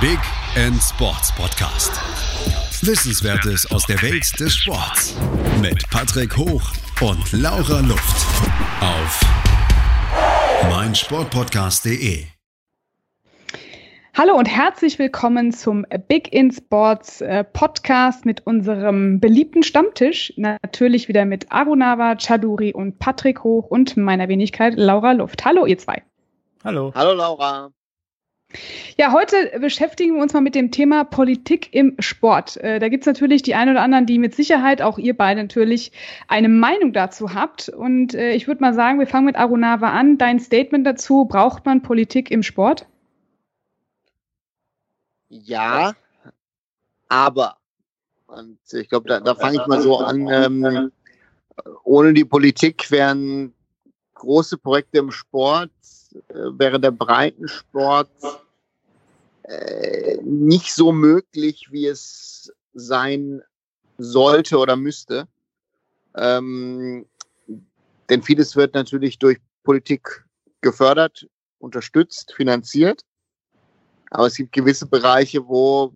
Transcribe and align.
Big 0.00 0.20
End 0.54 0.80
Sports 0.80 1.34
Podcast. 1.34 1.90
Wissenswertes 2.86 3.68
aus 3.72 3.84
der 3.84 4.00
Welt 4.00 4.38
des 4.38 4.54
Sports 4.54 5.16
mit 5.60 5.90
Patrick 5.90 6.36
Hoch 6.36 6.62
und 7.00 7.32
Laura 7.32 7.80
Luft 7.80 8.26
auf 8.80 9.20
meinsportpodcast.de. 10.70 12.26
Hallo 14.16 14.36
und 14.36 14.46
herzlich 14.46 15.00
willkommen 15.00 15.50
zum 15.50 15.84
Big 16.06 16.32
in 16.32 16.52
Sports 16.52 17.20
äh, 17.20 17.42
Podcast 17.42 18.24
mit 18.24 18.46
unserem 18.46 19.18
beliebten 19.18 19.64
Stammtisch. 19.64 20.32
Natürlich 20.36 21.08
wieder 21.08 21.24
mit 21.24 21.50
Arunava, 21.50 22.14
Chaduri 22.14 22.72
und 22.72 23.00
Patrick 23.00 23.42
Hoch 23.42 23.66
und 23.66 23.96
meiner 23.96 24.28
Wenigkeit 24.28 24.74
Laura 24.76 25.10
Luft. 25.10 25.44
Hallo, 25.44 25.66
ihr 25.66 25.78
zwei. 25.78 26.04
Hallo. 26.62 26.92
Hallo, 26.94 27.14
Laura. 27.14 27.72
Ja, 28.96 29.12
heute 29.12 29.58
beschäftigen 29.60 30.14
wir 30.14 30.22
uns 30.22 30.32
mal 30.32 30.40
mit 30.40 30.54
dem 30.54 30.70
Thema 30.70 31.04
Politik 31.04 31.74
im 31.74 31.94
Sport. 31.98 32.56
Äh, 32.56 32.78
da 32.78 32.88
gibt's 32.88 33.06
natürlich 33.06 33.42
die 33.42 33.54
einen 33.54 33.72
oder 33.72 33.82
anderen, 33.82 34.06
die 34.06 34.18
mit 34.18 34.34
Sicherheit, 34.34 34.80
auch 34.80 34.96
ihr 34.96 35.14
beide 35.14 35.42
natürlich, 35.42 35.92
eine 36.28 36.48
Meinung 36.48 36.94
dazu 36.94 37.34
habt. 37.34 37.68
Und 37.68 38.14
äh, 38.14 38.32
ich 38.32 38.46
würde 38.46 38.62
mal 38.62 38.72
sagen, 38.72 38.98
wir 38.98 39.06
fangen 39.06 39.26
mit 39.26 39.36
Arunava 39.36 39.90
an. 39.90 40.16
Dein 40.16 40.40
Statement 40.40 40.86
dazu, 40.86 41.26
braucht 41.26 41.66
man 41.66 41.82
Politik 41.82 42.30
im 42.30 42.42
Sport? 42.42 42.86
Ja, 45.28 45.92
aber, 47.08 47.58
und 48.26 48.58
ich 48.72 48.88
glaube, 48.88 49.08
da, 49.10 49.20
da 49.20 49.34
fange 49.34 49.58
ich 49.60 49.66
mal 49.66 49.82
so 49.82 49.98
an, 49.98 50.26
ähm, 50.26 50.90
ohne 51.84 52.14
die 52.14 52.24
Politik 52.24 52.90
wären 52.90 53.52
große 54.14 54.56
Projekte 54.56 54.98
im 54.98 55.10
Sport 55.10 55.70
wäre 56.28 56.80
der 56.80 56.90
Breitensport 56.90 58.10
äh, 59.42 60.18
nicht 60.22 60.74
so 60.74 60.92
möglich, 60.92 61.68
wie 61.70 61.86
es 61.86 62.52
sein 62.74 63.42
sollte 63.98 64.58
oder 64.58 64.76
müsste. 64.76 65.26
Ähm, 66.14 67.06
denn 68.08 68.22
vieles 68.22 68.56
wird 68.56 68.74
natürlich 68.74 69.18
durch 69.18 69.38
Politik 69.64 70.24
gefördert, 70.60 71.26
unterstützt, 71.58 72.32
finanziert. 72.34 73.02
Aber 74.10 74.26
es 74.26 74.36
gibt 74.36 74.52
gewisse 74.52 74.86
Bereiche, 74.86 75.46
wo 75.46 75.92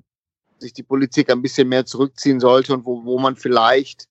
sich 0.58 0.72
die 0.72 0.82
Politik 0.82 1.30
ein 1.30 1.42
bisschen 1.42 1.68
mehr 1.68 1.86
zurückziehen 1.86 2.40
sollte 2.40 2.74
und 2.74 2.84
wo, 2.84 3.04
wo 3.04 3.18
man 3.18 3.36
vielleicht 3.36 4.08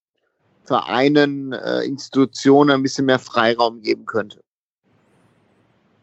Vereinen, 0.64 1.53
äh, 1.53 1.81
Institutionen 1.81 2.72
ein 2.72 2.84
bisschen 2.84 3.06
mehr 3.06 3.20
Freiraum 3.20 3.81
geben 3.81 4.06
könnte. 4.06 4.42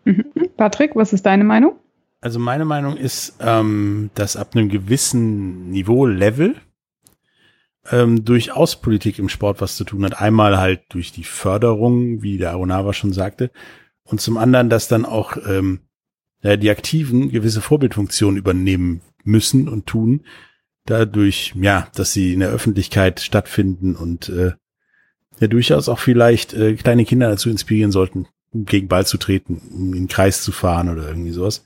Mhm. 0.08 0.24
Patrick, 0.56 0.96
was 0.96 1.12
ist 1.12 1.26
deine 1.26 1.44
Meinung? 1.44 1.78
Also 2.22 2.38
meine 2.38 2.64
Meinung 2.64 2.96
ist, 2.96 3.36
ähm, 3.40 4.10
dass 4.14 4.36
ab 4.36 4.56
einem 4.56 4.70
gewissen 4.70 5.70
Niveau, 5.70 6.06
Level, 6.06 6.56
ähm, 7.90 8.24
durchaus 8.24 8.80
Politik 8.80 9.18
im 9.18 9.28
Sport 9.28 9.60
was 9.60 9.76
zu 9.76 9.84
tun 9.84 10.04
hat. 10.04 10.20
Einmal 10.20 10.58
halt 10.58 10.82
durch 10.88 11.12
die 11.12 11.24
Förderung, 11.24 12.22
wie 12.22 12.38
der 12.38 12.52
Aronava 12.52 12.92
schon 12.94 13.12
sagte, 13.12 13.50
und 14.02 14.20
zum 14.22 14.38
anderen, 14.38 14.70
dass 14.70 14.88
dann 14.88 15.04
auch 15.04 15.36
ähm, 15.46 15.80
ja, 16.42 16.56
die 16.56 16.70
Aktiven 16.70 17.30
gewisse 17.30 17.60
Vorbildfunktionen 17.60 18.38
übernehmen 18.38 19.02
müssen 19.24 19.68
und 19.68 19.86
tun, 19.86 20.24
dadurch, 20.86 21.52
ja, 21.60 21.88
dass 21.94 22.14
sie 22.14 22.32
in 22.32 22.40
der 22.40 22.48
Öffentlichkeit 22.48 23.20
stattfinden 23.20 23.94
und 23.94 24.30
äh, 24.30 24.52
ja 25.38 25.46
durchaus 25.46 25.90
auch 25.90 25.98
vielleicht 25.98 26.54
äh, 26.54 26.74
kleine 26.74 27.04
Kinder 27.04 27.28
dazu 27.28 27.50
inspirieren 27.50 27.92
sollten, 27.92 28.26
gegen 28.52 28.88
Ball 28.88 29.06
zu 29.06 29.18
treten, 29.18 29.60
um 29.72 29.94
in 29.94 30.02
den 30.02 30.08
Kreis 30.08 30.42
zu 30.42 30.52
fahren 30.52 30.88
oder 30.88 31.08
irgendwie 31.08 31.30
sowas. 31.30 31.64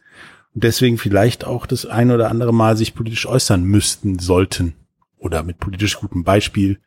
Und 0.54 0.64
deswegen 0.64 0.98
vielleicht 0.98 1.44
auch 1.44 1.66
das 1.66 1.86
ein 1.86 2.10
oder 2.10 2.30
andere 2.30 2.52
Mal 2.52 2.76
sich 2.76 2.94
politisch 2.94 3.26
äußern 3.26 3.62
müssten, 3.64 4.18
sollten. 4.18 4.74
Oder 5.18 5.42
mit 5.42 5.58
politisch 5.58 5.98
gutem 5.98 6.24
Beispiel, 6.24 6.80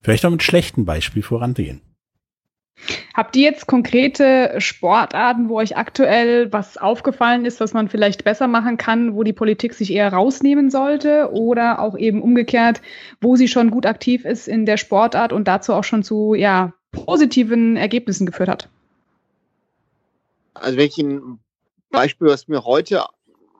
vielleicht 0.00 0.24
auch 0.24 0.30
mit 0.30 0.42
schlechtem 0.42 0.84
Beispiel 0.84 1.22
vorangehen. 1.22 1.80
Habt 3.14 3.36
ihr 3.36 3.42
jetzt 3.42 3.66
konkrete 3.66 4.54
Sportarten, 4.58 5.48
wo 5.48 5.58
euch 5.58 5.76
aktuell 5.76 6.50
was 6.52 6.78
aufgefallen 6.78 7.44
ist, 7.44 7.60
was 7.60 7.74
man 7.74 7.88
vielleicht 7.88 8.24
besser 8.24 8.46
machen 8.46 8.78
kann, 8.78 9.14
wo 9.14 9.22
die 9.22 9.32
Politik 9.32 9.74
sich 9.74 9.92
eher 9.92 10.12
rausnehmen 10.12 10.70
sollte 10.70 11.30
oder 11.32 11.80
auch 11.80 11.98
eben 11.98 12.22
umgekehrt, 12.22 12.80
wo 13.20 13.36
sie 13.36 13.48
schon 13.48 13.70
gut 13.70 13.84
aktiv 13.84 14.24
ist 14.24 14.48
in 14.48 14.64
der 14.64 14.78
Sportart 14.78 15.32
und 15.32 15.48
dazu 15.48 15.74
auch 15.74 15.84
schon 15.84 16.02
zu 16.02 16.34
ja, 16.34 16.72
positiven 16.92 17.76
Ergebnissen 17.76 18.24
geführt 18.24 18.48
hat? 18.48 18.68
Also 20.54 20.76
welchen 20.76 21.40
Beispiel, 21.90 22.28
was 22.28 22.48
mir 22.48 22.64
heute 22.64 23.04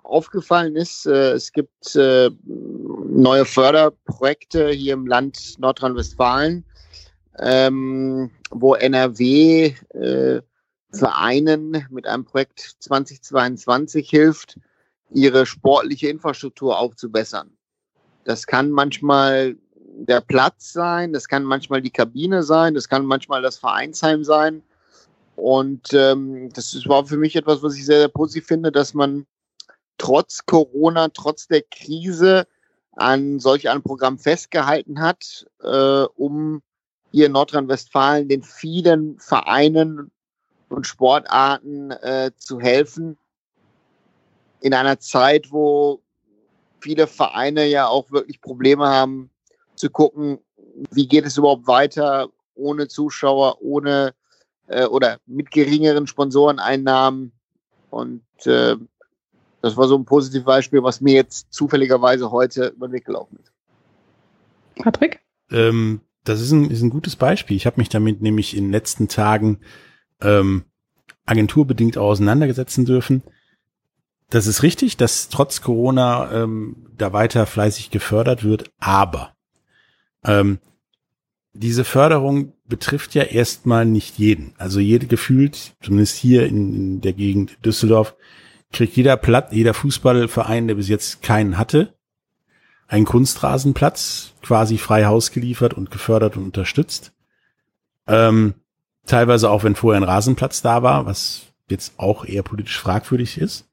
aufgefallen 0.02 0.76
ist, 0.76 1.06
äh, 1.06 1.32
es 1.32 1.52
gibt 1.52 1.94
äh, 1.94 2.30
neue 2.44 3.44
Förderprojekte 3.44 4.70
hier 4.70 4.94
im 4.94 5.06
Land 5.06 5.58
Nordrhein-Westfalen, 5.58 6.64
ähm, 7.38 8.30
wo 8.50 8.74
NRW 8.74 9.74
äh, 9.94 10.42
Vereinen 10.92 11.86
mit 11.90 12.06
einem 12.06 12.24
Projekt 12.24 12.76
2022 12.80 14.10
hilft, 14.10 14.58
ihre 15.12 15.46
sportliche 15.46 16.08
Infrastruktur 16.08 16.78
aufzubessern. 16.78 17.50
Das 18.24 18.46
kann 18.46 18.70
manchmal 18.70 19.56
der 19.76 20.20
Platz 20.20 20.72
sein, 20.72 21.12
das 21.12 21.28
kann 21.28 21.44
manchmal 21.44 21.82
die 21.82 21.90
Kabine 21.90 22.42
sein, 22.42 22.74
das 22.74 22.88
kann 22.88 23.04
manchmal 23.04 23.42
das 23.42 23.58
Vereinsheim 23.58 24.24
sein. 24.24 24.62
Und 25.40 25.94
ähm, 25.94 26.50
das 26.52 26.86
war 26.86 27.06
für 27.06 27.16
mich 27.16 27.34
etwas, 27.34 27.62
was 27.62 27.74
ich 27.74 27.86
sehr, 27.86 27.98
sehr 27.98 28.08
positiv 28.08 28.46
finde, 28.46 28.70
dass 28.70 28.92
man 28.92 29.26
trotz 29.96 30.44
Corona, 30.44 31.08
trotz 31.08 31.48
der 31.48 31.62
Krise 31.62 32.46
an 32.92 33.38
solch 33.38 33.68
einem 33.68 33.82
Programm 33.82 34.18
festgehalten 34.18 35.00
hat, 35.00 35.46
äh, 35.62 36.04
um 36.16 36.62
hier 37.10 37.26
in 37.26 37.32
Nordrhein-Westfalen 37.32 38.28
den 38.28 38.42
vielen 38.42 39.18
Vereinen 39.18 40.10
und 40.68 40.86
Sportarten 40.86 41.90
äh, 41.90 42.32
zu 42.36 42.60
helfen. 42.60 43.16
In 44.60 44.74
einer 44.74 45.00
Zeit, 45.00 45.50
wo 45.50 46.02
viele 46.80 47.06
Vereine 47.06 47.66
ja 47.66 47.88
auch 47.88 48.10
wirklich 48.10 48.42
Probleme 48.42 48.86
haben, 48.86 49.30
zu 49.74 49.88
gucken, 49.88 50.38
wie 50.90 51.08
geht 51.08 51.24
es 51.24 51.38
überhaupt 51.38 51.66
weiter 51.66 52.28
ohne 52.54 52.88
Zuschauer, 52.88 53.62
ohne 53.62 54.12
äh, 54.70 54.86
oder 54.86 55.18
mit 55.26 55.50
geringeren 55.50 56.06
Sponsoreneinnahmen. 56.06 57.32
Und 57.90 58.22
äh, 58.46 58.76
das 59.60 59.76
war 59.76 59.88
so 59.88 59.96
ein 59.98 60.04
positives 60.04 60.44
Beispiel, 60.44 60.82
was 60.82 61.00
mir 61.00 61.14
jetzt 61.14 61.52
zufälligerweise 61.52 62.30
heute 62.30 62.68
über 62.68 62.88
den 62.88 62.92
Weg 62.92 63.04
gelaufen 63.04 63.38
ist. 63.42 63.52
Patrick? 64.82 65.20
Ähm, 65.50 66.00
das 66.24 66.40
ist 66.40 66.52
ein, 66.52 66.70
ist 66.70 66.82
ein 66.82 66.90
gutes 66.90 67.16
Beispiel. 67.16 67.56
Ich 67.56 67.66
habe 67.66 67.80
mich 67.80 67.88
damit 67.88 68.22
nämlich 68.22 68.56
in 68.56 68.64
den 68.64 68.72
letzten 68.72 69.08
Tagen 69.08 69.60
ähm, 70.20 70.64
agenturbedingt 71.26 71.98
auseinandergesetzen 71.98 72.84
dürfen. 72.84 73.22
Das 74.30 74.46
ist 74.46 74.62
richtig, 74.62 74.96
dass 74.96 75.28
trotz 75.28 75.60
Corona 75.60 76.30
ähm, 76.32 76.86
da 76.96 77.12
weiter 77.12 77.46
fleißig 77.46 77.90
gefördert 77.90 78.44
wird, 78.44 78.70
aber 78.78 79.34
ähm, 80.24 80.60
diese 81.52 81.84
Förderung 81.84 82.52
betrifft 82.66 83.14
ja 83.14 83.24
erstmal 83.24 83.84
nicht 83.84 84.18
jeden. 84.18 84.54
Also 84.58 84.80
jede 84.80 85.06
gefühlt, 85.06 85.74
zumindest 85.82 86.16
hier 86.16 86.46
in, 86.46 86.74
in 86.74 87.00
der 87.00 87.12
Gegend 87.12 87.64
Düsseldorf, 87.64 88.14
kriegt 88.72 88.96
jeder 88.96 89.16
Platt, 89.16 89.52
jeder 89.52 89.74
Fußballverein, 89.74 90.68
der 90.68 90.76
bis 90.76 90.88
jetzt 90.88 91.22
keinen 91.22 91.58
hatte, 91.58 91.94
einen 92.86 93.04
Kunstrasenplatz, 93.04 94.32
quasi 94.42 94.78
frei 94.78 95.06
Haus 95.06 95.32
geliefert 95.32 95.74
und 95.74 95.90
gefördert 95.90 96.36
und 96.36 96.44
unterstützt. 96.44 97.12
Ähm, 98.06 98.54
teilweise 99.06 99.50
auch, 99.50 99.64
wenn 99.64 99.74
vorher 99.74 100.00
ein 100.00 100.08
Rasenplatz 100.08 100.62
da 100.62 100.82
war, 100.82 101.06
was 101.06 101.52
jetzt 101.68 101.94
auch 101.96 102.24
eher 102.24 102.42
politisch 102.42 102.78
fragwürdig 102.78 103.38
ist. 103.38 103.68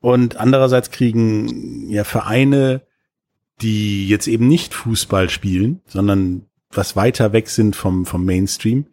Und 0.00 0.36
andererseits 0.36 0.90
kriegen 0.90 1.88
ja 1.90 2.04
Vereine, 2.04 2.82
die 3.60 4.08
jetzt 4.08 4.26
eben 4.26 4.48
nicht 4.48 4.72
Fußball 4.72 5.28
spielen, 5.28 5.82
sondern 5.86 6.46
was 6.70 6.96
weiter 6.96 7.32
weg 7.32 7.48
sind 7.48 7.76
vom, 7.76 8.06
vom 8.06 8.24
Mainstream, 8.24 8.86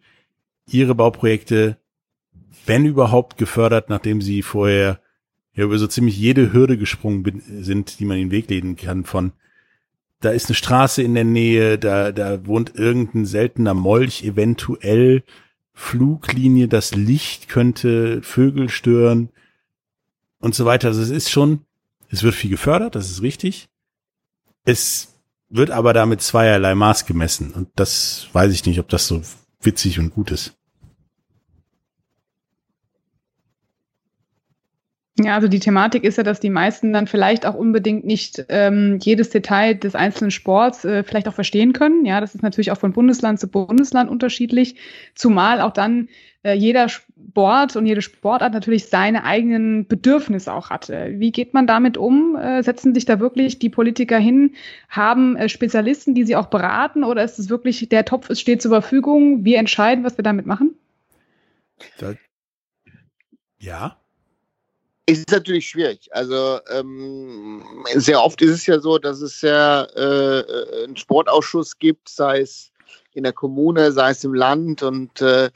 ihre 0.66 0.94
Bauprojekte, 0.94 1.78
wenn 2.66 2.84
überhaupt, 2.84 3.38
gefördert, 3.38 3.88
nachdem 3.88 4.20
sie 4.20 4.42
vorher 4.42 5.00
ja 5.54 5.64
über 5.64 5.78
so 5.78 5.86
ziemlich 5.86 6.18
jede 6.18 6.52
Hürde 6.52 6.76
gesprungen 6.76 7.42
sind, 7.62 7.98
die 7.98 8.04
man 8.04 8.18
in 8.18 8.28
den 8.28 8.30
Weg 8.32 8.50
legen 8.50 8.76
kann 8.76 9.04
von 9.04 9.32
da 10.20 10.30
ist 10.30 10.48
eine 10.48 10.54
Straße 10.54 11.02
in 11.02 11.14
der 11.14 11.24
Nähe, 11.24 11.78
da, 11.78 12.12
da 12.12 12.46
wohnt 12.46 12.74
irgendein 12.74 13.24
seltener 13.24 13.74
Molch, 13.74 14.24
eventuell 14.24 15.22
Fluglinie, 15.72 16.66
das 16.66 16.94
Licht 16.94 17.48
könnte 17.48 18.20
Vögel 18.22 18.68
stören 18.68 19.30
und 20.40 20.54
so 20.54 20.64
weiter. 20.64 20.88
Also 20.88 21.02
es 21.02 21.10
ist 21.10 21.30
schon, 21.30 21.60
es 22.10 22.24
wird 22.24 22.34
viel 22.34 22.50
gefördert, 22.50 22.96
das 22.96 23.10
ist 23.10 23.22
richtig. 23.22 23.68
Es 24.64 25.17
wird 25.50 25.70
aber 25.70 25.92
damit 25.92 26.22
zweierlei 26.22 26.74
Maß 26.74 27.06
gemessen. 27.06 27.52
Und 27.52 27.68
das 27.76 28.28
weiß 28.32 28.52
ich 28.52 28.66
nicht, 28.66 28.80
ob 28.80 28.88
das 28.88 29.06
so 29.06 29.22
witzig 29.60 29.98
und 29.98 30.10
gut 30.10 30.30
ist. 30.30 30.57
Ja, 35.20 35.34
also 35.34 35.48
die 35.48 35.58
Thematik 35.58 36.04
ist 36.04 36.16
ja, 36.16 36.22
dass 36.22 36.38
die 36.38 36.50
meisten 36.50 36.92
dann 36.92 37.08
vielleicht 37.08 37.44
auch 37.44 37.54
unbedingt 37.54 38.04
nicht 38.04 38.44
ähm, 38.48 38.98
jedes 39.00 39.30
Detail 39.30 39.74
des 39.74 39.96
einzelnen 39.96 40.30
Sports 40.30 40.84
äh, 40.84 41.02
vielleicht 41.02 41.26
auch 41.26 41.34
verstehen 41.34 41.72
können. 41.72 42.04
Ja, 42.04 42.20
das 42.20 42.36
ist 42.36 42.42
natürlich 42.42 42.70
auch 42.70 42.78
von 42.78 42.92
Bundesland 42.92 43.40
zu 43.40 43.48
Bundesland 43.48 44.08
unterschiedlich, 44.10 44.76
zumal 45.16 45.60
auch 45.60 45.72
dann 45.72 46.08
äh, 46.44 46.52
jeder 46.52 46.88
Sport 46.88 47.74
und 47.74 47.86
jede 47.86 48.00
Sportart 48.00 48.52
natürlich 48.52 48.86
seine 48.86 49.24
eigenen 49.24 49.88
Bedürfnisse 49.88 50.52
auch 50.52 50.70
hatte. 50.70 51.14
Wie 51.16 51.32
geht 51.32 51.52
man 51.52 51.66
damit 51.66 51.96
um? 51.96 52.36
Äh, 52.36 52.62
setzen 52.62 52.94
sich 52.94 53.04
da 53.04 53.18
wirklich 53.18 53.58
die 53.58 53.70
Politiker 53.70 54.18
hin, 54.18 54.54
haben 54.88 55.34
äh, 55.36 55.48
Spezialisten, 55.48 56.14
die 56.14 56.24
sie 56.24 56.36
auch 56.36 56.46
beraten, 56.46 57.02
oder 57.02 57.24
ist 57.24 57.40
es 57.40 57.50
wirklich, 57.50 57.88
der 57.88 58.04
Topf 58.04 58.30
ist, 58.30 58.40
steht 58.40 58.62
zur 58.62 58.70
Verfügung, 58.70 59.44
wir 59.44 59.58
entscheiden, 59.58 60.04
was 60.04 60.16
wir 60.16 60.22
damit 60.22 60.46
machen? 60.46 60.76
Ja, 63.58 63.96
ist 65.08 65.30
natürlich 65.30 65.68
schwierig. 65.68 66.08
Also 66.12 66.60
ähm, 66.70 67.64
sehr 67.94 68.22
oft 68.22 68.42
ist 68.42 68.50
es 68.50 68.66
ja 68.66 68.78
so, 68.78 68.98
dass 68.98 69.22
es 69.22 69.40
ja 69.40 69.84
äh, 69.84 70.84
einen 70.84 70.96
Sportausschuss 70.96 71.78
gibt, 71.78 72.10
sei 72.10 72.40
es 72.40 72.70
in 73.14 73.24
der 73.24 73.32
Kommune, 73.32 73.90
sei 73.92 74.10
es 74.10 74.22
im 74.24 74.34
Land. 74.34 74.82
Und 74.82 75.22
äh, 75.22 75.50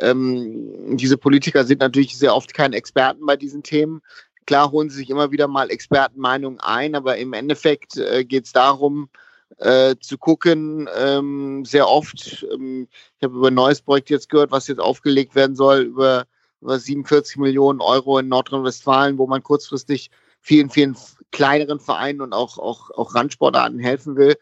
ähm, 0.00 0.96
diese 0.96 1.16
Politiker 1.16 1.64
sind 1.64 1.80
natürlich 1.80 2.18
sehr 2.18 2.34
oft 2.34 2.52
keine 2.52 2.76
Experten 2.76 3.24
bei 3.24 3.36
diesen 3.36 3.62
Themen. 3.62 4.02
Klar 4.44 4.72
holen 4.72 4.90
sie 4.90 4.96
sich 4.96 5.10
immer 5.10 5.30
wieder 5.30 5.46
mal 5.46 5.70
Expertenmeinungen 5.70 6.60
ein, 6.60 6.96
aber 6.96 7.16
im 7.16 7.32
Endeffekt 7.32 7.96
äh, 7.96 8.24
geht 8.24 8.46
es 8.46 8.52
darum, 8.52 9.08
äh, 9.58 9.94
zu 10.00 10.18
gucken, 10.18 10.88
ähm, 10.96 11.64
sehr 11.64 11.88
oft, 11.88 12.44
ähm, 12.52 12.88
ich 13.18 13.24
habe 13.24 13.36
über 13.36 13.48
ein 13.48 13.54
neues 13.54 13.82
Projekt 13.82 14.10
jetzt 14.10 14.28
gehört, 14.28 14.50
was 14.50 14.66
jetzt 14.66 14.80
aufgelegt 14.80 15.36
werden 15.36 15.54
soll, 15.54 15.82
über 15.82 16.26
über 16.60 16.78
47 16.78 17.36
Millionen 17.36 17.80
Euro 17.80 18.18
in 18.18 18.28
Nordrhein-Westfalen, 18.28 19.18
wo 19.18 19.26
man 19.26 19.42
kurzfristig 19.42 20.10
vielen, 20.40 20.70
vielen 20.70 20.96
kleineren 21.32 21.80
Vereinen 21.80 22.20
und 22.20 22.32
auch, 22.32 22.58
auch, 22.58 22.90
auch 22.90 23.14
Randsportarten 23.14 23.78
helfen 23.78 24.16
will. 24.16 24.36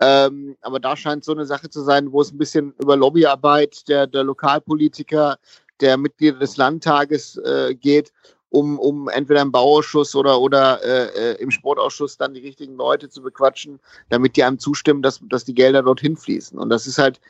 Ähm, 0.00 0.56
aber 0.62 0.80
da 0.80 0.96
scheint 0.96 1.24
so 1.24 1.32
eine 1.32 1.46
Sache 1.46 1.70
zu 1.70 1.82
sein, 1.82 2.10
wo 2.10 2.20
es 2.20 2.32
ein 2.32 2.38
bisschen 2.38 2.74
über 2.80 2.96
Lobbyarbeit 2.96 3.86
der, 3.88 4.06
der 4.06 4.24
Lokalpolitiker, 4.24 5.38
der 5.80 5.96
Mitglieder 5.96 6.38
des 6.38 6.56
Landtages 6.56 7.36
äh, 7.36 7.74
geht, 7.74 8.12
um, 8.48 8.78
um 8.78 9.08
entweder 9.08 9.42
im 9.42 9.52
Bauausschuss 9.52 10.16
oder, 10.16 10.40
oder 10.40 10.82
äh, 10.82 11.34
äh 11.34 11.42
im 11.42 11.50
Sportausschuss 11.50 12.16
dann 12.16 12.34
die 12.34 12.40
richtigen 12.40 12.76
Leute 12.76 13.08
zu 13.08 13.22
bequatschen, 13.22 13.78
damit 14.08 14.36
die 14.36 14.42
einem 14.42 14.58
zustimmen, 14.58 15.02
dass, 15.02 15.20
dass 15.28 15.44
die 15.44 15.54
Gelder 15.54 15.82
dorthin 15.82 16.16
fließen. 16.16 16.58
Und 16.58 16.70
das 16.70 16.86
ist 16.86 16.98
halt 16.98 17.20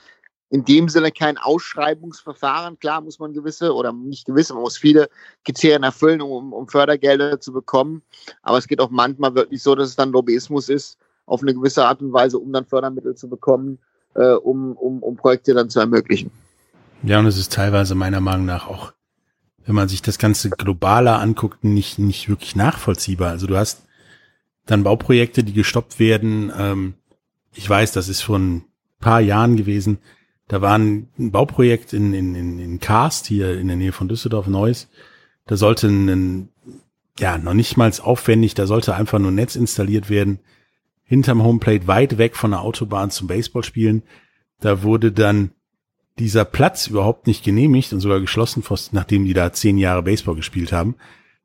in 0.52 0.66
dem 0.66 0.90
Sinne 0.90 1.10
kein 1.10 1.38
Ausschreibungsverfahren. 1.38 2.78
Klar 2.78 3.00
muss 3.00 3.18
man 3.18 3.32
gewisse 3.32 3.74
oder 3.74 3.90
nicht 3.90 4.26
gewisse, 4.26 4.52
man 4.52 4.62
muss 4.62 4.76
viele 4.76 5.08
Kriterien 5.46 5.82
erfüllen, 5.82 6.20
um, 6.20 6.52
um 6.52 6.68
Fördergelder 6.68 7.40
zu 7.40 7.54
bekommen. 7.54 8.02
Aber 8.42 8.58
es 8.58 8.68
geht 8.68 8.78
auch 8.78 8.90
manchmal 8.90 9.34
wirklich 9.34 9.62
so, 9.62 9.74
dass 9.74 9.88
es 9.88 9.96
dann 9.96 10.12
Lobbyismus 10.12 10.68
ist, 10.68 10.98
auf 11.24 11.40
eine 11.40 11.54
gewisse 11.54 11.86
Art 11.86 12.02
und 12.02 12.12
Weise, 12.12 12.38
um 12.38 12.52
dann 12.52 12.66
Fördermittel 12.66 13.14
zu 13.14 13.30
bekommen, 13.30 13.78
äh, 14.14 14.34
um, 14.34 14.72
um, 14.72 15.02
um 15.02 15.16
Projekte 15.16 15.54
dann 15.54 15.70
zu 15.70 15.80
ermöglichen. 15.80 16.30
Ja, 17.02 17.18
und 17.18 17.26
es 17.26 17.38
ist 17.38 17.54
teilweise 17.54 17.94
meiner 17.94 18.20
Meinung 18.20 18.44
nach 18.44 18.68
auch, 18.68 18.92
wenn 19.64 19.74
man 19.74 19.88
sich 19.88 20.02
das 20.02 20.18
Ganze 20.18 20.50
globaler 20.50 21.18
anguckt, 21.18 21.64
nicht, 21.64 21.98
nicht 21.98 22.28
wirklich 22.28 22.56
nachvollziehbar. 22.56 23.30
Also 23.30 23.46
du 23.46 23.56
hast 23.56 23.86
dann 24.66 24.84
Bauprojekte, 24.84 25.44
die 25.44 25.54
gestoppt 25.54 25.98
werden. 25.98 26.52
Ähm, 26.54 26.94
ich 27.54 27.68
weiß, 27.68 27.92
das 27.92 28.10
ist 28.10 28.20
vor 28.20 28.38
ein 28.38 28.66
paar 29.00 29.22
Jahren 29.22 29.56
gewesen 29.56 29.98
da 30.52 30.60
war 30.60 30.78
ein, 30.78 31.08
Bauprojekt 31.16 31.94
in, 31.94 32.12
in, 32.12 32.34
in, 32.34 32.58
in 32.58 32.78
Karst, 32.78 33.24
hier 33.24 33.58
in 33.58 33.68
der 33.68 33.76
Nähe 33.78 33.92
von 33.92 34.06
Düsseldorf, 34.06 34.48
Neuss. 34.48 34.90
Da 35.46 35.56
sollte 35.56 35.88
ein, 35.88 36.50
ja, 37.18 37.38
noch 37.38 37.54
nicht 37.54 37.78
mal 37.78 37.90
aufwendig, 38.02 38.52
da 38.52 38.66
sollte 38.66 38.94
einfach 38.94 39.18
nur 39.18 39.30
ein 39.30 39.36
Netz 39.36 39.56
installiert 39.56 40.10
werden, 40.10 40.40
hinterm 41.04 41.42
Homeplate, 41.42 41.86
weit 41.86 42.18
weg 42.18 42.36
von 42.36 42.50
der 42.50 42.60
Autobahn 42.60 43.10
zum 43.10 43.28
Baseballspielen. 43.28 44.02
Da 44.60 44.82
wurde 44.82 45.10
dann 45.10 45.52
dieser 46.18 46.44
Platz 46.44 46.86
überhaupt 46.86 47.26
nicht 47.26 47.42
genehmigt 47.42 47.94
und 47.94 48.00
sogar 48.00 48.20
geschlossen, 48.20 48.62
nachdem 48.92 49.24
die 49.24 49.32
da 49.32 49.54
zehn 49.54 49.78
Jahre 49.78 50.02
Baseball 50.02 50.34
gespielt 50.34 50.70
haben, 50.70 50.96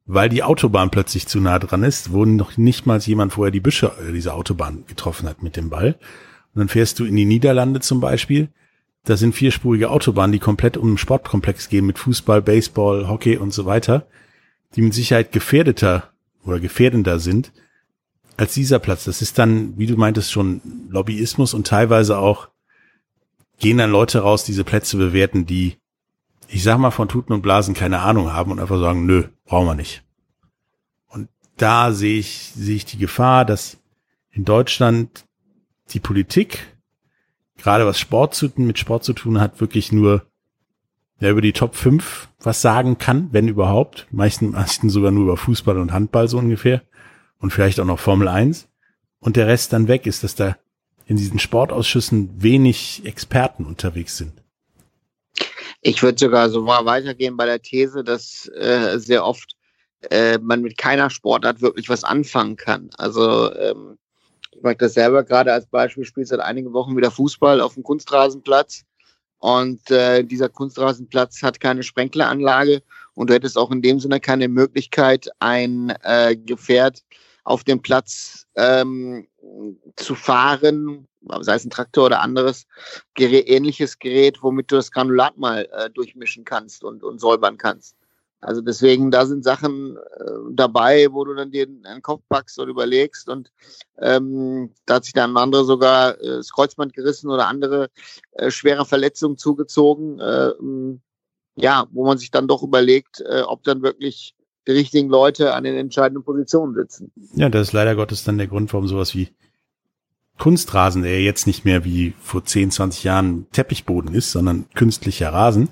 weil 0.05 0.27
die 0.27 0.43
Autobahn 0.43 0.91
plötzlich 0.91 1.27
zu 1.27 1.39
nah 1.39 1.59
dran 1.59 1.83
ist, 1.83 2.11
wurden 2.11 2.35
noch 2.35 2.57
nicht 2.57 2.85
mal 2.85 2.99
jemand 2.99 3.31
vorher 3.31 3.51
die 3.51 3.61
Büsche 3.61 3.89
dieser 4.13 4.33
Autobahn 4.33 4.83
getroffen 4.85 5.29
hat 5.29 5.43
mit 5.43 5.55
dem 5.55 5.69
Ball. 5.69 5.93
Und 6.53 6.59
dann 6.59 6.67
fährst 6.67 6.99
du 6.99 7.05
in 7.05 7.15
die 7.15 7.23
Niederlande 7.23 7.79
zum 7.79 8.01
Beispiel, 8.01 8.49
da 9.07 9.15
sind 9.15 9.33
vierspurige 9.33 9.89
Autobahnen, 9.89 10.33
die 10.33 10.39
komplett 10.39 10.75
um 10.75 10.89
den 10.89 10.97
Sportkomplex 10.97 11.69
gehen 11.69 11.85
mit 11.85 11.97
Fußball, 11.97 12.41
Baseball, 12.41 13.07
Hockey 13.07 13.37
und 13.37 13.53
so 13.53 13.65
weiter, 13.65 14.05
die 14.75 14.81
mit 14.81 14.93
Sicherheit 14.93 15.31
gefährdeter 15.31 16.11
oder 16.43 16.59
gefährdender 16.59 17.17
sind 17.19 17.53
als 18.35 18.53
dieser 18.53 18.79
Platz. 18.79 19.05
Das 19.05 19.21
ist 19.21 19.39
dann, 19.39 19.77
wie 19.77 19.85
du 19.85 19.95
meintest, 19.95 20.33
schon 20.33 20.61
Lobbyismus 20.89 21.53
und 21.53 21.65
teilweise 21.65 22.17
auch 22.17 22.49
gehen 23.59 23.77
dann 23.77 23.91
Leute 23.91 24.19
raus, 24.19 24.43
diese 24.43 24.65
Plätze 24.65 24.97
bewerten, 24.97 25.45
die, 25.45 25.77
ich 26.49 26.63
sag 26.63 26.77
mal, 26.77 26.91
von 26.91 27.07
Tuten 27.07 27.31
und 27.31 27.41
Blasen 27.41 27.73
keine 27.73 27.99
Ahnung 27.99 28.33
haben 28.33 28.51
und 28.51 28.59
einfach 28.59 28.77
sagen, 28.77 29.05
nö, 29.05 29.23
brauchen 29.45 29.67
wir 29.67 29.75
nicht. 29.75 30.03
Und 31.07 31.29
da 31.55 31.93
sehe 31.93 32.19
ich, 32.19 32.51
sehe 32.53 32.75
ich 32.75 32.85
die 32.85 32.97
Gefahr, 32.97 33.45
dass 33.45 33.77
in 34.31 34.43
Deutschland 34.43 35.23
die 35.91 36.01
Politik 36.01 36.76
gerade 37.57 37.85
was 37.85 37.99
Sport 37.99 38.35
zu, 38.35 38.51
mit 38.55 38.79
Sport 38.79 39.03
zu 39.03 39.13
tun 39.13 39.39
hat, 39.39 39.59
wirklich 39.59 39.91
nur 39.91 40.23
ja, 41.19 41.29
über 41.29 41.41
die 41.41 41.53
Top 41.53 41.75
5 41.75 42.29
was 42.39 42.61
sagen 42.61 42.97
kann, 42.97 43.29
wenn 43.31 43.47
überhaupt. 43.47 44.07
Meisten, 44.11 44.51
meisten 44.51 44.89
sogar 44.89 45.11
nur 45.11 45.23
über 45.23 45.37
Fußball 45.37 45.77
und 45.77 45.91
Handball 45.91 46.27
so 46.27 46.37
ungefähr. 46.37 46.83
Und 47.39 47.51
vielleicht 47.51 47.79
auch 47.79 47.85
noch 47.85 47.99
Formel 47.99 48.27
1. 48.27 48.67
Und 49.19 49.35
der 49.35 49.47
Rest 49.47 49.73
dann 49.73 49.87
weg 49.87 50.05
ist, 50.05 50.23
dass 50.23 50.35
da 50.35 50.57
in 51.05 51.17
diesen 51.17 51.39
Sportausschüssen 51.39 52.41
wenig 52.41 53.01
Experten 53.05 53.65
unterwegs 53.65 54.17
sind. 54.17 54.33
Ich 55.81 56.03
würde 56.03 56.19
sogar 56.19 56.49
so 56.49 56.61
mal 56.61 56.85
weitergehen 56.85 57.37
bei 57.37 57.45
der 57.45 57.61
These, 57.61 58.03
dass 58.03 58.49
äh, 58.55 58.97
sehr 58.97 59.25
oft 59.25 59.53
äh, 60.09 60.37
man 60.37 60.61
mit 60.61 60.77
keiner 60.77 61.09
Sportart 61.09 61.61
wirklich 61.61 61.89
was 61.89 62.03
anfangen 62.03 62.55
kann. 62.55 62.89
Also 62.97 63.53
ähm, 63.55 63.97
ich 64.57 64.63
mag 64.63 64.79
das 64.79 64.95
selber 64.95 65.23
gerade 65.23 65.53
als 65.53 65.67
Beispiel, 65.67 66.03
spiele 66.03 66.25
seit 66.25 66.39
einigen 66.39 66.73
Wochen 66.73 66.97
wieder 66.97 67.11
Fußball 67.11 67.61
auf 67.61 67.75
dem 67.75 67.83
Kunstrasenplatz. 67.83 68.85
Und 69.37 69.91
äh, 69.91 70.23
dieser 70.23 70.49
Kunstrasenplatz 70.49 71.43
hat 71.43 71.59
keine 71.59 71.83
Sprenkleranlage 71.83 72.81
und 73.13 73.29
du 73.29 73.35
hättest 73.35 73.55
auch 73.55 73.69
in 73.69 73.83
dem 73.83 73.99
Sinne 73.99 74.19
keine 74.19 74.47
Möglichkeit, 74.47 75.29
ein 75.37 75.93
äh, 76.01 76.35
Gefährt 76.35 77.03
auf 77.43 77.63
dem 77.63 77.83
Platz 77.83 78.47
ähm, 78.55 79.27
zu 79.95 80.15
fahren, 80.15 81.07
sei 81.41 81.53
es 81.53 81.65
ein 81.65 81.69
Traktor 81.69 82.07
oder 82.07 82.21
anderes 82.21 82.65
Gerät, 83.13 83.47
ähnliches 83.47 83.99
Gerät, 83.99 84.41
womit 84.41 84.71
du 84.71 84.75
das 84.77 84.91
Granulat 84.91 85.37
mal 85.37 85.69
äh, 85.71 85.91
durchmischen 85.91 86.45
kannst 86.45 86.83
und, 86.83 87.03
und 87.03 87.21
säubern 87.21 87.57
kannst. 87.57 87.95
Also 88.39 88.61
deswegen, 88.61 89.09
da 89.09 89.25
sind 89.25 89.43
Sachen 89.43 89.97
äh, 89.97 90.31
dabei, 90.51 91.07
wo 91.11 91.25
du 91.25 91.33
dann 91.33 91.51
dir 91.51 91.67
einen 91.83 92.01
Kopf 92.01 92.21
packst 92.29 92.59
und 92.59 92.69
überlegst 92.69 93.29
und 93.29 93.51
ähm, 93.99 94.71
da 94.85 94.95
hat 94.95 95.05
sich 95.05 95.13
dann 95.13 95.31
ein 95.31 95.37
anderer 95.37 95.65
sogar 95.65 96.19
äh, 96.21 96.37
das 96.37 96.51
Kreuzband 96.51 96.93
gerissen 96.93 97.31
oder 97.31 97.47
andere 97.47 97.89
äh, 98.33 98.51
schwere 98.51 98.85
Verletzungen 98.85 99.37
zugezogen. 99.37 100.19
Äh, 100.19 100.51
ja, 101.57 101.87
wo 101.91 102.05
man 102.05 102.19
sich 102.19 102.31
dann 102.31 102.47
doch 102.47 102.61
überlegt, 102.61 103.21
äh, 103.21 103.41
ob 103.41 103.63
dann 103.63 103.81
wirklich 103.81 104.35
die 104.67 104.73
richtigen 104.73 105.09
Leute 105.09 105.53
an 105.53 105.63
den 105.63 105.75
entscheidenden 105.75 106.23
Positionen 106.23 106.75
sitzen. 106.75 107.11
Ja, 107.33 107.49
das 107.49 107.69
ist 107.69 107.73
leider 107.73 107.95
Gottes 107.95 108.23
dann 108.23 108.37
der 108.37 108.47
Grund, 108.47 108.71
warum 108.73 108.87
sowas 108.87 109.15
wie 109.15 109.29
Kunstrasen, 110.37 111.01
der 111.01 111.21
jetzt 111.21 111.47
nicht 111.47 111.65
mehr 111.65 111.83
wie 111.83 112.13
vor 112.19 112.45
10, 112.45 112.69
20 112.69 113.03
Jahren 113.03 113.47
Teppichboden 113.51 114.13
ist, 114.13 114.31
sondern 114.31 114.69
künstlicher 114.75 115.33
Rasen, 115.33 115.69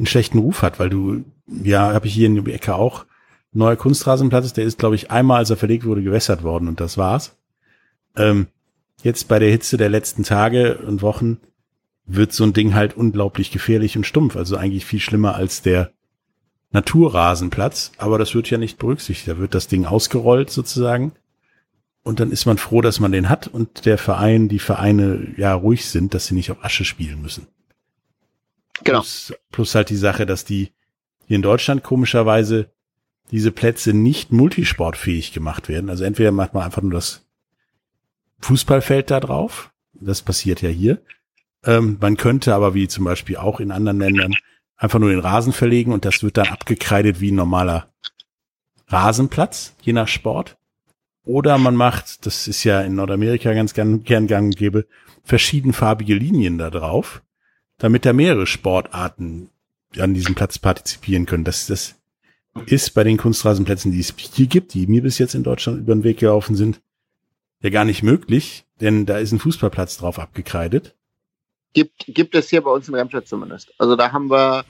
einen 0.00 0.06
schlechten 0.06 0.38
Ruf 0.38 0.62
hat, 0.62 0.80
weil 0.80 0.88
du 0.88 1.24
ja, 1.46 1.92
habe 1.92 2.06
ich 2.06 2.14
hier 2.14 2.26
in 2.26 2.42
der 2.42 2.54
Ecke 2.54 2.74
auch 2.74 3.04
neuer 3.52 3.76
Kunstrasenplatz. 3.76 4.54
Der 4.54 4.64
ist, 4.64 4.78
glaube 4.78 4.94
ich, 4.94 5.10
einmal, 5.10 5.38
als 5.38 5.50
er 5.50 5.58
verlegt 5.58 5.84
wurde, 5.84 6.02
gewässert 6.02 6.42
worden 6.42 6.68
und 6.68 6.80
das 6.80 6.96
war's. 6.96 7.36
Ähm, 8.16 8.46
jetzt 9.02 9.28
bei 9.28 9.38
der 9.38 9.50
Hitze 9.50 9.76
der 9.76 9.90
letzten 9.90 10.22
Tage 10.22 10.78
und 10.78 11.02
Wochen 11.02 11.38
wird 12.06 12.32
so 12.32 12.44
ein 12.44 12.54
Ding 12.54 12.74
halt 12.74 12.96
unglaublich 12.96 13.50
gefährlich 13.50 13.96
und 13.96 14.06
stumpf. 14.06 14.36
Also 14.36 14.56
eigentlich 14.56 14.86
viel 14.86 15.00
schlimmer 15.00 15.34
als 15.34 15.60
der 15.60 15.92
Naturrasenplatz. 16.72 17.92
Aber 17.98 18.18
das 18.18 18.34
wird 18.34 18.48
ja 18.48 18.56
nicht 18.56 18.78
berücksichtigt. 18.78 19.28
Da 19.28 19.38
wird 19.38 19.54
das 19.54 19.68
Ding 19.68 19.84
ausgerollt 19.84 20.48
sozusagen. 20.48 21.12
Und 22.02 22.20
dann 22.20 22.32
ist 22.32 22.46
man 22.46 22.56
froh, 22.56 22.80
dass 22.80 23.00
man 23.00 23.12
den 23.12 23.28
hat 23.28 23.48
und 23.48 23.84
der 23.84 23.98
Verein, 23.98 24.48
die 24.48 24.58
Vereine 24.58 25.34
ja 25.36 25.52
ruhig 25.52 25.84
sind, 25.84 26.14
dass 26.14 26.26
sie 26.26 26.34
nicht 26.34 26.50
auf 26.50 26.64
Asche 26.64 26.86
spielen 26.86 27.20
müssen. 27.20 27.46
Genau. 28.84 29.00
Plus, 29.00 29.32
plus 29.50 29.74
halt 29.74 29.90
die 29.90 29.96
Sache, 29.96 30.26
dass 30.26 30.44
die 30.44 30.72
hier 31.26 31.36
in 31.36 31.42
Deutschland 31.42 31.82
komischerweise 31.82 32.70
diese 33.30 33.52
Plätze 33.52 33.92
nicht 33.92 34.32
multisportfähig 34.32 35.32
gemacht 35.32 35.68
werden. 35.68 35.90
Also 35.90 36.04
entweder 36.04 36.32
macht 36.32 36.54
man 36.54 36.64
einfach 36.64 36.82
nur 36.82 36.92
das 36.92 37.24
Fußballfeld 38.40 39.10
da 39.10 39.20
drauf. 39.20 39.70
Das 39.92 40.22
passiert 40.22 40.62
ja 40.62 40.68
hier. 40.68 41.00
Ähm, 41.64 41.98
man 42.00 42.16
könnte 42.16 42.54
aber 42.54 42.74
wie 42.74 42.88
zum 42.88 43.04
Beispiel 43.04 43.36
auch 43.36 43.60
in 43.60 43.70
anderen 43.70 43.98
Ländern 43.98 44.34
einfach 44.76 44.98
nur 44.98 45.10
den 45.10 45.20
Rasen 45.20 45.52
verlegen 45.52 45.92
und 45.92 46.04
das 46.04 46.22
wird 46.22 46.38
dann 46.38 46.48
abgekreidet 46.48 47.20
wie 47.20 47.30
ein 47.30 47.36
normaler 47.36 47.88
Rasenplatz, 48.88 49.74
je 49.82 49.92
nach 49.92 50.08
Sport. 50.08 50.56
Oder 51.24 51.58
man 51.58 51.76
macht, 51.76 52.24
das 52.26 52.48
ist 52.48 52.64
ja 52.64 52.80
in 52.80 52.94
Nordamerika 52.94 53.52
ganz 53.52 53.74
gern, 53.74 54.02
gern 54.04 54.26
gang 54.26 54.46
und 54.46 54.56
gäbe, 54.56 54.86
verschiedenfarbige 55.22 56.14
Linien 56.14 56.56
da 56.56 56.70
drauf, 56.70 57.22
damit 57.80 58.06
da 58.06 58.12
mehrere 58.12 58.46
Sportarten 58.46 59.50
an 59.98 60.14
diesem 60.14 60.36
Platz 60.36 60.58
partizipieren 60.58 61.26
können. 61.26 61.44
Das, 61.44 61.66
das 61.66 61.96
ist 62.66 62.94
bei 62.94 63.02
den 63.02 63.16
Kunstrasenplätzen, 63.16 63.90
die 63.90 64.00
es 64.00 64.14
hier 64.16 64.46
gibt, 64.46 64.74
die 64.74 64.86
mir 64.86 65.02
bis 65.02 65.18
jetzt 65.18 65.34
in 65.34 65.42
Deutschland 65.42 65.80
über 65.80 65.94
den 65.94 66.04
Weg 66.04 66.18
gelaufen 66.18 66.54
sind, 66.54 66.80
ja 67.60 67.70
gar 67.70 67.84
nicht 67.84 68.02
möglich, 68.02 68.64
denn 68.80 69.06
da 69.06 69.18
ist 69.18 69.32
ein 69.32 69.38
Fußballplatz 69.38 69.98
drauf 69.98 70.18
abgekreidet. 70.18 70.94
Gibt, 71.72 72.06
gibt 72.06 72.34
es 72.34 72.48
hier 72.50 72.62
bei 72.62 72.70
uns 72.70 72.88
in 72.88 72.94
Remscheid 72.94 73.26
zumindest. 73.26 73.72
Also 73.78 73.96
da 73.96 74.12
haben 74.12 74.30
wir 74.30 74.64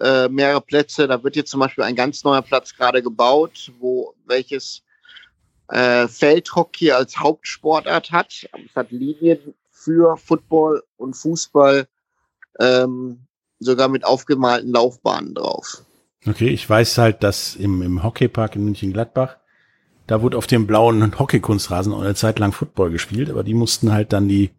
äh, 0.00 0.28
mehrere 0.28 0.60
Plätze. 0.60 1.06
Da 1.06 1.22
wird 1.22 1.36
jetzt 1.36 1.50
zum 1.50 1.60
Beispiel 1.60 1.84
ein 1.84 1.96
ganz 1.96 2.24
neuer 2.24 2.42
Platz 2.42 2.74
gerade 2.74 3.02
gebaut, 3.02 3.72
wo 3.78 4.14
welches 4.26 4.82
äh, 5.68 6.06
Feldhockey 6.08 6.90
als 6.90 7.18
Hauptsportart 7.18 8.10
hat. 8.10 8.46
Es 8.66 8.74
hat 8.74 8.90
Linien 8.90 9.54
für 9.70 10.16
Football 10.16 10.82
und 10.96 11.14
Fußball, 11.14 11.86
ähm, 12.60 13.26
sogar 13.58 13.88
mit 13.88 14.04
aufgemalten 14.04 14.72
Laufbahnen 14.72 15.34
drauf. 15.34 15.84
Okay, 16.26 16.48
ich 16.48 16.68
weiß 16.68 16.98
halt, 16.98 17.22
dass 17.22 17.54
im, 17.54 17.82
im 17.82 18.02
Hockeypark 18.02 18.56
in 18.56 18.64
München-Gladbach, 18.64 19.36
da 20.06 20.22
wurde 20.22 20.38
auf 20.38 20.46
dem 20.46 20.66
blauen 20.66 21.18
Hockeykunstrasen 21.18 21.92
auch 21.92 22.02
eine 22.02 22.14
Zeit 22.14 22.38
lang 22.38 22.52
Football 22.52 22.90
gespielt, 22.90 23.30
aber 23.30 23.42
die 23.42 23.54
mussten 23.54 23.92
halt 23.92 24.12
dann 24.12 24.28
die 24.28 24.50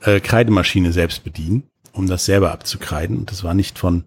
äh, 0.00 0.20
Kreidemaschine 0.20 0.92
selbst 0.92 1.24
bedienen, 1.24 1.64
um 1.92 2.06
das 2.06 2.24
selber 2.24 2.52
abzukreiden. 2.52 3.16
Und 3.18 3.30
das 3.30 3.44
war 3.44 3.54
nicht 3.54 3.78
von, 3.78 4.04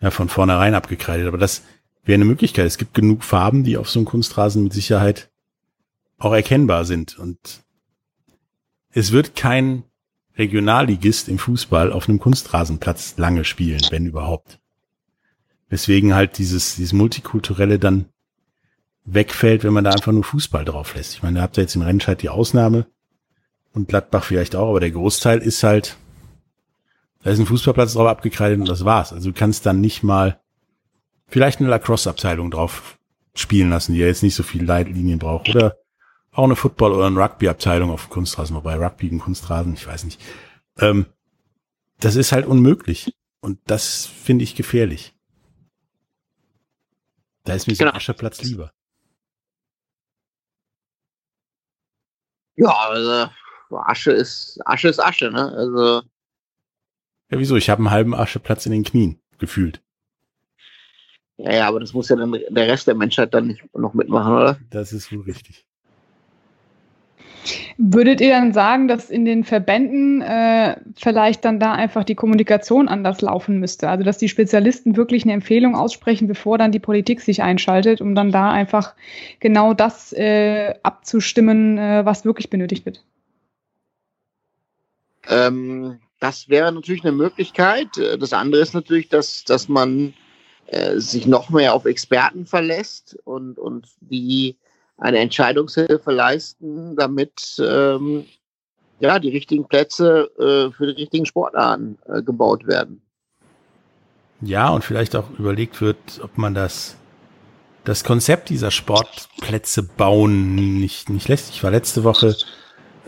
ja, 0.00 0.10
von 0.10 0.28
vornherein 0.28 0.74
abgekreidet. 0.74 1.26
Aber 1.26 1.38
das 1.38 1.62
wäre 2.04 2.14
eine 2.14 2.24
Möglichkeit. 2.24 2.66
Es 2.66 2.78
gibt 2.78 2.94
genug 2.94 3.24
Farben, 3.24 3.64
die 3.64 3.76
auf 3.76 3.90
so 3.90 3.98
einem 3.98 4.06
Kunstrasen 4.06 4.64
mit 4.64 4.72
Sicherheit 4.72 5.30
auch 6.18 6.32
erkennbar 6.32 6.84
sind. 6.84 7.18
Und 7.18 7.62
es 8.90 9.12
wird 9.12 9.36
kein 9.36 9.84
Regionalligist 10.36 11.28
im 11.28 11.38
Fußball 11.38 11.92
auf 11.92 12.08
einem 12.08 12.18
Kunstrasenplatz 12.18 13.14
lange 13.16 13.44
spielen, 13.44 13.82
wenn 13.90 14.06
überhaupt. 14.06 14.58
Weswegen 15.68 16.14
halt 16.14 16.38
dieses, 16.38 16.76
dieses 16.76 16.92
Multikulturelle 16.92 17.78
dann 17.78 18.06
wegfällt, 19.04 19.64
wenn 19.64 19.72
man 19.72 19.84
da 19.84 19.90
einfach 19.90 20.12
nur 20.12 20.24
Fußball 20.24 20.64
drauf 20.64 20.94
lässt. 20.94 21.14
Ich 21.14 21.22
meine, 21.22 21.36
da 21.36 21.42
habt 21.42 21.58
ihr 21.58 21.62
jetzt 21.62 21.76
in 21.76 21.82
Rennscheid 21.82 22.22
die 22.22 22.28
Ausnahme 22.28 22.86
und 23.72 23.88
Gladbach 23.88 24.24
vielleicht 24.24 24.54
auch, 24.54 24.68
aber 24.68 24.80
der 24.80 24.90
Großteil 24.90 25.38
ist 25.38 25.62
halt, 25.62 25.96
da 27.22 27.30
ist 27.30 27.38
ein 27.38 27.46
Fußballplatz 27.46 27.94
drauf 27.94 28.08
abgekreidet 28.08 28.60
und 28.60 28.68
das 28.68 28.84
war's. 28.84 29.12
Also 29.12 29.30
du 29.30 29.38
kannst 29.38 29.66
dann 29.66 29.80
nicht 29.80 30.02
mal 30.02 30.40
vielleicht 31.26 31.60
eine 31.60 31.68
Lacrosse-Abteilung 31.68 32.50
drauf 32.50 32.98
spielen 33.34 33.70
lassen, 33.70 33.94
die 33.94 34.00
ja 34.00 34.06
jetzt 34.06 34.22
nicht 34.22 34.34
so 34.34 34.42
viel 34.42 34.64
Leitlinien 34.64 35.18
braucht. 35.18 35.48
Oder 35.48 35.76
auch 36.32 36.44
eine 36.44 36.56
Football- 36.56 36.92
oder 36.92 37.06
eine 37.06 37.20
Rugby-Abteilung 37.20 37.90
auf 37.90 38.06
dem 38.06 38.10
Kunstrasen, 38.10 38.56
wobei 38.56 38.76
Rugby 38.76 39.08
ein 39.08 39.20
Kunstrasen, 39.20 39.74
ich 39.74 39.86
weiß 39.86 40.04
nicht. 40.04 40.20
Ähm, 40.78 41.06
das 42.00 42.16
ist 42.16 42.32
halt 42.32 42.46
unmöglich. 42.46 43.14
Und 43.40 43.58
das 43.66 44.06
finde 44.06 44.44
ich 44.44 44.54
gefährlich. 44.54 45.14
Da 47.44 47.54
ist 47.54 47.66
mir 47.66 47.74
so 47.74 47.84
ein 47.84 47.88
genau. 47.88 47.96
Ascheplatz 47.96 48.42
lieber. 48.42 48.72
Ja, 52.56 52.70
also 52.70 53.30
Asche 53.70 54.12
ist 54.12 54.60
Asche 54.64 54.88
ist 54.88 55.00
Asche, 55.00 55.30
ne? 55.30 55.50
Also 55.52 56.02
ja, 57.30 57.38
wieso? 57.38 57.56
Ich 57.56 57.70
habe 57.70 57.80
einen 57.80 57.90
halben 57.90 58.14
Ascheplatz 58.14 58.66
in 58.66 58.72
den 58.72 58.84
Knien 58.84 59.20
gefühlt. 59.38 59.82
Ja, 61.38 61.52
ja, 61.52 61.68
aber 61.68 61.80
das 61.80 61.94
muss 61.94 62.08
ja 62.10 62.16
dann 62.16 62.30
der 62.30 62.68
Rest 62.68 62.86
der 62.86 62.94
Menschheit 62.94 63.34
dann 63.34 63.48
nicht 63.48 63.64
noch 63.74 63.94
mitmachen, 63.94 64.32
oder? 64.34 64.60
Das 64.70 64.92
ist 64.92 65.10
wohl 65.10 65.22
richtig. 65.22 65.66
Würdet 67.76 68.20
ihr 68.20 68.30
dann 68.30 68.52
sagen, 68.52 68.88
dass 68.88 69.10
in 69.10 69.24
den 69.24 69.44
Verbänden 69.44 70.22
äh, 70.22 70.76
vielleicht 70.94 71.44
dann 71.44 71.58
da 71.58 71.72
einfach 71.72 72.04
die 72.04 72.14
Kommunikation 72.14 72.88
anders 72.88 73.20
laufen 73.20 73.58
müsste? 73.58 73.88
Also 73.88 74.04
dass 74.04 74.18
die 74.18 74.28
Spezialisten 74.28 74.96
wirklich 74.96 75.24
eine 75.24 75.32
Empfehlung 75.32 75.74
aussprechen, 75.74 76.28
bevor 76.28 76.58
dann 76.58 76.72
die 76.72 76.78
Politik 76.78 77.20
sich 77.20 77.42
einschaltet, 77.42 78.00
um 78.00 78.14
dann 78.14 78.30
da 78.30 78.50
einfach 78.50 78.94
genau 79.40 79.74
das 79.74 80.12
äh, 80.12 80.74
abzustimmen, 80.82 81.78
äh, 81.78 82.04
was 82.04 82.24
wirklich 82.24 82.50
benötigt 82.50 82.86
wird? 82.86 83.02
Ähm, 85.28 85.98
das 86.20 86.48
wäre 86.48 86.72
natürlich 86.72 87.04
eine 87.04 87.12
Möglichkeit. 87.12 87.88
Das 88.18 88.32
andere 88.32 88.62
ist 88.62 88.74
natürlich, 88.74 89.08
dass, 89.08 89.44
dass 89.44 89.68
man 89.68 90.14
äh, 90.66 90.98
sich 90.98 91.26
noch 91.26 91.50
mehr 91.50 91.74
auf 91.74 91.84
Experten 91.84 92.46
verlässt 92.46 93.18
und, 93.24 93.58
und 93.58 93.88
die 94.00 94.56
eine 95.02 95.18
Entscheidungshilfe 95.18 96.12
leisten, 96.12 96.96
damit 96.96 97.56
ähm, 97.58 98.24
ja, 99.00 99.18
die 99.18 99.30
richtigen 99.30 99.66
Plätze 99.66 100.30
äh, 100.38 100.72
für 100.72 100.86
die 100.86 101.02
richtigen 101.02 101.26
Sportarten 101.26 101.98
äh, 102.06 102.22
gebaut 102.22 102.66
werden. 102.68 103.02
Ja, 104.40 104.68
und 104.70 104.84
vielleicht 104.84 105.16
auch 105.16 105.28
überlegt 105.38 105.80
wird, 105.80 106.20
ob 106.22 106.38
man 106.38 106.54
das, 106.54 106.96
das 107.82 108.04
Konzept 108.04 108.48
dieser 108.48 108.70
Sportplätze 108.70 109.82
bauen 109.82 110.54
nicht, 110.54 111.10
nicht 111.10 111.28
lässt. 111.28 111.50
Ich 111.50 111.64
war 111.64 111.72
letzte 111.72 112.04
Woche 112.04 112.36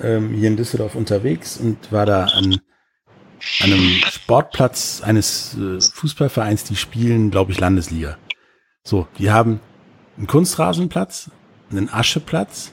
ähm, 0.02 0.34
hier 0.34 0.48
in 0.48 0.56
Düsseldorf 0.56 0.96
unterwegs 0.96 1.58
und 1.58 1.92
war 1.92 2.06
da 2.06 2.24
an 2.24 2.60
einem 3.60 4.02
Sportplatz 4.10 5.00
eines 5.00 5.56
äh, 5.56 5.80
Fußballvereins, 5.80 6.64
die 6.64 6.76
spielen, 6.76 7.30
glaube 7.30 7.52
ich, 7.52 7.60
Landesliga. 7.60 8.16
So, 8.82 9.06
die 9.18 9.30
haben 9.30 9.60
einen 10.16 10.26
Kunstrasenplatz, 10.26 11.30
einen 11.76 11.88
Ascheplatz, 11.88 12.73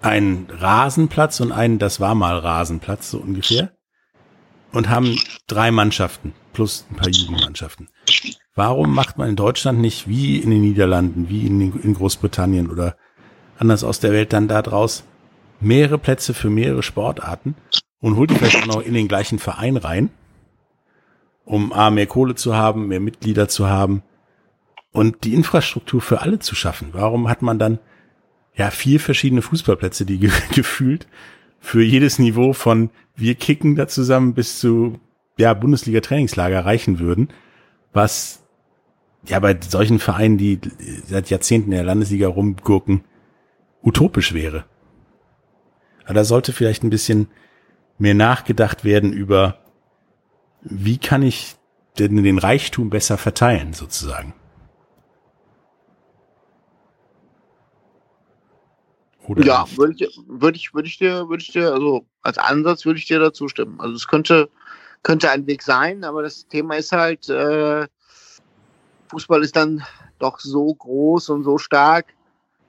einen 0.00 0.46
Rasenplatz 0.50 1.40
und 1.40 1.52
einen, 1.52 1.78
das 1.78 2.00
war 2.00 2.14
mal 2.14 2.38
Rasenplatz, 2.38 3.10
so 3.10 3.18
ungefähr. 3.18 3.72
Und 4.72 4.88
haben 4.88 5.16
drei 5.46 5.70
Mannschaften 5.70 6.34
plus 6.52 6.84
ein 6.90 6.96
paar 6.96 7.08
Jugendmannschaften. 7.08 7.88
Warum 8.54 8.94
macht 8.94 9.18
man 9.18 9.28
in 9.28 9.36
Deutschland 9.36 9.80
nicht 9.80 10.08
wie 10.08 10.38
in 10.38 10.50
den 10.50 10.62
Niederlanden, 10.62 11.28
wie 11.28 11.46
in, 11.46 11.60
in 11.80 11.94
Großbritannien 11.94 12.70
oder 12.70 12.96
anders 13.58 13.84
aus 13.84 14.00
der 14.00 14.12
Welt 14.12 14.32
dann 14.32 14.48
da 14.48 14.62
draus 14.62 15.04
mehrere 15.60 15.98
Plätze 15.98 16.34
für 16.34 16.50
mehrere 16.50 16.82
Sportarten 16.82 17.54
und 18.00 18.16
holt 18.16 18.30
die 18.30 18.34
vielleicht 18.34 18.62
auch 18.62 18.74
noch 18.76 18.82
in 18.82 18.94
den 18.94 19.08
gleichen 19.08 19.38
Verein 19.38 19.76
rein, 19.76 20.10
um 21.44 21.72
A, 21.72 21.90
mehr 21.90 22.06
Kohle 22.06 22.34
zu 22.34 22.54
haben, 22.54 22.88
mehr 22.88 23.00
Mitglieder 23.00 23.48
zu 23.48 23.68
haben 23.68 24.02
und 24.94 25.24
die 25.24 25.34
Infrastruktur 25.34 26.00
für 26.00 26.20
alle 26.20 26.38
zu 26.38 26.54
schaffen. 26.54 26.90
Warum 26.92 27.28
hat 27.28 27.42
man 27.42 27.58
dann 27.58 27.80
ja 28.54 28.70
vier 28.70 29.00
verschiedene 29.00 29.42
Fußballplätze, 29.42 30.06
die 30.06 30.18
ge 30.18 30.30
gefühlt 30.54 31.08
für 31.58 31.82
jedes 31.82 32.18
Niveau 32.18 32.52
von 32.52 32.90
wir 33.16 33.34
kicken 33.34 33.74
da 33.74 33.88
zusammen 33.88 34.34
bis 34.34 34.60
zu 34.60 35.00
ja 35.36 35.52
Bundesliga 35.52 36.00
Trainingslager 36.00 36.64
reichen 36.64 37.00
würden, 37.00 37.28
was 37.92 38.44
ja 39.26 39.40
bei 39.40 39.58
solchen 39.60 39.98
Vereinen, 39.98 40.38
die 40.38 40.60
seit 41.04 41.28
Jahrzehnten 41.28 41.72
in 41.72 41.78
der 41.78 41.84
Landesliga 41.84 42.28
rumgurken, 42.28 43.02
utopisch 43.82 44.32
wäre. 44.32 44.64
Aber 46.04 46.14
da 46.14 46.24
sollte 46.24 46.52
vielleicht 46.52 46.84
ein 46.84 46.90
bisschen 46.90 47.26
mehr 47.98 48.14
nachgedacht 48.14 48.84
werden 48.84 49.12
über, 49.12 49.58
wie 50.62 50.98
kann 50.98 51.22
ich 51.22 51.56
denn 51.98 52.22
den 52.22 52.38
Reichtum 52.38 52.90
besser 52.90 53.18
verteilen, 53.18 53.72
sozusagen. 53.72 54.34
Oder 59.26 59.44
ja, 59.44 59.66
würde 59.76 59.94
ich, 59.96 60.20
würde 60.26 60.56
ich, 60.56 60.74
würde 60.74 60.88
ich 60.88 60.98
dir, 60.98 61.28
würde 61.28 61.42
ich 61.42 61.50
dir, 61.50 61.72
also 61.72 62.06
als 62.22 62.38
Ansatz 62.38 62.84
würde 62.84 62.98
ich 62.98 63.06
dir 63.06 63.18
dazu 63.18 63.48
stimmen. 63.48 63.80
Also 63.80 63.94
es 63.94 64.06
könnte, 64.06 64.48
könnte 65.02 65.30
ein 65.30 65.46
Weg 65.46 65.62
sein, 65.62 66.04
aber 66.04 66.22
das 66.22 66.46
Thema 66.46 66.76
ist 66.76 66.92
halt, 66.92 67.28
äh, 67.28 67.86
Fußball 69.08 69.42
ist 69.42 69.56
dann 69.56 69.82
doch 70.18 70.38
so 70.38 70.74
groß 70.74 71.30
und 71.30 71.44
so 71.44 71.58
stark, 71.58 72.06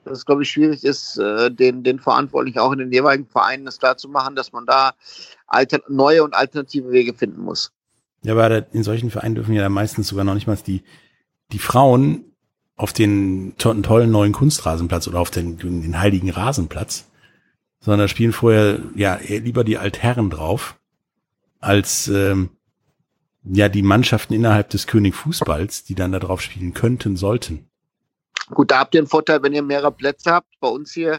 dass 0.04 0.18
es, 0.18 0.26
glaube 0.26 0.44
ich, 0.44 0.50
schwierig 0.50 0.84
ist, 0.84 1.18
äh, 1.18 1.50
den, 1.50 1.82
den 1.82 1.98
Verantwortlichen 1.98 2.58
auch 2.58 2.72
in 2.72 2.78
den 2.78 2.92
jeweiligen 2.92 3.26
Vereinen 3.26 3.64
das 3.64 3.78
klar 3.78 3.96
zu 3.96 4.08
machen, 4.08 4.36
dass 4.36 4.52
man 4.52 4.64
da 4.66 4.92
alter, 5.46 5.80
neue 5.88 6.22
und 6.24 6.34
alternative 6.34 6.90
Wege 6.90 7.12
finden 7.12 7.42
muss. 7.42 7.72
Ja, 8.22 8.32
aber 8.32 8.72
in 8.72 8.82
solchen 8.82 9.10
Vereinen 9.10 9.34
dürfen 9.34 9.54
ja 9.54 9.68
meistens 9.68 10.08
sogar 10.08 10.24
noch 10.24 10.34
nicht 10.34 10.46
mal 10.46 10.56
die, 10.56 10.82
die 11.52 11.58
Frauen 11.58 12.35
auf 12.76 12.92
den 12.92 13.54
to 13.56 13.72
tollen 13.74 14.10
neuen 14.10 14.32
Kunstrasenplatz 14.32 15.08
oder 15.08 15.20
auf 15.20 15.30
den, 15.30 15.58
den 15.58 15.98
heiligen 15.98 16.30
Rasenplatz, 16.30 17.06
sondern 17.80 18.00
da 18.00 18.08
spielen 18.08 18.32
vorher 18.32 18.80
ja 18.94 19.18
lieber 19.26 19.64
die 19.64 19.78
Altherren 19.78 20.30
drauf, 20.30 20.76
als 21.60 22.08
ähm, 22.08 22.50
ja 23.44 23.68
die 23.68 23.82
Mannschaften 23.82 24.34
innerhalb 24.34 24.70
des 24.70 24.86
König 24.86 25.14
Fußballs, 25.14 25.84
die 25.84 25.94
dann 25.94 26.12
da 26.12 26.18
drauf 26.18 26.42
spielen 26.42 26.74
könnten, 26.74 27.16
sollten. 27.16 27.68
Gut, 28.50 28.70
da 28.70 28.78
habt 28.80 28.94
ihr 28.94 29.00
einen 29.00 29.08
Vorteil, 29.08 29.42
wenn 29.42 29.54
ihr 29.54 29.62
mehrere 29.62 29.90
Plätze 29.90 30.30
habt. 30.30 30.48
Bei 30.60 30.68
uns 30.68 30.92
hier 30.92 31.18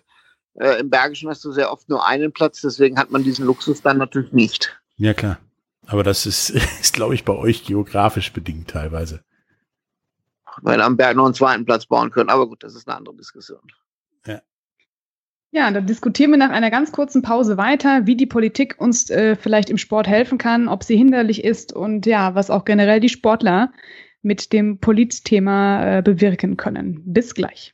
äh, 0.54 0.80
im 0.80 0.90
Bergischen 0.90 1.30
hast 1.30 1.44
du 1.44 1.52
sehr 1.52 1.72
oft 1.72 1.90
nur 1.90 2.06
einen 2.06 2.32
Platz, 2.32 2.62
deswegen 2.62 2.98
hat 2.98 3.12
man 3.12 3.24
diesen 3.24 3.46
Luxus 3.46 3.82
dann 3.82 3.98
natürlich 3.98 4.32
nicht. 4.32 4.80
Ja, 4.98 5.14
klar. 5.14 5.40
Aber 5.88 6.04
das 6.04 6.26
ist, 6.26 6.50
ist 6.82 6.94
glaube 6.94 7.16
ich, 7.16 7.26
bei 7.26 7.34
euch 7.34 7.66
geografisch 7.66 8.32
bedingt 8.32 8.70
teilweise. 8.70 9.24
Weil 10.62 10.82
am 10.82 10.98
Berg 10.98 11.16
noch 11.16 11.26
einen 11.26 11.34
zweiten 11.34 11.66
Platz 11.66 11.86
bauen 11.86 12.12
können. 12.12 12.30
Aber 12.30 12.48
gut, 12.48 12.64
das 12.64 12.76
ist 12.76 12.88
eine 12.88 12.98
andere 12.98 13.16
Diskussion. 13.16 13.62
Ja. 14.26 14.42
Ja, 15.52 15.72
dann 15.72 15.86
diskutieren 15.86 16.32
wir 16.32 16.38
nach 16.38 16.50
einer 16.50 16.72
ganz 16.72 16.92
kurzen 16.92 17.22
Pause 17.22 17.58
weiter, 17.58 18.06
wie 18.06 18.16
die 18.16 18.26
Politik 18.26 18.76
uns 18.80 19.10
äh, 19.10 19.36
vielleicht 19.36 19.70
im 19.70 19.78
Sport 19.78 20.08
helfen 20.08 20.38
kann, 20.38 20.68
ob 20.68 20.84
sie 20.84 20.98
hinderlich 20.98 21.44
ist 21.44 21.74
und 21.74 22.06
ja, 22.06 22.36
was 22.36 22.50
auch 22.50 22.66
generell 22.66 23.00
die 23.00 23.10
Sportler 23.10 23.72
mit 24.22 24.52
dem 24.52 24.80
Polizthema 24.80 25.98
äh, 25.98 26.02
bewirken 26.02 26.58
können. 26.58 27.02
Bis 27.06 27.34
gleich. 27.34 27.74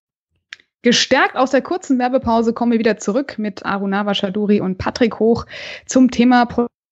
Gestärkt 0.83 1.35
aus 1.35 1.51
der 1.51 1.61
kurzen 1.61 1.99
Werbepause 1.99 2.53
kommen 2.53 2.71
wir 2.71 2.79
wieder 2.79 2.97
zurück 2.97 3.37
mit 3.37 3.65
Arunava 3.65 4.15
Shaduri 4.15 4.61
und 4.61 4.79
Patrick 4.79 5.19
Hoch 5.19 5.45
zum 5.85 6.09
Thema 6.09 6.45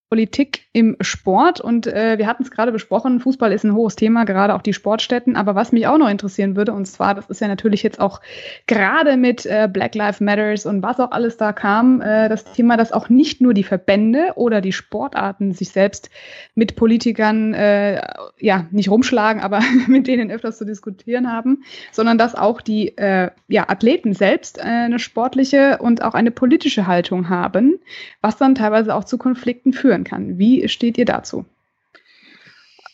Politik 0.10 0.66
im 0.74 0.98
Sport. 1.02 1.62
Und 1.62 1.86
äh, 1.86 2.18
wir 2.18 2.26
hatten 2.26 2.42
es 2.42 2.50
gerade 2.50 2.72
besprochen, 2.72 3.20
Fußball 3.20 3.52
ist 3.52 3.64
ein 3.64 3.76
hohes 3.76 3.96
Thema, 3.96 4.24
gerade 4.24 4.56
auch 4.56 4.64
die 4.64 4.74
Sportstätten. 4.74 5.36
Aber 5.36 5.54
was 5.54 5.72
mich 5.72 5.86
auch 5.86 6.00
noch 6.00 6.10
interessieren 6.10 6.56
würde, 6.56 6.74
und 6.74 6.86
zwar, 6.86 7.14
das 7.14 7.30
ist 7.30 7.42
ja 7.42 7.48
natürlich 7.48 7.84
jetzt 7.84 8.00
auch 8.00 8.20
gerade 8.66 9.18
mit 9.18 9.46
äh, 9.46 9.70
Black 9.72 9.94
Lives 9.94 10.20
Matters 10.20 10.66
und 10.66 10.82
was 10.82 11.00
auch 11.00 11.12
alles 11.12 11.38
da 11.38 11.54
kam, 11.54 12.02
äh, 12.02 12.28
das 12.28 12.44
Thema, 12.44 12.76
dass 12.76 12.92
auch 12.92 13.10
nicht 13.10 13.40
nur 13.40 13.54
die 13.54 13.64
Verbände 13.64 14.34
oder 14.36 14.62
die 14.62 14.72
Sportarten 14.72 15.52
sich 15.52 15.70
selbst 15.70 16.10
mit 16.56 16.76
Politikern, 16.76 17.54
äh, 17.54 18.02
ja, 18.40 18.66
nicht 18.72 18.90
rumschlagen, 18.90 19.44
aber 19.44 19.62
mit 19.88 20.08
denen 20.08 20.32
öfters 20.32 20.58
zu 20.58 20.66
diskutieren 20.66 21.32
haben, 21.32 21.64
sondern 21.92 22.18
dass 22.18 22.34
auch 22.34 22.62
die 22.62 22.98
äh, 22.98 23.30
ja, 23.48 23.70
Athleten 23.70 24.14
selbst 24.14 24.58
äh, 24.58 24.62
eine 24.62 24.98
sportliche 24.98 25.78
und 25.80 26.02
auch 26.02 26.16
eine 26.16 26.32
politische 26.32 26.88
Haltung 26.88 27.30
haben, 27.30 27.80
was 28.22 28.38
dann 28.38 28.56
teilweise 28.56 28.96
auch 28.96 29.04
zu 29.04 29.20
Konflikten 29.20 29.72
führen 29.72 29.99
führen 30.00 30.04
kann. 30.04 30.38
Wie 30.38 30.68
steht 30.68 30.98
ihr 30.98 31.06
dazu? 31.06 31.46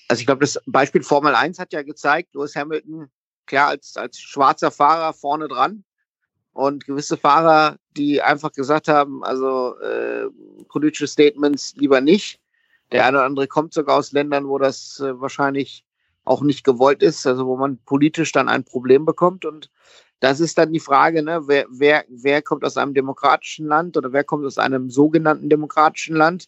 Also 0.07 0.19
ich 0.19 0.25
glaube, 0.25 0.41
das 0.41 0.59
Beispiel 0.65 1.03
Formel 1.03 1.33
1 1.33 1.59
hat 1.59 1.74
ja 1.74 1.81
gezeigt, 1.81 2.35
Lewis 2.35 2.55
Hamilton, 2.55 3.09
klar, 3.47 3.69
als, 3.69 3.97
als 3.97 4.19
schwarzer 4.19 4.71
Fahrer 4.71 5.13
vorne 5.13 5.47
dran 5.47 5.83
und 6.53 6.85
gewisse 6.85 7.17
Fahrer, 7.17 7.77
die 7.97 8.21
einfach 8.21 8.51
gesagt 8.51 8.88
haben, 8.88 9.24
also 9.24 9.77
äh, 9.79 10.27
politische 10.69 11.07
Statements 11.07 11.75
lieber 11.75 12.01
nicht. 12.01 12.39
Der 12.91 13.05
eine 13.05 13.17
oder 13.17 13.25
andere 13.25 13.47
kommt 13.47 13.74
sogar 13.74 13.97
aus 13.97 14.12
Ländern, 14.12 14.47
wo 14.47 14.59
das 14.59 15.00
äh, 15.00 15.19
wahrscheinlich 15.19 15.83
auch 16.24 16.41
nicht 16.41 16.63
gewollt 16.63 17.01
ist, 17.01 17.25
also 17.25 17.47
wo 17.47 17.57
man 17.57 17.77
politisch 17.85 18.31
dann 18.31 18.47
ein 18.47 18.63
Problem 18.63 19.05
bekommt. 19.05 19.43
Und 19.43 19.71
das 20.19 20.39
ist 20.39 20.57
dann 20.57 20.71
die 20.71 20.79
Frage, 20.79 21.24
ne, 21.24 21.47
wer, 21.47 21.65
wer, 21.69 22.05
wer 22.09 22.43
kommt 22.43 22.63
aus 22.63 22.77
einem 22.77 22.93
demokratischen 22.93 23.65
Land 23.65 23.97
oder 23.97 24.13
wer 24.13 24.24
kommt 24.24 24.45
aus 24.45 24.59
einem 24.59 24.91
sogenannten 24.91 25.50
demokratischen 25.50 26.15
Land 26.15 26.47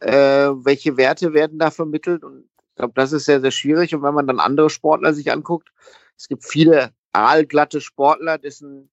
äh, 0.00 0.48
welche 0.50 0.96
Werte 0.96 1.32
werden 1.32 1.58
da 1.58 1.70
vermittelt. 1.70 2.24
Und 2.24 2.44
ich 2.70 2.76
glaube, 2.76 2.92
das 2.94 3.12
ist 3.12 3.24
sehr, 3.24 3.40
sehr 3.40 3.50
schwierig. 3.50 3.94
Und 3.94 4.02
wenn 4.02 4.14
man 4.14 4.26
dann 4.26 4.40
andere 4.40 4.70
Sportler 4.70 5.12
sich 5.14 5.32
anguckt, 5.32 5.70
es 6.16 6.28
gibt 6.28 6.44
viele 6.44 6.90
aalglatte 7.12 7.80
Sportler, 7.80 8.38
dessen 8.38 8.90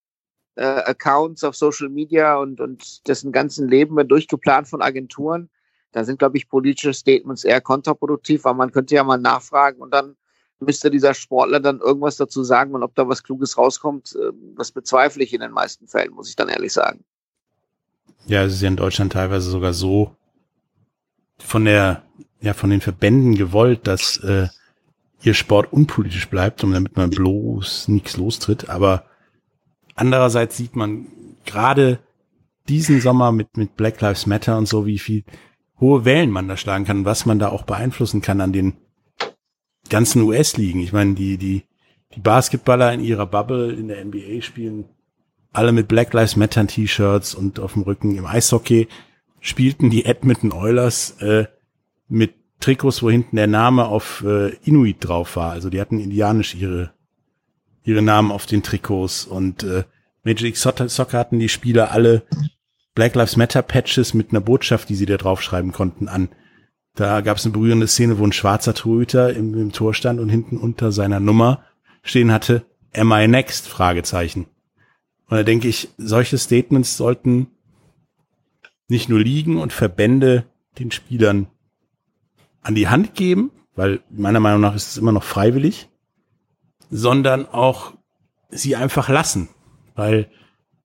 äh, 0.55 0.63
Accounts 0.63 1.43
auf 1.43 1.55
Social 1.55 1.89
Media 1.89 2.37
und, 2.37 2.61
und 2.61 3.07
dessen 3.07 3.31
ganzen 3.31 3.67
Leben 3.67 3.95
wird 3.95 4.11
durchgeplant 4.11 4.67
von 4.67 4.81
Agenturen. 4.81 5.49
Da 5.91 6.03
sind, 6.03 6.19
glaube 6.19 6.37
ich, 6.37 6.49
politische 6.49 6.93
Statements 6.93 7.43
eher 7.43 7.61
kontraproduktiv, 7.61 8.43
weil 8.43 8.53
man 8.53 8.71
könnte 8.71 8.95
ja 8.95 9.03
mal 9.03 9.17
nachfragen 9.17 9.81
und 9.81 9.93
dann 9.93 10.17
müsste 10.59 10.89
dieser 10.89 11.13
Sportler 11.13 11.59
dann 11.59 11.79
irgendwas 11.79 12.17
dazu 12.17 12.43
sagen 12.43 12.73
und 12.73 12.83
ob 12.83 12.95
da 12.95 13.07
was 13.07 13.23
Kluges 13.23 13.57
rauskommt, 13.57 14.15
äh, 14.15 14.31
das 14.55 14.71
bezweifle 14.71 15.23
ich 15.23 15.33
in 15.33 15.41
den 15.41 15.51
meisten 15.51 15.87
Fällen, 15.87 16.13
muss 16.13 16.29
ich 16.29 16.35
dann 16.35 16.49
ehrlich 16.49 16.73
sagen. 16.73 17.03
Ja, 18.25 18.43
es 18.43 18.53
ist 18.53 18.61
ja 18.61 18.69
in 18.69 18.77
Deutschland 18.77 19.13
teilweise 19.13 19.49
sogar 19.49 19.73
so, 19.73 20.15
von 21.37 21.65
der, 21.65 22.03
ja, 22.41 22.53
von 22.53 22.69
den 22.69 22.81
Verbänden 22.81 23.35
gewollt, 23.35 23.87
dass 23.87 24.17
äh, 24.17 24.47
ihr 25.21 25.33
Sport 25.33 25.73
unpolitisch 25.73 26.29
bleibt, 26.29 26.63
um 26.63 26.71
damit 26.71 26.95
man 26.95 27.09
bloß 27.09 27.87
nichts 27.87 28.17
lostritt. 28.17 28.69
Aber 28.69 29.05
andererseits 29.95 30.57
sieht 30.57 30.75
man 30.75 31.07
gerade 31.45 31.99
diesen 32.67 32.99
Sommer 33.01 33.31
mit, 33.31 33.57
mit 33.57 33.75
Black 33.75 34.01
Lives 34.01 34.25
Matter 34.25 34.57
und 34.57 34.67
so, 34.67 34.85
wie 34.85 34.99
viel 34.99 35.23
hohe 35.79 36.05
Wellen 36.05 36.31
man 36.31 36.47
da 36.47 36.57
schlagen 36.57 36.85
kann, 36.85 37.05
was 37.05 37.25
man 37.25 37.39
da 37.39 37.49
auch 37.49 37.63
beeinflussen 37.63 38.21
kann 38.21 38.41
an 38.41 38.53
den 38.53 38.73
ganzen 39.89 40.21
US-Ligen. 40.21 40.79
Ich 40.79 40.93
meine, 40.93 41.13
die, 41.13 41.37
die, 41.37 41.63
die 42.15 42.19
Basketballer 42.21 42.93
in 42.93 43.01
ihrer 43.01 43.25
Bubble 43.25 43.73
in 43.73 43.87
der 43.87 44.03
NBA 44.03 44.41
spielen 44.41 44.85
alle 45.53 45.71
mit 45.71 45.87
Black 45.87 46.13
Lives 46.13 46.35
Matter 46.35 46.67
T-Shirts 46.67 47.33
und 47.33 47.59
auf 47.59 47.73
dem 47.73 47.83
Rücken 47.83 48.17
im 48.17 48.25
Eishockey 48.25 48.87
spielten 49.45 49.91
die 49.91 50.05
Edmonton 50.05 50.51
Oilers 50.51 51.21
äh, 51.21 51.45
mit 52.07 52.33
Trikots, 52.59 53.03
wo 53.03 53.11
hinten 53.11 53.35
der 53.35 53.45
Name 53.45 53.85
auf 53.85 54.23
äh, 54.25 54.55
Inuit 54.63 54.97
drauf 54.99 55.35
war. 55.35 55.51
Also 55.51 55.69
die 55.69 55.79
hatten 55.79 55.99
indianisch 55.99 56.55
ihre 56.55 56.93
ihre 57.83 58.01
Namen 58.01 58.31
auf 58.31 58.47
den 58.47 58.63
Trikots 58.63 59.25
und 59.25 59.61
äh, 59.61 59.83
Major 60.23 60.47
League 60.47 60.57
Soccer 60.57 61.19
hatten 61.19 61.37
die 61.37 61.49
Spieler 61.49 61.91
alle 61.91 62.23
Black 62.95 63.13
Lives 63.13 63.37
Matter 63.37 63.61
Patches 63.61 64.15
mit 64.15 64.31
einer 64.31 64.41
Botschaft, 64.41 64.89
die 64.89 64.95
sie 64.95 65.05
da 65.05 65.17
draufschreiben 65.17 65.71
konnten, 65.71 66.07
an. 66.07 66.29
Da 66.95 67.21
gab 67.21 67.37
es 67.37 67.45
eine 67.45 67.53
berührende 67.53 67.87
Szene, 67.87 68.17
wo 68.17 68.25
ein 68.25 68.31
schwarzer 68.31 68.73
Torhüter 68.73 69.35
im, 69.35 69.53
im 69.53 69.71
Tor 69.71 69.93
stand 69.93 70.19
und 70.19 70.29
hinten 70.29 70.57
unter 70.57 70.91
seiner 70.91 71.19
Nummer 71.19 71.63
stehen 72.01 72.31
hatte, 72.31 72.65
Am 72.95 73.11
I 73.11 73.27
next? 73.27 73.67
Fragezeichen. 73.67 74.47
Und 75.27 75.37
da 75.37 75.43
denke 75.43 75.67
ich, 75.67 75.89
solche 75.97 76.39
Statements 76.39 76.97
sollten 76.97 77.47
nicht 78.87 79.09
nur 79.09 79.19
Ligen 79.19 79.57
und 79.57 79.73
Verbände 79.73 80.45
den 80.79 80.91
Spielern 80.91 81.47
an 82.61 82.75
die 82.75 82.87
Hand 82.87 83.13
geben, 83.15 83.51
weil 83.75 84.01
meiner 84.09 84.39
Meinung 84.39 84.61
nach 84.61 84.75
ist 84.75 84.89
es 84.89 84.97
immer 84.97 85.11
noch 85.11 85.23
freiwillig, 85.23 85.89
sondern 86.89 87.47
auch 87.47 87.93
sie 88.49 88.75
einfach 88.75 89.09
lassen, 89.09 89.49
weil 89.95 90.29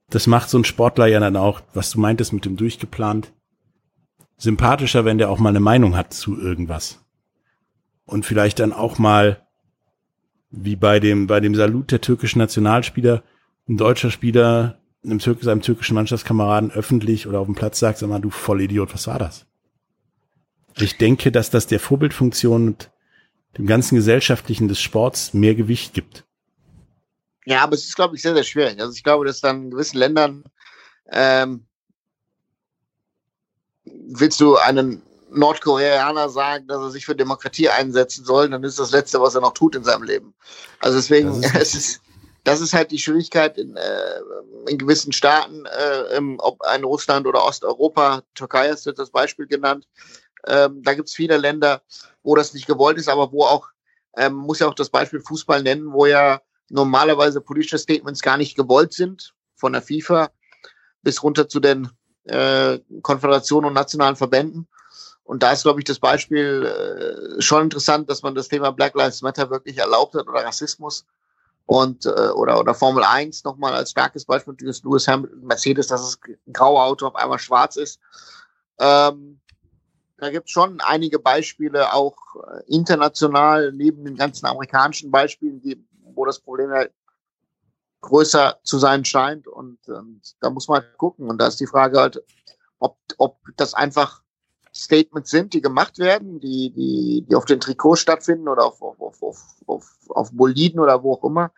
das 0.08 0.26
macht 0.26 0.50
so 0.50 0.58
ein 0.58 0.64
Sportler 0.64 1.06
ja 1.06 1.20
dann 1.20 1.36
auch, 1.36 1.60
was 1.72 1.90
du 1.90 2.00
meintest 2.00 2.32
mit 2.32 2.44
dem 2.44 2.56
durchgeplant, 2.56 3.32
sympathischer, 4.36 5.04
wenn 5.04 5.18
der 5.18 5.30
auch 5.30 5.38
mal 5.38 5.50
eine 5.50 5.60
Meinung 5.60 5.96
hat 5.96 6.12
zu 6.12 6.38
irgendwas. 6.38 7.04
Und 8.06 8.26
vielleicht 8.26 8.58
dann 8.58 8.72
auch 8.72 8.98
mal, 8.98 9.46
wie 10.50 10.74
bei 10.74 10.98
dem, 10.98 11.28
bei 11.28 11.38
dem 11.38 11.54
Salut 11.54 11.92
der 11.92 12.00
türkischen 12.00 12.40
Nationalspieler, 12.40 13.22
ein 13.68 13.76
deutscher 13.76 14.10
Spieler 14.10 14.79
einem 15.04 15.18
Türk 15.18 15.42
seinem 15.42 15.62
türkischen 15.62 15.94
Mannschaftskameraden 15.94 16.70
öffentlich 16.70 17.26
oder 17.26 17.40
auf 17.40 17.46
dem 17.46 17.54
Platz 17.54 17.78
sagt, 17.78 17.98
sag 17.98 18.08
mal, 18.08 18.20
du 18.20 18.30
Vollidiot, 18.30 18.92
was 18.92 19.06
war 19.06 19.18
das? 19.18 19.46
Ich 20.76 20.98
denke, 20.98 21.32
dass 21.32 21.50
das 21.50 21.66
der 21.66 21.80
Vorbildfunktion 21.80 22.68
und 22.68 22.90
dem 23.58 23.66
ganzen 23.66 23.96
Gesellschaftlichen 23.96 24.68
des 24.68 24.80
Sports 24.80 25.34
mehr 25.34 25.54
Gewicht 25.54 25.94
gibt. 25.94 26.24
Ja, 27.46 27.62
aber 27.62 27.74
es 27.74 27.84
ist, 27.84 27.96
glaube 27.96 28.14
ich, 28.14 28.22
sehr, 28.22 28.34
sehr 28.34 28.44
schwierig. 28.44 28.80
Also 28.80 28.92
ich 28.92 29.02
glaube, 29.02 29.24
dass 29.24 29.40
dann 29.40 29.64
in 29.64 29.70
gewissen 29.70 29.98
Ländern 29.98 30.44
ähm, 31.10 31.66
willst 33.84 34.40
du 34.40 34.56
einen 34.56 35.02
Nordkoreaner 35.32 36.28
sagen, 36.28 36.66
dass 36.66 36.80
er 36.80 36.90
sich 36.90 37.06
für 37.06 37.14
Demokratie 37.14 37.68
einsetzen 37.68 38.24
soll, 38.24 38.48
dann 38.50 38.64
ist 38.64 38.78
das 38.78 38.90
Letzte, 38.90 39.20
was 39.20 39.34
er 39.34 39.40
noch 39.40 39.54
tut 39.54 39.76
in 39.76 39.84
seinem 39.84 40.02
Leben. 40.02 40.34
Also 40.80 40.98
deswegen, 40.98 41.30
ist 41.30 41.54
es 41.54 41.74
ist, 41.74 42.00
das 42.44 42.60
ist 42.60 42.72
halt 42.72 42.90
die 42.90 42.98
Schwierigkeit 42.98 43.58
in, 43.58 43.76
äh, 43.76 44.20
in 44.66 44.78
gewissen 44.78 45.12
Staaten, 45.12 45.66
äh, 45.66 46.16
im, 46.16 46.38
ob 46.40 46.62
ein 46.62 46.84
Russland 46.84 47.26
oder 47.26 47.44
Osteuropa, 47.44 48.22
Türkei 48.34 48.68
ist 48.68 48.86
jetzt 48.86 48.98
das 48.98 49.10
Beispiel 49.10 49.46
genannt. 49.46 49.86
Ähm, 50.46 50.82
da 50.82 50.94
gibt 50.94 51.08
es 51.08 51.14
viele 51.14 51.36
Länder, 51.36 51.82
wo 52.22 52.34
das 52.34 52.54
nicht 52.54 52.66
gewollt 52.66 52.98
ist, 52.98 53.08
aber 53.08 53.32
wo 53.32 53.44
auch, 53.44 53.68
ähm, 54.16 54.34
muss 54.34 54.60
ja 54.60 54.68
auch 54.68 54.74
das 54.74 54.90
Beispiel 54.90 55.20
Fußball 55.20 55.62
nennen, 55.62 55.92
wo 55.92 56.06
ja 56.06 56.40
normalerweise 56.70 57.40
politische 57.40 57.78
Statements 57.78 58.22
gar 58.22 58.36
nicht 58.36 58.56
gewollt 58.56 58.92
sind, 58.92 59.34
von 59.56 59.72
der 59.72 59.82
FIFA 59.82 60.30
bis 61.02 61.22
runter 61.22 61.48
zu 61.48 61.60
den 61.60 61.90
äh, 62.24 62.78
Konföderationen 63.02 63.68
und 63.68 63.74
nationalen 63.74 64.16
Verbänden. 64.16 64.68
Und 65.24 65.42
da 65.42 65.52
ist, 65.52 65.62
glaube 65.62 65.80
ich, 65.80 65.84
das 65.84 65.98
Beispiel 65.98 67.36
äh, 67.38 67.40
schon 67.40 67.64
interessant, 67.64 68.10
dass 68.10 68.22
man 68.22 68.34
das 68.34 68.48
Thema 68.48 68.72
Black 68.72 68.94
Lives 68.94 69.22
Matter 69.22 69.50
wirklich 69.50 69.78
erlaubt 69.78 70.14
hat 70.14 70.26
oder 70.26 70.44
Rassismus 70.44 71.04
und 71.70 72.04
äh, 72.04 72.30
oder 72.30 72.58
oder 72.58 72.74
Formel 72.74 73.04
1 73.04 73.44
nochmal 73.44 73.74
als 73.74 73.92
starkes 73.92 74.24
Beispiel 74.24 74.54
dieses 74.54 74.82
Lewis 74.82 75.06
Hamilton 75.06 75.46
Mercedes, 75.46 75.86
dass 75.86 76.00
das 76.00 76.18
graue 76.52 76.82
Auto 76.82 77.06
auf 77.06 77.14
einmal 77.14 77.38
schwarz 77.38 77.76
ist. 77.76 78.00
Ähm, 78.80 79.40
da 80.16 80.30
gibt 80.30 80.46
es 80.46 80.50
schon 80.50 80.80
einige 80.80 81.20
Beispiele, 81.20 81.92
auch 81.92 82.16
äh, 82.34 82.62
international, 82.66 83.70
neben 83.70 84.04
den 84.04 84.16
ganzen 84.16 84.46
amerikanischen 84.46 85.12
Beispielen, 85.12 85.62
die, 85.62 85.80
wo 86.12 86.24
das 86.24 86.40
Problem 86.40 86.72
ja 86.72 86.86
größer 88.00 88.58
zu 88.64 88.80
sein 88.80 89.04
scheint. 89.04 89.46
Und, 89.46 89.78
und 89.88 90.22
da 90.40 90.50
muss 90.50 90.66
man 90.66 90.82
halt 90.82 90.98
gucken. 90.98 91.30
Und 91.30 91.38
da 91.38 91.46
ist 91.46 91.60
die 91.60 91.68
Frage 91.68 92.00
halt, 92.00 92.20
ob, 92.80 92.98
ob 93.16 93.38
das 93.56 93.74
einfach 93.74 94.22
Statements 94.80 95.30
sind, 95.30 95.52
die 95.54 95.60
gemacht 95.60 95.98
werden, 95.98 96.40
die, 96.40 96.70
die, 96.70 97.26
die 97.28 97.34
auf 97.34 97.44
den 97.44 97.60
Trikots 97.60 98.00
stattfinden 98.00 98.48
oder 98.48 98.64
auf, 98.64 98.80
auf, 98.82 99.00
auf, 99.00 99.22
auf, 99.22 99.42
auf, 99.66 99.96
auf 100.08 100.32
Boliden 100.32 100.80
oder 100.80 101.02
wo 101.02 101.14
auch 101.14 101.24
immer. 101.24 101.52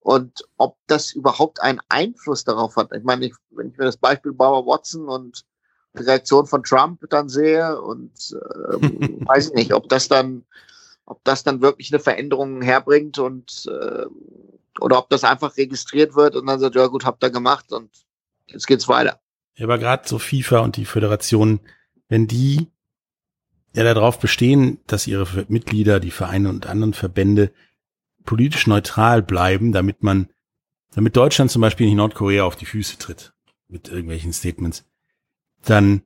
Und 0.00 0.44
ob 0.56 0.76
das 0.86 1.12
überhaupt 1.12 1.60
einen 1.60 1.80
Einfluss 1.88 2.44
darauf 2.44 2.76
hat. 2.76 2.92
Ich 2.94 3.04
meine, 3.04 3.26
ich, 3.26 3.34
wenn 3.50 3.68
ich 3.70 3.76
mir 3.76 3.84
das 3.84 3.96
Beispiel 3.96 4.32
Bauer 4.32 4.66
Watson 4.66 5.08
und 5.08 5.44
die 5.98 6.04
Reaktion 6.04 6.46
von 6.46 6.62
Trump 6.62 7.04
dann 7.10 7.28
sehe 7.28 7.80
und 7.80 8.12
ähm, 8.72 9.18
weiß 9.26 9.48
ich 9.48 9.54
nicht, 9.54 9.74
ob 9.74 9.88
das 9.88 10.08
dann, 10.08 10.44
ob 11.04 11.22
das 11.24 11.42
dann 11.42 11.60
wirklich 11.60 11.92
eine 11.92 12.00
Veränderung 12.00 12.62
herbringt 12.62 13.18
und 13.18 13.66
äh, 13.66 14.06
oder 14.80 14.98
ob 14.98 15.10
das 15.10 15.24
einfach 15.24 15.56
registriert 15.56 16.14
wird 16.14 16.36
und 16.36 16.46
dann 16.46 16.60
sagt, 16.60 16.76
ja 16.76 16.86
gut, 16.86 17.04
habt 17.04 17.22
ihr 17.24 17.30
gemacht 17.30 17.72
und 17.72 17.90
jetzt 18.46 18.66
geht's 18.66 18.88
weiter. 18.88 19.20
Ja, 19.56 19.66
aber 19.66 19.78
gerade 19.78 20.08
so 20.08 20.18
FIFA 20.18 20.60
und 20.60 20.76
die 20.76 20.84
Föderation, 20.86 21.60
wenn 22.10 22.26
die 22.26 22.68
ja 23.72 23.84
darauf 23.84 24.18
bestehen, 24.18 24.80
dass 24.86 25.06
ihre 25.06 25.46
Mitglieder, 25.48 26.00
die 26.00 26.10
Vereine 26.10 26.50
und 26.50 26.66
anderen 26.66 26.92
Verbände 26.92 27.52
politisch 28.24 28.66
neutral 28.66 29.22
bleiben, 29.22 29.72
damit 29.72 30.02
man, 30.02 30.28
damit 30.92 31.16
Deutschland 31.16 31.50
zum 31.50 31.62
Beispiel 31.62 31.86
nicht 31.86 31.96
Nordkorea 31.96 32.44
auf 32.44 32.56
die 32.56 32.66
Füße 32.66 32.98
tritt 32.98 33.32
mit 33.68 33.88
irgendwelchen 33.88 34.32
Statements, 34.32 34.84
dann 35.64 36.02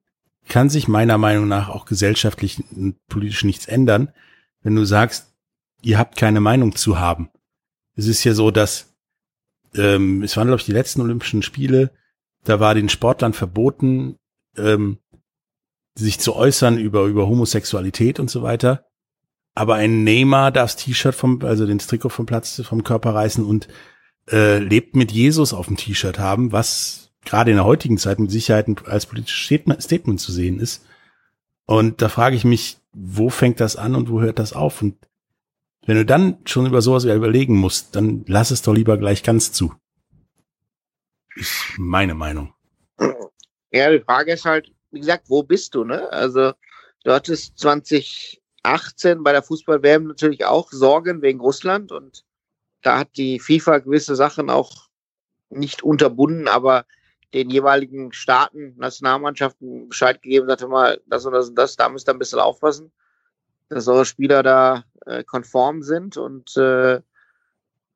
kann 0.46 0.68
sich 0.68 0.88
meiner 0.88 1.16
Meinung 1.16 1.48
nach 1.48 1.70
auch 1.70 1.86
gesellschaftlich 1.86 2.62
und 2.70 2.96
politisch 3.06 3.44
nichts 3.44 3.66
ändern, 3.66 4.12
wenn 4.62 4.74
du 4.74 4.84
sagst, 4.84 5.34
ihr 5.82 5.98
habt 5.98 6.16
keine 6.16 6.40
Meinung 6.40 6.76
zu 6.76 6.98
haben. 6.98 7.30
Es 7.96 8.06
ist 8.06 8.24
ja 8.24 8.34
so, 8.34 8.50
dass 8.50 8.94
ähm, 9.74 10.22
es 10.22 10.36
waren, 10.36 10.48
glaube 10.48 10.60
ich, 10.60 10.66
die 10.66 10.72
letzten 10.72 11.00
Olympischen 11.00 11.42
Spiele, 11.42 11.92
da 12.44 12.60
war 12.60 12.74
den 12.74 12.90
Sportlern 12.90 13.32
verboten, 13.32 14.16
ähm, 14.58 14.98
sich 15.94 16.18
zu 16.18 16.34
äußern 16.34 16.78
über, 16.78 17.04
über 17.04 17.26
Homosexualität 17.26 18.18
und 18.20 18.30
so 18.30 18.42
weiter. 18.42 18.86
Aber 19.54 19.76
ein 19.76 20.02
Neymar 20.02 20.50
darf 20.50 20.72
das 20.72 20.84
T-Shirt 20.84 21.14
vom, 21.14 21.40
also 21.44 21.66
den 21.66 21.78
Trikot 21.78 22.08
vom 22.08 22.26
Platz, 22.26 22.60
vom 22.64 22.82
Körper 22.82 23.14
reißen 23.14 23.44
und 23.44 23.68
äh, 24.30 24.58
lebt 24.58 24.96
mit 24.96 25.12
Jesus 25.12 25.52
auf 25.52 25.66
dem 25.66 25.76
T-Shirt 25.76 26.18
haben, 26.18 26.50
was 26.50 27.12
gerade 27.24 27.50
in 27.50 27.56
der 27.56 27.64
heutigen 27.64 27.98
Zeit 27.98 28.18
mit 28.18 28.30
Sicherheit 28.30 28.66
als 28.86 29.06
politisches 29.06 29.62
Statement 29.84 30.20
zu 30.20 30.32
sehen 30.32 30.58
ist. 30.58 30.84
Und 31.66 32.02
da 32.02 32.08
frage 32.08 32.36
ich 32.36 32.44
mich, 32.44 32.78
wo 32.92 33.30
fängt 33.30 33.60
das 33.60 33.76
an 33.76 33.94
und 33.94 34.10
wo 34.10 34.20
hört 34.20 34.38
das 34.38 34.52
auf? 34.52 34.82
Und 34.82 34.96
wenn 35.86 35.96
du 35.96 36.04
dann 36.04 36.38
schon 36.44 36.66
über 36.66 36.82
sowas 36.82 37.04
überlegen 37.04 37.56
musst, 37.56 37.94
dann 37.96 38.24
lass 38.26 38.50
es 38.50 38.62
doch 38.62 38.74
lieber 38.74 38.98
gleich 38.98 39.22
ganz 39.22 39.52
zu. 39.52 39.74
Ist 41.36 41.74
meine 41.78 42.14
Meinung. 42.14 42.52
Ja, 43.70 43.90
die 43.90 44.00
Frage 44.00 44.32
ist 44.32 44.44
halt, 44.44 44.70
wie 44.94 45.00
gesagt, 45.00 45.28
wo 45.28 45.42
bist 45.42 45.74
du, 45.74 45.84
ne? 45.84 46.10
Also, 46.10 46.52
du 47.04 47.12
hattest 47.12 47.58
2018 47.58 49.22
bei 49.22 49.32
der 49.32 49.42
Fußball-WM 49.42 50.04
natürlich 50.04 50.44
auch 50.44 50.70
Sorgen 50.70 51.22
wegen 51.22 51.40
Russland 51.40 51.92
und 51.92 52.24
da 52.82 52.98
hat 52.98 53.16
die 53.16 53.38
FIFA 53.40 53.78
gewisse 53.78 54.14
Sachen 54.14 54.50
auch 54.50 54.88
nicht 55.50 55.82
unterbunden, 55.82 56.48
aber 56.48 56.84
den 57.32 57.50
jeweiligen 57.50 58.12
Staaten, 58.12 58.74
Nationalmannschaften 58.76 59.88
Bescheid 59.88 60.22
gegeben, 60.22 60.48
sagte 60.48 60.68
mal, 60.68 61.00
das 61.06 61.26
und 61.26 61.32
das 61.32 61.48
und 61.48 61.56
das, 61.56 61.76
da 61.76 61.88
müsst 61.88 62.08
ihr 62.08 62.12
ein 62.12 62.18
bisschen 62.18 62.38
aufpassen, 62.38 62.92
dass 63.68 63.88
eure 63.88 64.04
Spieler 64.04 64.42
da 64.42 64.84
äh, 65.06 65.24
konform 65.24 65.82
sind 65.82 66.16
und 66.16 66.56
äh, 66.56 67.00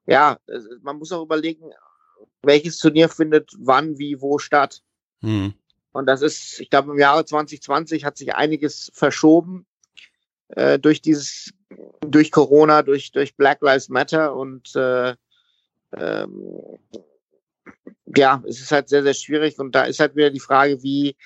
ja, 0.06 0.38
man 0.82 0.96
muss 0.96 1.12
auch 1.12 1.22
überlegen, 1.22 1.70
welches 2.42 2.78
Turnier 2.78 3.08
findet 3.08 3.52
wann, 3.58 3.98
wie, 3.98 4.20
wo 4.20 4.38
statt. 4.38 4.82
Mhm. 5.20 5.54
Und 5.92 6.06
das 6.06 6.22
ist, 6.22 6.60
ich 6.60 6.70
glaube, 6.70 6.92
im 6.92 6.98
Jahre 6.98 7.24
2020 7.24 8.04
hat 8.04 8.16
sich 8.16 8.34
einiges 8.34 8.90
verschoben 8.94 9.66
äh, 10.48 10.78
durch 10.78 11.00
dieses, 11.00 11.52
durch 12.00 12.30
Corona, 12.30 12.82
durch, 12.82 13.12
durch 13.12 13.36
Black 13.36 13.62
Lives 13.62 13.88
Matter 13.88 14.34
und 14.34 14.74
äh, 14.76 15.14
ähm, 15.96 16.78
ja, 18.16 18.42
es 18.46 18.60
ist 18.60 18.72
halt 18.72 18.88
sehr, 18.88 19.02
sehr 19.02 19.14
schwierig 19.14 19.58
und 19.58 19.74
da 19.74 19.84
ist 19.84 20.00
halt 20.00 20.16
wieder 20.16 20.30
die 20.30 20.40
Frage, 20.40 20.82
wie, 20.82 21.16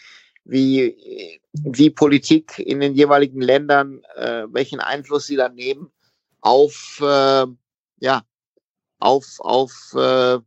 wie, 0.44 1.40
wie 1.52 1.90
Politik 1.90 2.58
in 2.58 2.80
den 2.80 2.94
jeweiligen 2.94 3.40
Ländern, 3.40 4.02
äh, 4.16 4.44
welchen 4.50 4.80
Einfluss 4.80 5.26
sie 5.26 5.36
dann 5.36 5.54
nehmen 5.54 5.92
auf, 6.40 6.98
äh, 7.00 7.46
ja, 8.00 8.22
auf, 8.98 9.38
auf, 9.38 9.72
äh, 9.94 10.38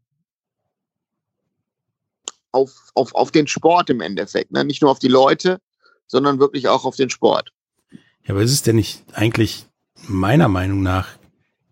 auf, 2.56 2.72
auf, 2.94 3.13
auf 3.13 3.32
den 3.32 3.48
Sport 3.48 3.89
im 3.89 4.02
Endeffekt. 4.02 4.52
Ne? 4.52 4.63
Nicht 4.63 4.82
nur 4.82 4.91
auf 4.91 5.00
die 5.00 5.08
Leute, 5.08 5.60
sondern 6.08 6.39
wirklich 6.39 6.68
auch 6.68 6.86
auf 6.86 6.96
den 6.96 7.10
Sport. 7.10 7.52
Ja, 8.24 8.34
aber 8.34 8.41
ist 8.41 8.52
es 8.52 8.63
denn 8.63 8.78
nicht 8.78 9.04
eigentlich 9.13 9.65
meiner 10.08 10.48
Meinung 10.48 10.82
nach 10.82 11.10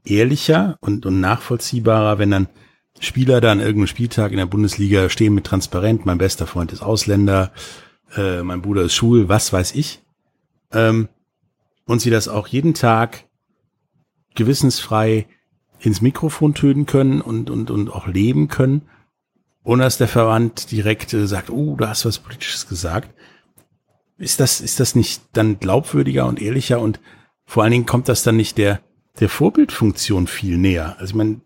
ehrlicher 0.05 0.77
und, 0.81 1.05
und 1.05 1.19
nachvollziehbarer, 1.19 2.19
wenn 2.19 2.31
dann 2.31 2.49
Spieler 2.99 3.41
da 3.41 3.51
an 3.51 3.59
irgendeinem 3.59 3.87
Spieltag 3.87 4.31
in 4.31 4.37
der 4.37 4.45
Bundesliga 4.45 5.09
stehen 5.09 5.33
mit 5.33 5.45
Transparent, 5.45 6.05
mein 6.05 6.17
bester 6.17 6.45
Freund 6.45 6.71
ist 6.71 6.81
Ausländer, 6.81 7.51
äh, 8.15 8.43
mein 8.43 8.61
Bruder 8.61 8.83
ist 8.83 8.93
schwul, 8.93 9.29
was 9.29 9.51
weiß 9.51 9.73
ich. 9.75 10.01
Ähm, 10.71 11.09
und 11.85 12.01
sie 12.01 12.09
das 12.09 12.27
auch 12.27 12.47
jeden 12.47 12.73
Tag 12.73 13.25
gewissensfrei 14.35 15.27
ins 15.79 16.01
Mikrofon 16.01 16.53
tönen 16.53 16.85
können 16.85 17.21
und, 17.21 17.49
und, 17.49 17.71
und 17.71 17.89
auch 17.89 18.07
leben 18.07 18.47
können, 18.47 18.83
ohne 19.63 19.83
dass 19.83 19.97
der 19.97 20.07
Verwandt 20.07 20.71
direkt 20.71 21.13
äh, 21.13 21.27
sagt, 21.27 21.49
oh, 21.49 21.75
du 21.75 21.87
hast 21.87 22.05
was 22.05 22.19
Politisches 22.19 22.67
gesagt. 22.67 23.13
Ist 24.17 24.39
das, 24.39 24.61
ist 24.61 24.79
das 24.79 24.95
nicht 24.95 25.21
dann 25.33 25.59
glaubwürdiger 25.59 26.27
und 26.27 26.41
ehrlicher 26.41 26.79
und 26.79 26.99
vor 27.45 27.63
allen 27.63 27.71
Dingen 27.71 27.85
kommt 27.85 28.07
das 28.07 28.23
dann 28.23 28.37
nicht 28.37 28.57
der, 28.57 28.81
der 29.19 29.29
Vorbildfunktion 29.29 30.27
viel 30.27 30.57
näher? 30.57 30.95
Also 30.99 31.11
ich 31.11 31.15
meine, 31.15 31.41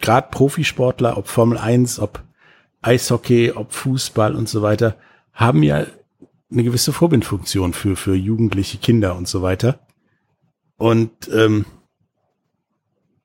gerade 0.00 0.28
Profisportler, 0.30 1.16
ob 1.16 1.28
Formel 1.28 1.58
1, 1.58 1.98
ob 1.98 2.22
Eishockey, 2.82 3.52
ob 3.52 3.72
Fußball 3.72 4.34
und 4.34 4.48
so 4.48 4.62
weiter, 4.62 4.96
haben 5.32 5.62
ja 5.62 5.86
eine 6.50 6.64
gewisse 6.64 6.92
Vorbildfunktion 6.92 7.72
für, 7.72 7.96
für 7.96 8.14
jugendliche 8.14 8.78
Kinder 8.78 9.16
und 9.16 9.26
so 9.26 9.42
weiter. 9.42 9.80
Und 10.76 11.30
ähm, 11.32 11.64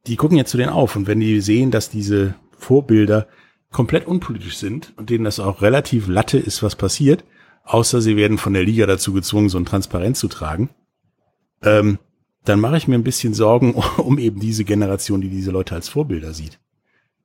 die 0.08 0.16
gucken 0.16 0.38
jetzt 0.38 0.52
zu 0.52 0.58
denen 0.58 0.70
auf. 0.70 0.96
Und 0.96 1.08
wenn 1.08 1.20
die 1.20 1.42
sehen, 1.42 1.72
dass 1.72 1.90
diese 1.90 2.36
Vorbilder 2.58 3.28
komplett 3.72 4.08
unpolitisch 4.08 4.58
sind 4.58 4.94
und 4.98 5.10
denen 5.10 5.26
das 5.26 5.40
auch 5.40 5.62
relativ 5.62 6.08
Latte 6.08 6.38
ist, 6.38 6.64
was 6.64 6.76
passiert, 6.76 7.24
außer 7.64 8.02
sie 8.02 8.16
werden 8.16 8.38
von 8.38 8.54
der 8.54 8.64
Liga 8.64 8.86
dazu 8.86 9.14
gezwungen, 9.14 9.50
so 9.50 9.58
ein 9.58 9.66
Transparent 9.66 10.18
zu 10.18 10.28
tragen, 10.28 10.70
ähm, 11.62 12.00
dann 12.46 12.60
mache 12.60 12.78
ich 12.78 12.88
mir 12.88 12.96
ein 12.96 13.04
bisschen 13.04 13.34
Sorgen 13.34 13.74
um 13.98 14.18
eben 14.18 14.40
diese 14.40 14.64
Generation, 14.64 15.22
die 15.22 15.30
diese 15.30 15.52
Leute 15.52 15.76
als 15.76 15.90
Vorbilder 15.90 16.34
sieht. 16.34 16.60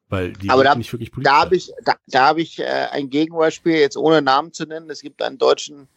Weil 0.09 0.35
die 0.35 0.51
Aber 0.51 0.65
da, 0.65 0.75
nicht 0.75 0.93
wirklich 0.93 1.11
politisch 1.11 1.33
da 1.33 1.41
habe 1.41 1.57
ich, 1.57 1.73
da, 1.83 1.95
da 2.07 2.29
hab 2.29 2.39
ich 2.39 2.59
äh, 2.59 2.65
ein 2.65 3.09
Gegenbeispiel, 3.09 3.73
jetzt 3.75 3.97
ohne 3.97 4.21
Namen 4.21 4.53
zu 4.53 4.67
nennen. 4.67 4.91
Es 4.91 5.01
gibt 5.01 5.23
einen 5.23 5.39
deutschen 5.39 5.89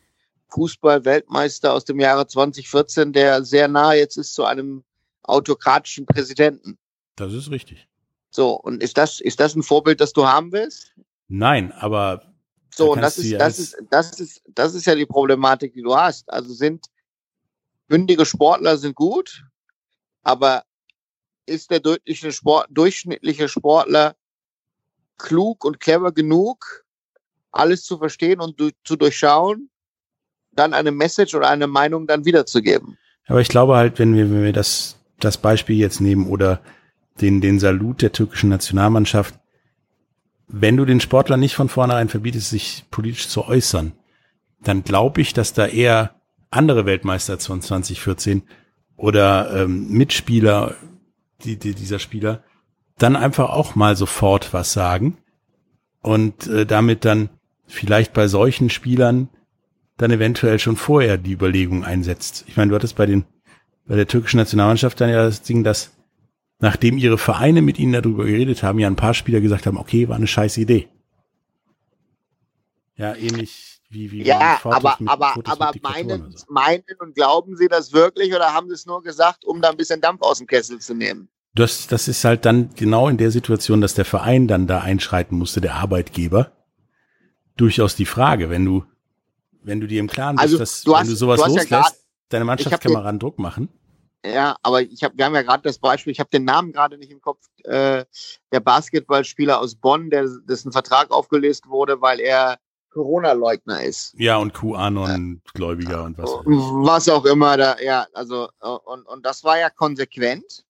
Fußball-Weltmeister 0.50 1.74
aus 1.74 1.84
dem 1.84 2.00
Jahre 2.00 2.26
2014, 2.26 3.12
der 3.12 3.44
sehr 3.44 3.68
nah 3.68 3.94
jetzt 3.94 4.18
ist 4.18 4.34
zu 4.34 4.46
einem 4.46 4.84
autokratischen 5.24 6.06
Präsidenten. 6.06 6.78
Das 7.18 7.34
ist 7.34 7.52
richtig. 7.52 7.88
So, 8.30 8.54
und 8.54 8.84
ist 8.84 8.98
das, 8.98 9.20
ist 9.20 9.40
das 9.40 9.56
ein 9.56 9.64
Vorbild, 9.64 10.02
das 10.02 10.14
du 10.14 10.28
haben 10.28 10.52
willst? 10.52 10.94
Nein, 11.28 11.72
aber. 11.72 12.24
So, 12.74 12.94
und 12.94 13.02
das 13.02 13.18
ist, 13.18 13.34
das 13.34 13.60
ist, 13.60 13.78
das 13.90 14.20
ist, 14.20 14.42
das 14.48 14.76
ist 14.76 14.86
ja 14.86 14.96
die 14.96 15.06
Problematik, 15.06 15.74
die 15.74 15.82
du 15.82 15.96
hast. 15.96 16.30
Also 16.30 16.54
sind 16.54 16.86
bündige 17.88 18.26
Sportler 18.26 18.78
sind 18.78 18.96
gut, 18.96 19.44
aber 20.24 20.64
ist 21.46 21.72
der 21.72 21.80
durchschnittliche, 21.80 22.32
Sport, 22.32 22.68
durchschnittliche 22.70 23.50
Sportler 23.50 24.16
klug 25.18 25.66
und 25.66 25.80
clever 25.80 26.12
genug, 26.12 26.86
alles 27.52 27.84
zu 27.84 27.98
verstehen 27.98 28.40
und 28.40 28.62
zu 28.84 28.96
durchschauen, 28.96 29.70
dann 30.52 30.74
eine 30.74 30.92
Message 30.92 31.34
oder 31.34 31.50
eine 31.50 31.68
Meinung 31.68 32.08
dann 32.08 32.26
wiederzugeben. 32.26 32.98
Aber 33.28 33.42
ich 33.42 33.48
glaube 33.48 33.76
halt, 33.76 33.98
wenn 34.00 34.16
wir, 34.16 34.30
wenn 34.30 34.44
wir 34.44 34.54
das, 34.54 34.98
das 35.20 35.38
Beispiel 35.38 35.78
jetzt 35.78 36.02
nehmen 36.02 36.28
oder 36.28 36.62
den, 37.22 37.42
den 37.42 37.60
Salut 37.60 38.02
der 38.02 38.12
türkischen 38.12 38.50
Nationalmannschaft, 38.50 39.40
wenn 40.48 40.78
du 40.78 40.86
den 40.86 41.02
Sportler 41.02 41.38
nicht 41.38 41.56
von 41.56 41.70
vornherein 41.70 42.10
verbietest, 42.10 42.50
sich 42.50 42.86
politisch 42.90 43.28
zu 43.28 43.46
äußern, 43.46 43.94
dann 44.62 44.84
glaube 44.84 45.22
ich, 45.22 45.34
dass 45.34 45.54
da 45.54 45.68
eher 45.68 46.16
andere 46.50 46.86
Weltmeister 46.86 47.38
von 47.40 47.62
2014 47.62 48.44
oder 48.96 49.64
ähm, 49.64 49.90
Mitspieler 49.90 50.76
die, 51.44 51.58
die, 51.58 51.76
dieser 51.76 52.00
Spieler 52.00 52.44
dann 52.98 53.16
einfach 53.16 53.50
auch 53.50 53.76
mal 53.76 53.96
sofort 53.96 54.54
was 54.54 54.74
sagen 54.74 55.18
und 56.02 56.48
äh, 56.48 56.66
damit 56.66 57.06
dann 57.06 57.30
vielleicht 57.68 58.14
bei 58.14 58.28
solchen 58.28 58.70
Spielern 58.70 59.30
dann 59.98 60.12
eventuell 60.12 60.58
schon 60.58 60.78
vorher 60.78 61.18
die 61.18 61.34
Überlegung 61.34 61.84
einsetzt. 61.84 62.46
Ich 62.48 62.58
meine, 62.58 62.70
du 62.70 62.76
hattest 62.76 62.96
bei 62.96 63.06
den 63.06 63.26
bei 63.88 63.96
der 63.96 64.08
türkischen 64.08 64.38
Nationalmannschaft 64.38 65.00
dann 65.00 65.10
ja 65.10 65.24
das 65.24 65.42
Ding, 65.44 65.64
dass 65.64 65.97
nachdem 66.60 66.98
ihre 66.98 67.18
Vereine 67.18 67.62
mit 67.62 67.80
ihnen 67.80 67.94
darüber 67.94 68.26
geredet 68.26 68.64
haben, 68.64 68.80
ja 68.80 68.88
ein 68.88 68.96
paar 68.96 69.14
Spieler 69.14 69.42
gesagt 69.42 69.66
haben, 69.66 69.78
okay, 69.78 70.08
war 70.08 70.16
eine 70.16 70.28
scheiß 70.28 70.58
Idee. 70.58 70.88
Ja, 72.96 73.14
ähnlich 73.16 73.80
wie 73.90 74.12
wie 74.12 74.24
ja, 74.24 74.60
aber 74.64 74.98
aber 75.06 75.36
aber 75.46 75.72
meinen, 75.82 76.32
so. 76.36 76.46
meinen 76.50 76.84
und 77.00 77.16
glauben 77.16 77.56
Sie 77.56 77.68
das 77.68 77.94
wirklich 77.94 78.36
oder 78.36 78.54
haben 78.54 78.68
Sie 78.68 78.74
es 78.74 78.86
nur 78.86 79.02
gesagt, 79.02 79.46
um 79.46 79.62
da 79.62 79.70
ein 79.70 79.78
bisschen 79.78 80.02
Dampf 80.02 80.22
aus 80.24 80.40
dem 80.40 80.48
Kessel 80.48 80.80
zu 80.80 80.94
nehmen? 80.94 81.30
Das, 81.56 81.88
das 81.88 82.08
ist 82.08 82.24
halt 82.24 82.46
dann 82.46 82.70
genau 82.76 83.08
in 83.08 83.18
der 83.18 83.32
Situation, 83.32 83.82
dass 83.82 83.94
der 83.94 84.06
Verein 84.06 84.48
dann 84.48 84.68
da 84.68 84.80
einschreiten 84.80 85.38
musste, 85.38 85.62
der 85.62 85.76
Arbeitgeber. 85.76 86.52
Durchaus 87.56 87.96
die 87.96 88.06
Frage, 88.06 88.50
wenn 88.50 88.66
du, 88.66 88.84
wenn 89.64 89.80
du 89.80 89.88
dir 89.88 90.00
im 90.00 90.08
Klaren 90.08 90.36
bist, 90.36 90.44
also, 90.44 90.58
dass 90.58 90.84
du 90.84 90.96
hast, 90.96 91.02
wenn 91.02 91.10
du 91.10 91.16
sowas 91.16 91.42
du 91.42 91.48
loslässt, 91.48 91.72
ja 91.72 91.82
grad, 91.82 91.96
deine 92.30 92.46
Mannschaftskameraden 92.46 93.20
Druck 93.20 93.40
machen. 93.40 93.70
Ja, 94.26 94.58
aber 94.62 94.82
ich 94.82 95.04
habe, 95.04 95.18
wir 95.18 95.26
haben 95.26 95.36
ja 95.36 95.44
gerade 95.44 95.64
das 95.64 95.80
Beispiel, 95.80 96.12
ich 96.12 96.20
habe 96.20 96.30
den 96.30 96.44
Namen 96.44 96.72
gerade 96.72 96.98
nicht 96.98 97.12
im 97.12 97.22
Kopf, 97.22 97.46
äh, 97.64 98.04
der 98.52 98.60
Basketballspieler 98.60 99.60
aus 99.60 99.76
Bonn, 99.76 100.10
der 100.10 100.28
dessen 100.48 100.72
Vertrag 100.72 101.12
aufgelöst 101.12 101.68
wurde, 101.68 102.02
weil 102.02 102.20
er 102.20 102.58
Corona-Leugner 102.90 103.84
ist. 103.84 104.14
Ja, 104.18 104.38
und 104.38 104.54
QAnon-Gläubiger 104.54 106.04
und 106.04 106.18
was. 106.18 106.30
Was 106.30 107.10
auch 107.10 107.26
immer 107.26 107.56
da, 107.58 107.80
ja, 107.80 108.08
also, 108.14 108.50
und, 108.60 109.06
und 109.08 109.26
das 109.26 109.44
war 109.44 109.60
ja 109.60 109.70
konsequent. 109.70 110.66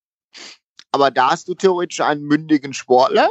Aber 0.92 1.12
da 1.12 1.32
hast 1.32 1.48
du 1.48 1.56
theoretisch 1.56 2.02
einen 2.02 2.24
mündigen 2.24 2.74
Sportler, 2.74 3.30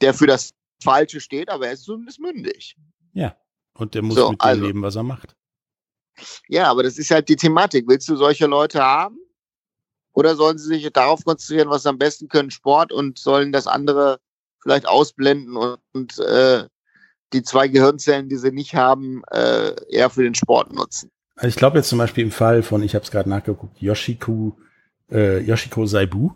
der 0.00 0.14
für 0.14 0.26
das 0.26 0.54
Falsche 0.82 1.20
steht, 1.20 1.50
aber 1.50 1.66
er 1.66 1.72
ist 1.72 1.84
zumindest 1.84 2.20
mündig. 2.20 2.76
Ja, 3.12 3.36
und 3.74 3.94
der 3.94 4.02
muss 4.02 4.16
so, 4.16 4.30
mit 4.30 4.40
dem 4.40 4.46
also, 4.46 4.64
leben, 4.64 4.82
was 4.82 4.96
er 4.96 5.02
macht. 5.02 5.36
Ja, 6.48 6.70
aber 6.70 6.82
das 6.82 6.98
ist 6.98 7.10
halt 7.10 7.28
die 7.28 7.36
Thematik. 7.36 7.86
Willst 7.88 8.08
du 8.08 8.16
solche 8.16 8.46
Leute 8.46 8.82
haben? 8.82 9.18
Oder 10.12 10.36
sollen 10.36 10.58
sie 10.58 10.68
sich 10.68 10.92
darauf 10.92 11.24
konzentrieren, 11.24 11.70
was 11.70 11.82
sie 11.82 11.88
am 11.88 11.98
besten 11.98 12.28
können, 12.28 12.50
Sport, 12.50 12.92
und 12.92 13.18
sollen 13.18 13.50
das 13.50 13.66
andere 13.66 14.20
vielleicht 14.62 14.86
ausblenden 14.86 15.56
und, 15.56 15.78
und 15.92 16.18
äh, 16.20 16.64
die 17.32 17.42
zwei 17.42 17.68
Gehirnzellen, 17.68 18.28
die 18.28 18.36
sie 18.36 18.52
nicht 18.52 18.74
haben, 18.74 19.22
äh, 19.30 19.74
eher 19.90 20.10
für 20.10 20.22
den 20.22 20.34
Sport 20.34 20.72
nutzen? 20.72 21.10
Also 21.34 21.48
ich 21.48 21.56
glaube 21.56 21.78
jetzt 21.78 21.88
zum 21.88 21.98
Beispiel 21.98 22.24
im 22.24 22.30
Fall 22.30 22.62
von, 22.62 22.82
ich 22.82 22.94
habe 22.94 23.04
es 23.04 23.10
gerade 23.10 23.28
nachgeguckt, 23.28 23.80
Yoshiko, 23.80 24.56
äh, 25.10 25.40
Yoshiko 25.40 25.84
Saibu, 25.84 26.30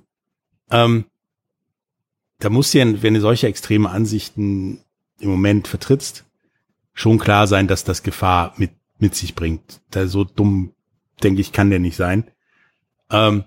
ähm, 0.71 1.07
da 2.39 2.51
muss 2.51 2.71
dir, 2.71 3.03
wenn 3.03 3.15
du 3.15 3.21
solche 3.21 3.47
extreme 3.47 3.91
Ansichten 3.91 4.85
im 5.21 5.31
Moment 5.31 5.69
vertrittst, 5.69 6.25
schon 6.95 7.19
klar 7.19 7.47
sein, 7.47 7.69
dass 7.69 7.85
das 7.85 8.03
Gefahr 8.03 8.55
mit 8.57 8.71
mit 8.99 9.15
sich 9.15 9.35
bringt. 9.35 9.81
Da 9.91 10.07
so 10.07 10.25
dumm, 10.25 10.73
denke 11.23 11.41
ich, 11.41 11.53
kann 11.53 11.71
der 11.71 11.79
nicht 11.79 11.97
sein. 11.97 12.31
Ähm, 13.11 13.45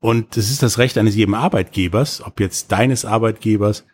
und 0.00 0.36
es 0.36 0.50
ist 0.50 0.62
das 0.62 0.78
Recht 0.78 0.98
eines 0.98 1.16
jedem 1.16 1.34
Arbeitgebers, 1.34 2.22
ob 2.22 2.40
jetzt 2.40 2.70
deines 2.72 3.04
Arbeitgebers, 3.04 3.84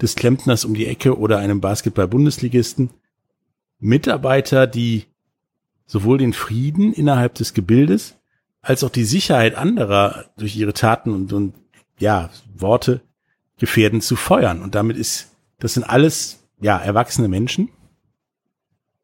des 0.00 0.16
Klempners 0.16 0.64
um 0.64 0.74
die 0.74 0.86
Ecke 0.86 1.18
oder 1.18 1.38
einem 1.38 1.60
Basketball-Bundesligisten, 1.60 2.90
Mitarbeiter, 3.78 4.66
die 4.66 5.04
sowohl 5.86 6.18
den 6.18 6.32
Frieden 6.32 6.92
innerhalb 6.92 7.34
des 7.34 7.52
Gebildes 7.52 8.16
als 8.62 8.84
auch 8.84 8.90
die 8.90 9.04
Sicherheit 9.04 9.54
anderer 9.54 10.30
durch 10.36 10.56
ihre 10.56 10.72
Taten 10.72 11.12
und, 11.12 11.32
und 11.32 11.54
ja, 11.98 12.30
Worte 12.54 13.02
gefährden 13.58 14.00
zu 14.00 14.16
feuern. 14.16 14.62
Und 14.62 14.74
damit 14.74 14.96
ist, 14.96 15.36
das 15.58 15.74
sind 15.74 15.84
alles, 15.84 16.46
ja, 16.60 16.78
erwachsene 16.78 17.28
Menschen, 17.28 17.68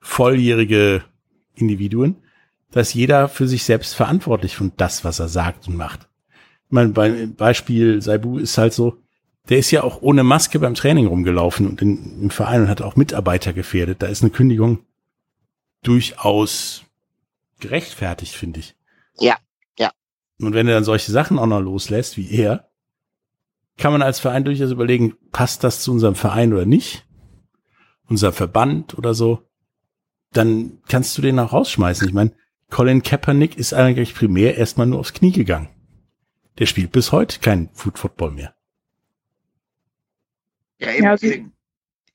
volljährige 0.01 1.05
Individuen, 1.57 2.16
dass 2.71 2.95
jeder 2.95 3.29
für 3.29 3.49
sich 3.49 3.64
selbst 3.64 3.95
verantwortlich 3.95 4.57
von 4.57 4.73
das, 4.77 5.05
was 5.05 5.19
er 5.19 5.29
sagt 5.29 5.69
und 5.69 5.77
macht. 5.77 6.09
Mein 6.69 6.92
Beispiel 7.35 8.03
Saibu 8.03 8.38
ist 8.38 8.59
halt 8.59 8.73
so, 8.73 8.99
der 9.49 9.59
ist 9.59 9.71
ja 9.71 9.85
auch 9.85 10.03
ohne 10.03 10.25
Maske 10.25 10.59
beim 10.59 10.75
Training 10.75 11.07
rumgelaufen 11.07 11.69
und 11.69 11.81
in, 11.81 12.23
im 12.23 12.31
Verein 12.31 12.62
und 12.62 12.69
hat 12.69 12.83
auch 12.83 12.97
Mitarbeiter 12.97 13.53
gefährdet. 13.53 14.03
Da 14.03 14.07
ist 14.07 14.23
eine 14.23 14.31
Kündigung 14.31 14.81
durchaus 15.83 16.85
gerechtfertigt, 17.61 18.35
finde 18.35 18.61
ich. 18.61 18.75
Ja, 19.19 19.37
ja. 19.79 19.92
Und 20.40 20.55
wenn 20.55 20.66
er 20.66 20.75
dann 20.75 20.85
solche 20.85 21.12
Sachen 21.12 21.38
auch 21.38 21.47
noch 21.47 21.61
loslässt, 21.61 22.16
wie 22.16 22.31
er, 22.31 22.69
kann 23.79 23.92
man 23.92 24.03
als 24.03 24.19
Verein 24.19 24.45
durchaus 24.45 24.71
überlegen, 24.71 25.16
passt 25.33 25.62
das 25.62 25.81
zu 25.81 25.92
unserem 25.92 26.14
Verein 26.14 26.53
oder 26.53 26.66
nicht? 26.66 27.07
Unser 28.09 28.33
Verband 28.33 28.97
oder 28.99 29.14
so 29.14 29.42
dann 30.37 30.79
kannst 30.88 31.16
du 31.16 31.22
den 31.22 31.38
auch 31.38 31.53
rausschmeißen. 31.53 32.07
Ich 32.07 32.14
meine, 32.14 32.33
Colin 32.70 33.03
Kaepernick 33.03 33.57
ist 33.57 33.72
eigentlich 33.72 34.14
primär 34.14 34.57
erstmal 34.57 34.87
nur 34.87 35.01
aufs 35.01 35.12
Knie 35.12 35.33
gegangen. 35.33 35.68
Der 36.59 36.66
spielt 36.66 36.92
bis 36.92 37.12
heute 37.12 37.38
kein 37.40 37.68
Food 37.72 37.99
Football 37.99 38.33
mehr. 38.33 38.55
Ja, 40.79 40.92
eben. 40.92 41.05
Ja, 41.05 41.11
also 41.11 41.27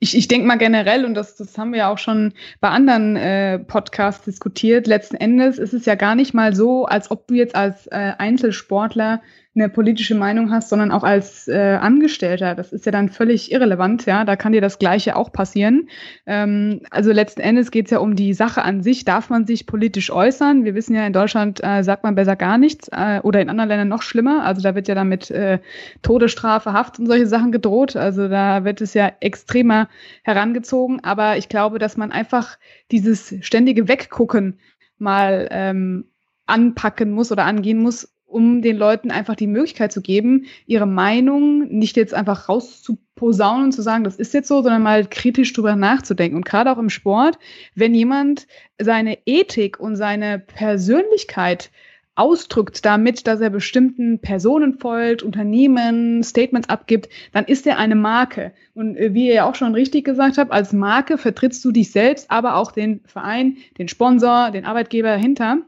ich, 0.03 0.17
ich 0.17 0.27
denke 0.27 0.47
mal 0.47 0.57
generell, 0.57 1.05
und 1.05 1.13
das, 1.13 1.35
das 1.35 1.57
haben 1.59 1.71
wir 1.71 1.79
ja 1.79 1.91
auch 1.91 1.99
schon 1.99 2.33
bei 2.59 2.69
anderen 2.69 3.15
äh, 3.15 3.59
Podcasts 3.59 4.25
diskutiert, 4.25 4.87
letzten 4.87 5.15
Endes 5.15 5.59
ist 5.59 5.73
es 5.73 5.85
ja 5.85 5.93
gar 5.93 6.15
nicht 6.15 6.33
mal 6.33 6.55
so, 6.55 6.85
als 6.85 7.11
ob 7.11 7.27
du 7.27 7.35
jetzt 7.35 7.55
als 7.55 7.85
äh, 7.87 8.13
Einzelsportler 8.17 9.21
eine 9.53 9.67
politische 9.67 10.15
Meinung 10.15 10.49
hast, 10.49 10.69
sondern 10.69 10.91
auch 10.91 11.03
als 11.03 11.49
äh, 11.49 11.77
Angestellter. 11.81 12.55
Das 12.55 12.71
ist 12.71 12.85
ja 12.85 12.91
dann 12.93 13.09
völlig 13.09 13.51
irrelevant, 13.51 14.05
ja. 14.05 14.23
Da 14.23 14.37
kann 14.37 14.53
dir 14.53 14.61
das 14.61 14.79
Gleiche 14.79 15.17
auch 15.17 15.33
passieren. 15.33 15.89
Ähm, 16.25 16.81
also 16.89 17.11
letzten 17.11 17.41
Endes 17.41 17.69
geht 17.69 17.85
es 17.87 17.91
ja 17.91 17.99
um 17.99 18.15
die 18.15 18.33
Sache 18.33 18.61
an 18.63 18.81
sich. 18.81 19.03
Darf 19.03 19.29
man 19.29 19.45
sich 19.45 19.67
politisch 19.67 20.09
äußern? 20.09 20.63
Wir 20.63 20.73
wissen 20.73 20.95
ja, 20.95 21.05
in 21.05 21.11
Deutschland 21.11 21.61
äh, 21.63 21.83
sagt 21.83 22.03
man 22.03 22.15
besser 22.15 22.37
gar 22.37 22.57
nichts 22.57 22.87
äh, 22.93 23.19
oder 23.23 23.41
in 23.41 23.49
anderen 23.49 23.67
Ländern 23.67 23.89
noch 23.89 24.03
schlimmer. 24.03 24.45
Also 24.45 24.61
da 24.61 24.73
wird 24.73 24.87
ja 24.87 24.95
dann 24.95 25.09
mit 25.09 25.29
äh, 25.29 25.59
Todesstrafe, 26.01 26.71
Haft 26.71 26.99
und 26.99 27.07
solche 27.07 27.27
Sachen 27.27 27.51
gedroht. 27.51 27.97
Also 27.97 28.29
da 28.29 28.63
wird 28.63 28.79
es 28.79 28.93
ja 28.93 29.11
extremer 29.19 29.89
herangezogen. 30.23 31.03
Aber 31.03 31.35
ich 31.35 31.49
glaube, 31.49 31.77
dass 31.77 31.97
man 31.97 32.13
einfach 32.13 32.57
dieses 32.89 33.35
ständige 33.41 33.89
Weggucken 33.89 34.59
mal 34.97 35.49
ähm, 35.51 36.05
anpacken 36.45 37.11
muss 37.11 37.31
oder 37.33 37.45
angehen 37.45 37.79
muss, 37.79 38.13
um 38.31 38.61
den 38.61 38.77
Leuten 38.77 39.11
einfach 39.11 39.35
die 39.35 39.47
Möglichkeit 39.47 39.91
zu 39.91 40.01
geben, 40.01 40.45
ihre 40.65 40.85
Meinung 40.85 41.67
nicht 41.67 41.97
jetzt 41.97 42.13
einfach 42.13 42.49
rauszuposaunen 42.49 43.65
und 43.65 43.71
zu 43.73 43.81
sagen, 43.81 44.03
das 44.03 44.15
ist 44.15 44.33
jetzt 44.33 44.47
so, 44.47 44.61
sondern 44.61 44.83
mal 44.83 45.05
kritisch 45.05 45.53
drüber 45.53 45.75
nachzudenken. 45.75 46.37
Und 46.37 46.45
gerade 46.45 46.71
auch 46.71 46.77
im 46.77 46.89
Sport, 46.89 47.37
wenn 47.75 47.93
jemand 47.93 48.47
seine 48.79 49.17
Ethik 49.25 49.79
und 49.79 49.95
seine 49.95 50.39
Persönlichkeit 50.39 51.71
ausdrückt 52.15 52.85
damit, 52.85 53.25
dass 53.25 53.41
er 53.41 53.49
bestimmten 53.49 54.19
Personen 54.19 54.77
folgt, 54.77 55.23
Unternehmen, 55.23 56.23
Statements 56.23 56.69
abgibt, 56.69 57.09
dann 57.31 57.45
ist 57.45 57.65
er 57.65 57.77
eine 57.77 57.95
Marke. 57.95 58.53
Und 58.73 58.97
äh, 58.97 59.13
wie 59.13 59.27
ihr 59.27 59.33
ja 59.33 59.49
auch 59.49 59.55
schon 59.55 59.73
richtig 59.73 60.05
gesagt 60.05 60.37
habt, 60.37 60.51
als 60.51 60.73
Marke 60.73 61.17
vertrittst 61.17 61.63
du 61.63 61.71
dich 61.71 61.91
selbst, 61.91 62.29
aber 62.29 62.55
auch 62.55 62.71
den 62.71 63.01
Verein, 63.05 63.57
den 63.77 63.87
Sponsor, 63.87 64.51
den 64.51 64.65
Arbeitgeber 64.65 65.09
dahinter. 65.09 65.59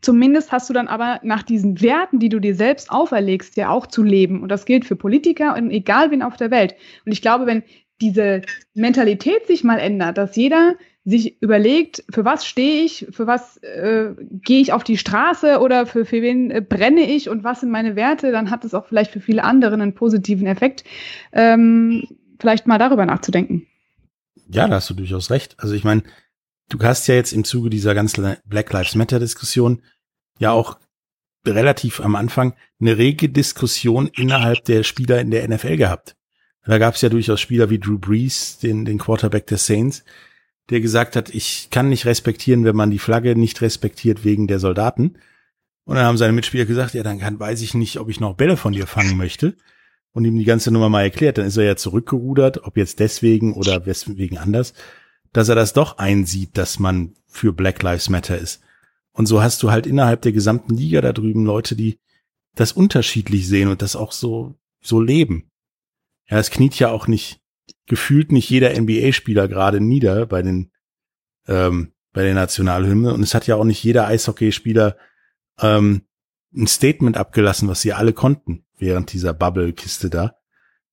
Zumindest 0.00 0.52
hast 0.52 0.68
du 0.68 0.74
dann 0.74 0.88
aber 0.88 1.20
nach 1.22 1.42
diesen 1.42 1.80
Werten, 1.80 2.18
die 2.18 2.28
du 2.28 2.38
dir 2.38 2.54
selbst 2.54 2.90
auferlegst, 2.90 3.56
ja 3.56 3.70
auch 3.70 3.86
zu 3.86 4.02
leben. 4.02 4.42
Und 4.42 4.48
das 4.48 4.64
gilt 4.64 4.84
für 4.84 4.96
Politiker 4.96 5.56
und 5.56 5.70
egal 5.70 6.10
wen 6.10 6.22
auf 6.22 6.36
der 6.36 6.50
Welt. 6.50 6.74
Und 7.04 7.12
ich 7.12 7.22
glaube, 7.22 7.46
wenn 7.46 7.62
diese 8.00 8.42
Mentalität 8.74 9.46
sich 9.46 9.64
mal 9.64 9.78
ändert, 9.78 10.18
dass 10.18 10.36
jeder 10.36 10.74
sich 11.04 11.40
überlegt, 11.40 12.04
für 12.10 12.24
was 12.24 12.46
stehe 12.46 12.84
ich, 12.84 13.06
für 13.10 13.26
was 13.26 13.56
äh, 13.58 14.10
gehe 14.18 14.60
ich 14.60 14.72
auf 14.72 14.84
die 14.84 14.98
Straße 14.98 15.58
oder 15.58 15.86
für, 15.86 16.04
für 16.04 16.20
wen 16.20 16.50
äh, 16.50 16.60
brenne 16.60 17.00
ich 17.00 17.30
und 17.30 17.44
was 17.44 17.60
sind 17.60 17.70
meine 17.70 17.96
Werte, 17.96 18.30
dann 18.30 18.50
hat 18.50 18.64
es 18.64 18.74
auch 18.74 18.86
vielleicht 18.86 19.10
für 19.10 19.20
viele 19.20 19.42
andere 19.42 19.74
einen 19.74 19.94
positiven 19.94 20.46
Effekt, 20.46 20.84
ähm, 21.32 22.04
vielleicht 22.38 22.66
mal 22.66 22.78
darüber 22.78 23.06
nachzudenken. 23.06 23.66
Ja, 24.50 24.68
da 24.68 24.76
hast 24.76 24.90
du 24.90 24.94
durchaus 24.94 25.30
recht. 25.30 25.56
Also 25.58 25.74
ich 25.74 25.84
meine, 25.84 26.02
du 26.68 26.78
hast 26.80 27.06
ja 27.06 27.14
jetzt 27.14 27.32
im 27.32 27.44
Zuge 27.44 27.70
dieser 27.70 27.94
ganzen 27.94 28.36
Black 28.44 28.72
Lives 28.72 28.94
Matter 28.94 29.18
Diskussion 29.18 29.82
ja 30.38 30.52
auch 30.52 30.78
relativ 31.46 32.00
am 32.00 32.16
Anfang 32.16 32.54
eine 32.80 32.98
rege 32.98 33.28
Diskussion 33.28 34.08
innerhalb 34.14 34.64
der 34.64 34.82
Spieler 34.82 35.20
in 35.20 35.30
der 35.30 35.48
NFL 35.48 35.76
gehabt. 35.76 36.16
Da 36.64 36.76
gab 36.76 36.96
es 36.96 37.00
ja 37.00 37.08
durchaus 37.08 37.40
Spieler 37.40 37.70
wie 37.70 37.78
Drew 37.78 37.98
Brees, 37.98 38.58
den, 38.58 38.84
den 38.84 38.98
Quarterback 38.98 39.46
der 39.46 39.56
Saints, 39.56 40.04
der 40.68 40.80
gesagt 40.80 41.16
hat, 41.16 41.30
ich 41.30 41.68
kann 41.70 41.88
nicht 41.88 42.04
respektieren, 42.04 42.64
wenn 42.64 42.76
man 42.76 42.90
die 42.90 42.98
Flagge 42.98 43.36
nicht 43.36 43.62
respektiert 43.62 44.22
wegen 44.22 44.46
der 44.46 44.58
Soldaten. 44.58 45.16
Und 45.86 45.96
dann 45.96 46.04
haben 46.04 46.18
seine 46.18 46.34
Mitspieler 46.34 46.66
gesagt, 46.66 46.92
ja, 46.92 47.02
dann 47.02 47.20
kann, 47.20 47.40
weiß 47.40 47.62
ich 47.62 47.72
nicht, 47.72 47.98
ob 47.98 48.10
ich 48.10 48.20
noch 48.20 48.34
Bälle 48.34 48.58
von 48.58 48.74
dir 48.74 48.86
fangen 48.86 49.16
möchte. 49.16 49.54
Und 50.12 50.26
ihm 50.26 50.36
die 50.36 50.44
ganze 50.44 50.70
Nummer 50.70 50.90
mal 50.90 51.04
erklärt. 51.04 51.38
Dann 51.38 51.46
ist 51.46 51.56
er 51.56 51.64
ja 51.64 51.76
zurückgerudert, 51.76 52.64
ob 52.64 52.76
jetzt 52.76 52.98
deswegen 52.98 53.54
oder 53.54 53.86
weswegen 53.86 54.36
anders 54.36 54.74
dass 55.32 55.48
er 55.48 55.54
das 55.54 55.72
doch 55.72 55.98
einsieht, 55.98 56.56
dass 56.56 56.78
man 56.78 57.14
für 57.26 57.52
Black 57.52 57.82
Lives 57.82 58.08
Matter 58.08 58.38
ist. 58.38 58.60
Und 59.12 59.26
so 59.26 59.42
hast 59.42 59.62
du 59.62 59.70
halt 59.70 59.86
innerhalb 59.86 60.22
der 60.22 60.32
gesamten 60.32 60.76
Liga 60.76 61.00
da 61.00 61.12
drüben 61.12 61.44
Leute, 61.44 61.76
die 61.76 61.98
das 62.54 62.72
unterschiedlich 62.72 63.48
sehen 63.48 63.68
und 63.68 63.82
das 63.82 63.96
auch 63.96 64.12
so, 64.12 64.54
so 64.80 65.00
leben. 65.00 65.50
Ja, 66.28 66.38
es 66.38 66.50
kniet 66.50 66.78
ja 66.78 66.90
auch 66.90 67.06
nicht, 67.06 67.40
gefühlt 67.86 68.32
nicht 68.32 68.48
jeder 68.50 68.78
NBA-Spieler 68.78 69.48
gerade 69.48 69.80
nieder 69.80 70.26
bei 70.26 70.42
den, 70.42 70.70
ähm, 71.46 71.92
bei 72.12 72.22
der 72.22 72.34
Nationalhymne. 72.34 73.12
Und 73.12 73.22
es 73.22 73.34
hat 73.34 73.46
ja 73.46 73.56
auch 73.56 73.64
nicht 73.64 73.82
jeder 73.82 74.06
Eishockeyspieler 74.06 74.96
ähm, 75.60 76.02
ein 76.54 76.66
Statement 76.66 77.16
abgelassen, 77.16 77.68
was 77.68 77.80
sie 77.80 77.92
alle 77.92 78.12
konnten 78.12 78.64
während 78.78 79.12
dieser 79.12 79.32
Bubble-Kiste 79.32 80.10
da. 80.10 80.36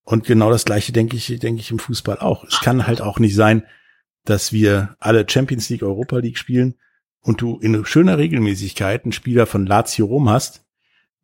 Und 0.03 0.25
genau 0.25 0.51
das 0.51 0.65
gleiche 0.65 0.91
denke 0.91 1.17
ich, 1.17 1.27
denke 1.39 1.61
ich 1.61 1.71
im 1.71 1.79
Fußball 1.79 2.19
auch. 2.19 2.43
Es 2.43 2.59
kann 2.61 2.85
halt 2.85 3.01
auch 3.01 3.19
nicht 3.19 3.35
sein, 3.35 3.65
dass 4.25 4.51
wir 4.51 4.95
alle 4.99 5.25
Champions 5.29 5.69
League, 5.69 5.83
Europa 5.83 6.17
League 6.17 6.37
spielen 6.37 6.75
und 7.21 7.41
du 7.41 7.59
in 7.59 7.85
schöner 7.85 8.17
Regelmäßigkeit 8.17 9.03
einen 9.03 9.11
Spieler 9.11 9.45
von 9.45 9.65
Lazio 9.65 10.05
Rom 10.05 10.29
hast, 10.29 10.65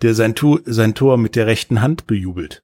der 0.01 0.15
sein, 0.15 0.35
Tor, 0.35 0.61
sein 0.65 0.95
Tor 0.95 1.17
mit 1.17 1.35
der 1.35 1.47
rechten 1.47 1.81
Hand 1.81 2.07
bejubelt. 2.07 2.63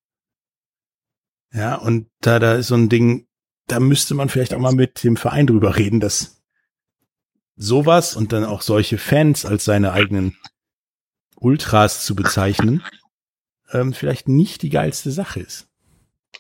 Ja, 1.54 1.76
und 1.76 2.10
da, 2.22 2.40
da 2.40 2.56
ist 2.56 2.68
so 2.68 2.76
ein 2.76 2.90
Ding, 2.90 3.28
da 3.68 3.80
müsste 3.80 4.16
man 4.16 4.30
vielleicht 4.30 4.54
auch 4.54 4.60
mal 4.60 4.74
mit 4.74 5.04
dem 5.04 5.18
Verein 5.18 5.48
drüber 5.48 5.76
reden, 5.78 6.00
dass 6.00 6.42
sowas 7.56 8.16
und 8.16 8.34
dann 8.34 8.46
auch 8.46 8.62
solche 8.62 8.98
Fans 8.98 9.46
als 9.46 9.66
seine 9.66 9.92
eigenen 9.92 10.38
Ultras 11.36 12.06
zu 12.06 12.16
bezeichnen, 12.16 12.84
ähm, 13.72 13.94
vielleicht 13.94 14.28
nicht 14.28 14.62
die 14.62 14.70
geilste 14.70 15.12
Sache 15.12 15.40
ist. 15.40 15.68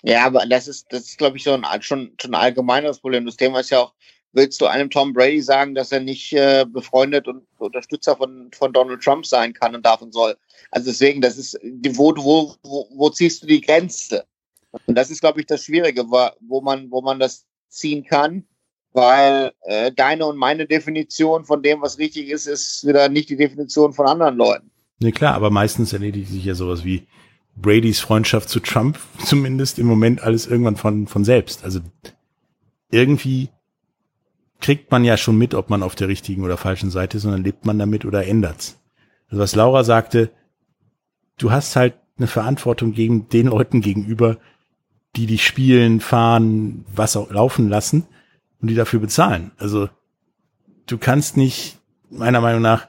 Ja, 0.04 0.26
aber 0.26 0.45
das 0.45 0.67
ist, 0.67 0.88
das 0.89 1.04
ist, 1.04 1.17
glaube 1.17 1.38
ich, 1.38 1.43
so 1.43 1.54
ein, 1.54 1.82
schon, 1.82 2.12
schon 2.21 2.34
ein 2.34 2.41
allgemeines 2.41 3.00
Problem. 3.00 3.26
Das 3.26 3.38
Thema 3.38 3.60
ist 3.60 3.71
ja 3.71 3.80
auch, 3.80 3.93
willst 4.34 4.62
du 4.62 4.67
einem 4.67 4.89
Tom 4.89 5.13
Brady 5.13 5.41
sagen, 5.41 5.73
dass 5.76 5.91
er 5.91 6.00
nicht 6.00 6.34
äh, 6.34 6.65
befreundet 6.67 7.28
und 7.28 7.43
Unterstützer 7.58 8.15
von, 8.15 8.50
von 8.54 8.71
Donald 8.73 9.02
Trump 9.02 9.26
sein 9.26 9.54
kann 9.54 9.76
und 9.76 9.86
darf 9.86 10.02
und 10.02 10.13
soll? 10.13 10.38
Also 10.71 10.91
deswegen, 10.91 11.21
das 11.21 11.38
ist, 11.38 11.60
wo, 11.89 12.13
wo, 12.15 12.56
wo, 12.63 12.88
wo 12.95 13.10
ziehst 13.10 13.43
du 13.43 13.47
die 13.47 13.62
Grenze? 13.62 14.26
Und 14.86 14.95
das 14.95 15.10
ist, 15.10 15.21
glaube 15.21 15.39
ich, 15.39 15.47
das 15.47 15.63
Schwierige, 15.63 16.06
wo 16.10 16.62
man, 16.62 16.91
wo 16.91 17.02
man 17.02 17.19
das 17.19 17.45
ziehen 17.69 18.04
kann, 18.04 18.45
weil 18.93 19.52
äh, 19.62 19.91
deine 19.91 20.26
und 20.26 20.38
meine 20.38 20.67
Definition 20.67 21.45
von 21.45 21.63
dem, 21.63 21.82
was 21.82 21.97
richtig 21.97 22.30
ist, 22.30 22.47
ist 22.47 22.86
wieder 22.86 23.10
nicht 23.10 23.30
die 23.30 23.38
Definition 23.38 23.93
von 23.93 24.08
anderen 24.08 24.36
Leuten. 24.36 24.71
Ne, 25.00 25.12
klar, 25.12 25.36
aber 25.36 25.52
meistens 25.52 25.93
erledigt 25.93 26.30
sich 26.30 26.45
ja 26.45 26.56
sowas 26.56 26.84
wie 26.84 27.08
Bradys 27.62 28.00
Freundschaft 28.00 28.50
zu 28.50 28.60
Trump 28.60 29.00
zumindest 29.26 29.80
im 29.80 29.88
Moment 29.88 30.22
alles 30.22 30.48
irgendwann 30.48 30.76
von, 30.76 31.08
von 31.08 31.26
selbst. 31.26 31.63
Also 31.63 31.80
irgendwie 32.89 33.50
kriegt 34.60 34.91
man 34.91 35.04
ja 35.04 35.17
schon 35.17 35.38
mit, 35.38 35.54
ob 35.54 35.70
man 35.70 35.84
auf 35.84 35.96
der 35.96 36.08
richtigen 36.08 36.43
oder 36.43 36.58
falschen 36.58 36.89
Seite 36.89 37.17
ist, 37.17 37.24
sondern 37.24 37.43
lebt 37.43 37.65
man 37.65 37.78
damit 37.78 38.06
oder 38.06 38.26
ändert's. 38.26 38.80
Also 39.30 39.41
was 39.41 39.56
Laura 39.56 39.84
sagte, 39.84 40.32
du 41.38 41.52
hast 41.52 41.76
halt 41.76 41.96
eine 42.17 42.28
Verantwortung 42.28 42.93
gegen 42.93 43.30
den 43.30 43.48
Leuten 43.48 43.82
gegenüber, 43.82 44.38
die 45.15 45.28
dich 45.28 45.46
spielen, 45.46 46.00
fahren, 46.00 46.86
was 46.93 47.17
auch 47.17 47.30
laufen 47.30 47.70
lassen 47.70 48.08
und 48.62 48.70
die 48.70 48.76
dafür 48.76 49.00
bezahlen. 49.00 49.52
Also 49.58 49.89
du 50.88 50.98
kannst 50.98 51.38
nicht 51.38 51.80
meiner 52.10 52.41
Meinung 52.41 52.62
nach 52.62 52.88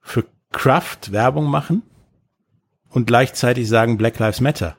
für 0.00 0.24
Kraft 0.52 1.12
Werbung 1.12 1.46
machen 1.46 1.82
und 2.92 3.06
gleichzeitig 3.06 3.68
sagen 3.68 3.96
Black 3.98 4.18
Lives 4.18 4.40
Matter. 4.40 4.76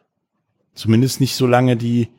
Zumindest 0.74 1.22
nicht 1.22 1.36
so 1.36 1.46
lange 1.46 1.78
die 1.78 2.10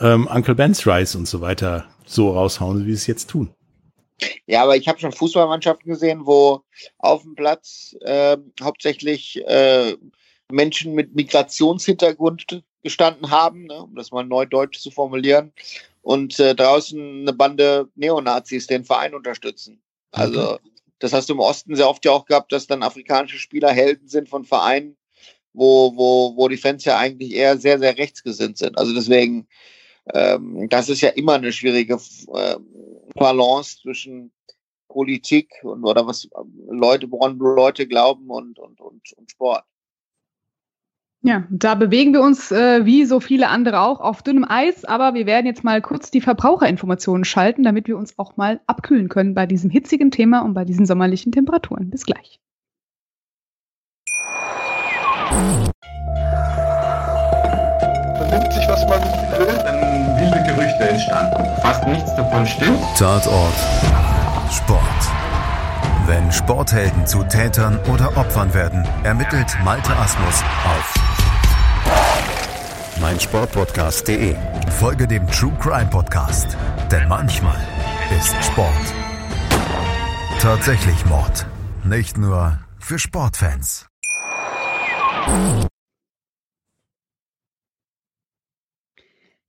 ähm, 0.00 0.26
Uncle 0.26 0.54
Ben's 0.54 0.86
Rise 0.86 1.16
und 1.16 1.26
so 1.26 1.40
weiter 1.40 1.86
so 2.04 2.30
raushauen, 2.30 2.86
wie 2.86 2.90
sie 2.90 2.96
es 2.96 3.06
jetzt 3.06 3.30
tun. 3.30 3.54
Ja, 4.46 4.62
aber 4.62 4.76
ich 4.76 4.88
habe 4.88 4.98
schon 4.98 5.12
Fußballmannschaften 5.12 5.90
gesehen, 5.90 6.26
wo 6.26 6.62
auf 6.98 7.22
dem 7.22 7.34
Platz 7.34 7.96
äh, 8.00 8.36
hauptsächlich 8.62 9.42
äh, 9.46 9.96
Menschen 10.50 10.94
mit 10.94 11.14
Migrationshintergrund 11.14 12.62
gestanden 12.82 13.30
haben, 13.30 13.64
ne, 13.64 13.82
um 13.82 13.94
das 13.94 14.10
mal 14.10 14.24
neudeutsch 14.24 14.80
zu 14.80 14.90
formulieren, 14.90 15.52
und 16.02 16.38
äh, 16.40 16.54
draußen 16.54 17.22
eine 17.22 17.32
Bande 17.32 17.88
Neonazis 17.94 18.66
den 18.66 18.84
Verein 18.84 19.14
unterstützen. 19.14 19.80
Also 20.12 20.58
das 20.98 21.12
hast 21.12 21.28
du 21.28 21.34
im 21.34 21.40
Osten 21.40 21.76
sehr 21.76 21.88
oft 21.88 22.04
ja 22.04 22.12
auch 22.12 22.26
gehabt, 22.26 22.52
dass 22.52 22.66
dann 22.66 22.82
afrikanische 22.82 23.38
Spieler 23.38 23.70
Helden 23.70 24.08
sind 24.08 24.28
von 24.28 24.44
Vereinen, 24.44 24.96
wo, 25.52 25.96
wo, 25.96 26.36
wo 26.36 26.48
die 26.48 26.56
Fans 26.56 26.84
ja 26.84 26.98
eigentlich 26.98 27.34
eher 27.34 27.58
sehr, 27.58 27.78
sehr 27.78 27.96
rechtsgesinnt 27.98 28.58
sind. 28.58 28.78
Also 28.78 28.94
deswegen, 28.94 29.46
ähm, 30.14 30.68
das 30.68 30.88
ist 30.88 31.00
ja 31.00 31.10
immer 31.10 31.34
eine 31.34 31.52
schwierige 31.52 31.98
äh, 32.34 32.56
Balance 33.14 33.78
zwischen 33.82 34.32
Politik 34.88 35.52
und 35.62 35.84
oder 35.84 36.06
was 36.06 36.28
Leute, 36.68 37.10
woran 37.10 37.38
Leute 37.38 37.86
glauben 37.86 38.28
und, 38.28 38.58
und, 38.58 38.80
und, 38.80 39.12
und 39.16 39.30
Sport. 39.30 39.64
Ja, 41.22 41.46
da 41.50 41.74
bewegen 41.74 42.14
wir 42.14 42.22
uns 42.22 42.50
äh, 42.50 42.86
wie 42.86 43.04
so 43.04 43.20
viele 43.20 43.48
andere 43.48 43.80
auch 43.80 44.00
auf 44.00 44.22
dünnem 44.22 44.46
Eis, 44.48 44.86
aber 44.86 45.12
wir 45.12 45.26
werden 45.26 45.44
jetzt 45.44 45.64
mal 45.64 45.82
kurz 45.82 46.10
die 46.10 46.22
Verbraucherinformationen 46.22 47.24
schalten, 47.24 47.62
damit 47.62 47.88
wir 47.88 47.98
uns 47.98 48.18
auch 48.18 48.38
mal 48.38 48.60
abkühlen 48.66 49.10
können 49.10 49.34
bei 49.34 49.44
diesem 49.44 49.68
hitzigen 49.68 50.10
Thema 50.10 50.40
und 50.40 50.54
bei 50.54 50.64
diesen 50.64 50.86
sommerlichen 50.86 51.30
Temperaturen. 51.30 51.90
Bis 51.90 52.06
gleich. 52.06 52.40
Vernimmt 58.16 58.52
sich, 58.52 58.68
was 58.68 58.86
man 58.86 59.00
will, 59.38 59.58
dann 59.64 60.16
wilde 60.18 60.42
Gerüchte 60.44 60.88
entstanden. 60.88 61.44
Fast 61.62 61.86
nichts 61.86 62.14
davon 62.14 62.46
stimmt. 62.46 62.80
Tatort 62.98 63.54
Sport. 64.50 64.80
Wenn 66.06 66.30
Sporthelden 66.32 67.06
zu 67.06 67.22
Tätern 67.24 67.78
oder 67.92 68.16
Opfern 68.16 68.52
werden, 68.52 68.86
ermittelt 69.04 69.56
Malte 69.64 69.96
Asmus 69.96 70.42
auf 70.64 70.94
meinsportpodcast.de. 73.00 74.36
Folge 74.78 75.06
dem 75.06 75.26
True 75.28 75.52
Crime 75.60 75.88
Podcast, 75.88 76.56
denn 76.90 77.08
manchmal 77.08 77.56
ist 78.18 78.34
Sport 78.44 78.94
tatsächlich 80.40 81.04
Mord. 81.04 81.46
Nicht 81.84 82.16
nur 82.16 82.58
für 82.78 82.98
Sportfans. 82.98 83.89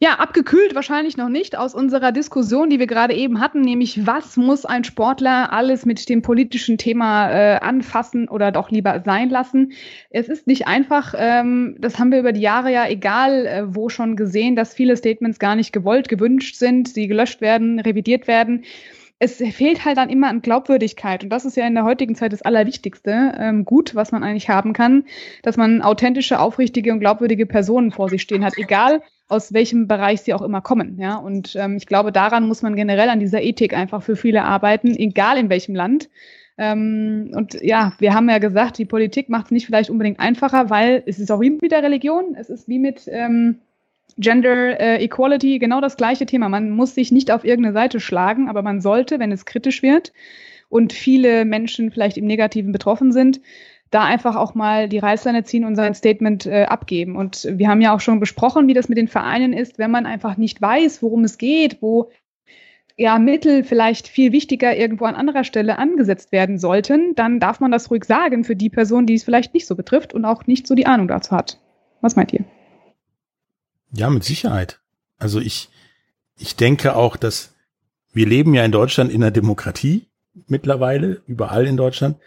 Ja, 0.03 0.15
abgekühlt 0.15 0.73
wahrscheinlich 0.73 1.15
noch 1.15 1.29
nicht 1.29 1.55
aus 1.55 1.75
unserer 1.75 2.11
Diskussion, 2.11 2.71
die 2.71 2.79
wir 2.79 2.87
gerade 2.87 3.13
eben 3.13 3.39
hatten, 3.39 3.61
nämlich 3.61 4.07
was 4.07 4.35
muss 4.35 4.65
ein 4.65 4.83
Sportler 4.83 5.53
alles 5.53 5.85
mit 5.85 6.09
dem 6.09 6.23
politischen 6.23 6.79
Thema 6.79 7.29
äh, 7.29 7.59
anfassen 7.59 8.27
oder 8.27 8.51
doch 8.51 8.71
lieber 8.71 9.03
sein 9.05 9.29
lassen. 9.29 9.73
Es 10.09 10.27
ist 10.27 10.47
nicht 10.47 10.65
einfach, 10.65 11.13
ähm, 11.15 11.75
das 11.77 11.99
haben 11.99 12.11
wir 12.11 12.19
über 12.19 12.31
die 12.31 12.41
Jahre 12.41 12.73
ja 12.73 12.87
egal 12.89 13.45
äh, 13.45 13.75
wo 13.75 13.89
schon 13.89 14.15
gesehen, 14.15 14.55
dass 14.55 14.73
viele 14.73 14.97
Statements 14.97 15.37
gar 15.37 15.55
nicht 15.55 15.71
gewollt, 15.71 16.09
gewünscht 16.09 16.55
sind, 16.55 16.87
sie 16.87 17.07
gelöscht 17.07 17.39
werden, 17.39 17.79
revidiert 17.79 18.27
werden 18.27 18.63
es 19.21 19.37
fehlt 19.37 19.85
halt 19.85 19.97
dann 19.97 20.09
immer 20.09 20.29
an 20.29 20.41
Glaubwürdigkeit. 20.41 21.23
Und 21.23 21.29
das 21.29 21.45
ist 21.45 21.55
ja 21.55 21.67
in 21.67 21.75
der 21.75 21.83
heutigen 21.83 22.15
Zeit 22.15 22.33
das 22.33 22.41
Allerwichtigste, 22.41 23.33
ähm, 23.37 23.65
gut, 23.65 23.93
was 23.93 24.11
man 24.11 24.23
eigentlich 24.23 24.49
haben 24.49 24.73
kann, 24.73 25.03
dass 25.43 25.57
man 25.57 25.83
authentische, 25.83 26.39
aufrichtige 26.39 26.91
und 26.91 27.01
glaubwürdige 27.01 27.45
Personen 27.45 27.91
vor 27.91 28.09
sich 28.09 28.23
stehen 28.23 28.43
hat, 28.43 28.57
egal 28.57 29.03
aus 29.27 29.53
welchem 29.53 29.87
Bereich 29.87 30.21
sie 30.21 30.33
auch 30.33 30.41
immer 30.41 30.61
kommen. 30.61 30.97
Ja, 30.99 31.17
und 31.17 31.55
ähm, 31.55 31.77
ich 31.77 31.85
glaube, 31.85 32.11
daran 32.11 32.47
muss 32.47 32.63
man 32.63 32.75
generell 32.75 33.09
an 33.09 33.19
dieser 33.19 33.43
Ethik 33.43 33.77
einfach 33.77 34.01
für 34.01 34.15
viele 34.15 34.43
arbeiten, 34.43 34.95
egal 34.95 35.37
in 35.37 35.49
welchem 35.49 35.75
Land. 35.75 36.09
Ähm, 36.57 37.31
und 37.35 37.61
ja, 37.61 37.93
wir 37.99 38.15
haben 38.15 38.27
ja 38.27 38.39
gesagt, 38.39 38.79
die 38.79 38.85
Politik 38.85 39.29
macht 39.29 39.45
es 39.45 39.51
nicht 39.51 39.67
vielleicht 39.67 39.91
unbedingt 39.91 40.19
einfacher, 40.19 40.71
weil 40.71 41.03
es 41.05 41.19
ist 41.19 41.31
auch 41.31 41.41
wie 41.41 41.51
mit 41.51 41.71
der 41.71 41.83
Religion, 41.83 42.35
es 42.39 42.49
ist 42.49 42.67
wie 42.67 42.79
mit 42.79 43.03
ähm, 43.07 43.59
Gender 44.17 44.79
äh, 44.79 45.03
Equality, 45.03 45.59
genau 45.59 45.81
das 45.81 45.97
gleiche 45.97 46.25
Thema. 46.25 46.49
Man 46.49 46.71
muss 46.71 46.95
sich 46.95 47.11
nicht 47.11 47.31
auf 47.31 47.43
irgendeine 47.43 47.73
Seite 47.73 47.99
schlagen, 47.99 48.49
aber 48.49 48.61
man 48.61 48.81
sollte, 48.81 49.19
wenn 49.19 49.31
es 49.31 49.45
kritisch 49.45 49.81
wird 49.81 50.13
und 50.69 50.93
viele 50.93 51.45
Menschen 51.45 51.91
vielleicht 51.91 52.17
im 52.17 52.25
Negativen 52.25 52.71
betroffen 52.71 53.11
sind, 53.11 53.41
da 53.91 54.05
einfach 54.05 54.37
auch 54.37 54.55
mal 54.55 54.87
die 54.87 54.99
Reißleine 54.99 55.43
ziehen 55.43 55.65
und 55.65 55.75
sein 55.75 55.93
Statement 55.93 56.45
äh, 56.45 56.63
abgeben. 56.63 57.17
Und 57.17 57.47
wir 57.51 57.67
haben 57.67 57.81
ja 57.81 57.93
auch 57.93 57.99
schon 57.99 58.21
besprochen, 58.21 58.67
wie 58.67 58.73
das 58.73 58.87
mit 58.87 58.97
den 58.97 59.09
Vereinen 59.09 59.53
ist, 59.53 59.77
wenn 59.77 59.91
man 59.91 60.05
einfach 60.05 60.37
nicht 60.37 60.61
weiß, 60.61 61.03
worum 61.03 61.25
es 61.25 61.37
geht, 61.37 61.81
wo 61.81 62.09
ja 62.97 63.19
Mittel 63.19 63.63
vielleicht 63.63 64.07
viel 64.07 64.31
wichtiger 64.31 64.75
irgendwo 64.75 65.05
an 65.05 65.15
anderer 65.15 65.43
Stelle 65.43 65.77
angesetzt 65.77 66.31
werden 66.31 66.57
sollten, 66.57 67.15
dann 67.15 67.39
darf 67.39 67.59
man 67.59 67.71
das 67.71 67.91
ruhig 67.91 68.05
sagen 68.05 68.43
für 68.43 68.55
die 68.55 68.69
Person, 68.69 69.05
die 69.05 69.15
es 69.15 69.23
vielleicht 69.23 69.53
nicht 69.53 69.67
so 69.67 69.75
betrifft 69.75 70.13
und 70.13 70.23
auch 70.23 70.47
nicht 70.47 70.67
so 70.67 70.75
die 70.75 70.85
Ahnung 70.85 71.07
dazu 71.07 71.31
hat. 71.31 71.59
Was 71.99 72.15
meint 72.15 72.31
ihr? 72.33 72.45
Ja, 73.93 74.09
mit 74.09 74.23
Sicherheit. 74.23 74.79
Also 75.17 75.39
ich, 75.39 75.69
ich 76.37 76.55
denke 76.55 76.95
auch, 76.95 77.17
dass 77.17 77.53
wir 78.13 78.25
leben 78.25 78.53
ja 78.53 78.63
in 78.65 78.71
Deutschland 78.71 79.11
in 79.11 79.23
einer 79.23 79.31
Demokratie 79.31 80.07
mittlerweile, 80.47 81.21
überall 81.27 81.65
in 81.65 81.77
Deutschland 81.77 82.17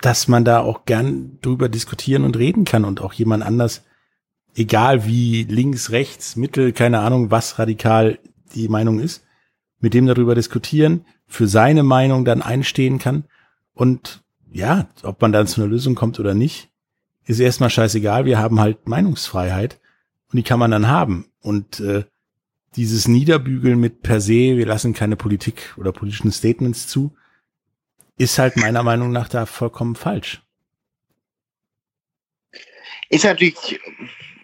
dass 0.00 0.28
man 0.28 0.44
da 0.44 0.60
auch 0.60 0.84
gern 0.84 1.38
drüber 1.42 1.68
diskutieren 1.68 2.24
und 2.24 2.36
reden 2.36 2.64
kann 2.64 2.84
und 2.84 3.00
auch 3.00 3.12
jemand 3.12 3.42
anders, 3.42 3.82
egal 4.54 5.06
wie 5.06 5.44
links, 5.44 5.90
rechts, 5.90 6.36
mittel, 6.36 6.72
keine 6.72 7.00
Ahnung, 7.00 7.30
was 7.30 7.58
radikal 7.58 8.18
die 8.54 8.68
Meinung 8.68 8.98
ist, 8.98 9.24
mit 9.78 9.94
dem 9.94 10.06
darüber 10.06 10.34
diskutieren, 10.34 11.04
für 11.26 11.46
seine 11.46 11.82
Meinung 11.82 12.24
dann 12.24 12.42
einstehen 12.42 12.98
kann 12.98 13.24
und 13.74 14.22
ja, 14.52 14.88
ob 15.04 15.22
man 15.22 15.32
dann 15.32 15.46
zu 15.46 15.60
einer 15.60 15.70
Lösung 15.70 15.94
kommt 15.94 16.18
oder 16.18 16.34
nicht, 16.34 16.70
ist 17.24 17.38
erstmal 17.38 17.70
scheißegal. 17.70 18.24
Wir 18.24 18.38
haben 18.38 18.58
halt 18.58 18.88
Meinungsfreiheit 18.88 19.78
und 20.30 20.36
die 20.36 20.42
kann 20.42 20.58
man 20.58 20.70
dann 20.70 20.88
haben. 20.88 21.30
Und 21.40 21.80
äh, 21.80 22.04
dieses 22.76 23.08
Niederbügeln 23.08 23.78
mit 23.78 24.02
per 24.02 24.20
se, 24.20 24.56
wir 24.56 24.66
lassen 24.66 24.94
keine 24.94 25.16
Politik 25.16 25.74
oder 25.76 25.92
politischen 25.92 26.30
Statements 26.30 26.86
zu, 26.86 27.16
ist 28.16 28.38
halt 28.38 28.56
meiner 28.56 28.82
Meinung 28.82 29.10
nach 29.12 29.28
da 29.28 29.46
vollkommen 29.46 29.96
falsch. 29.96 30.42
Ist 33.08 33.24
natürlich 33.24 33.80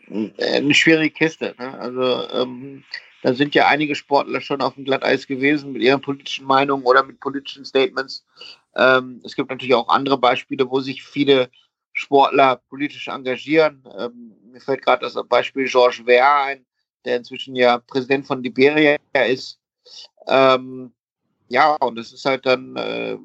eine 0.08 0.74
schwierige 0.74 1.14
Kiste. 1.14 1.54
Ne? 1.58 1.78
Also 1.78 2.28
ähm, 2.30 2.84
da 3.22 3.34
sind 3.34 3.54
ja 3.54 3.68
einige 3.68 3.94
Sportler 3.94 4.40
schon 4.40 4.60
auf 4.60 4.74
dem 4.74 4.84
Glatteis 4.84 5.26
gewesen 5.26 5.72
mit 5.72 5.82
ihren 5.82 6.00
politischen 6.00 6.46
Meinungen 6.46 6.84
oder 6.84 7.04
mit 7.04 7.20
politischen 7.20 7.64
Statements. 7.64 8.24
Ähm, 8.74 9.20
es 9.24 9.36
gibt 9.36 9.50
natürlich 9.50 9.74
auch 9.74 9.88
andere 9.88 10.18
Beispiele, 10.18 10.68
wo 10.70 10.80
sich 10.80 11.02
viele 11.02 11.50
Sportler 11.92 12.62
politisch 12.68 13.08
engagieren. 13.08 13.84
Ähm, 13.98 14.35
mir 14.56 14.60
fällt 14.62 14.82
gerade 14.82 15.02
das 15.02 15.14
Beispiel 15.28 15.68
Georges 15.68 16.06
Weah 16.06 16.44
ein, 16.44 16.64
der 17.04 17.18
inzwischen 17.18 17.54
ja 17.54 17.78
Präsident 17.78 18.26
von 18.26 18.42
Liberia 18.42 18.96
ist. 19.12 19.60
Ähm, 20.26 20.94
ja, 21.48 21.74
und 21.74 21.98
es 21.98 22.12
ist 22.12 22.24
halt 22.24 22.46
dann 22.46 22.74
äh, 22.76 23.18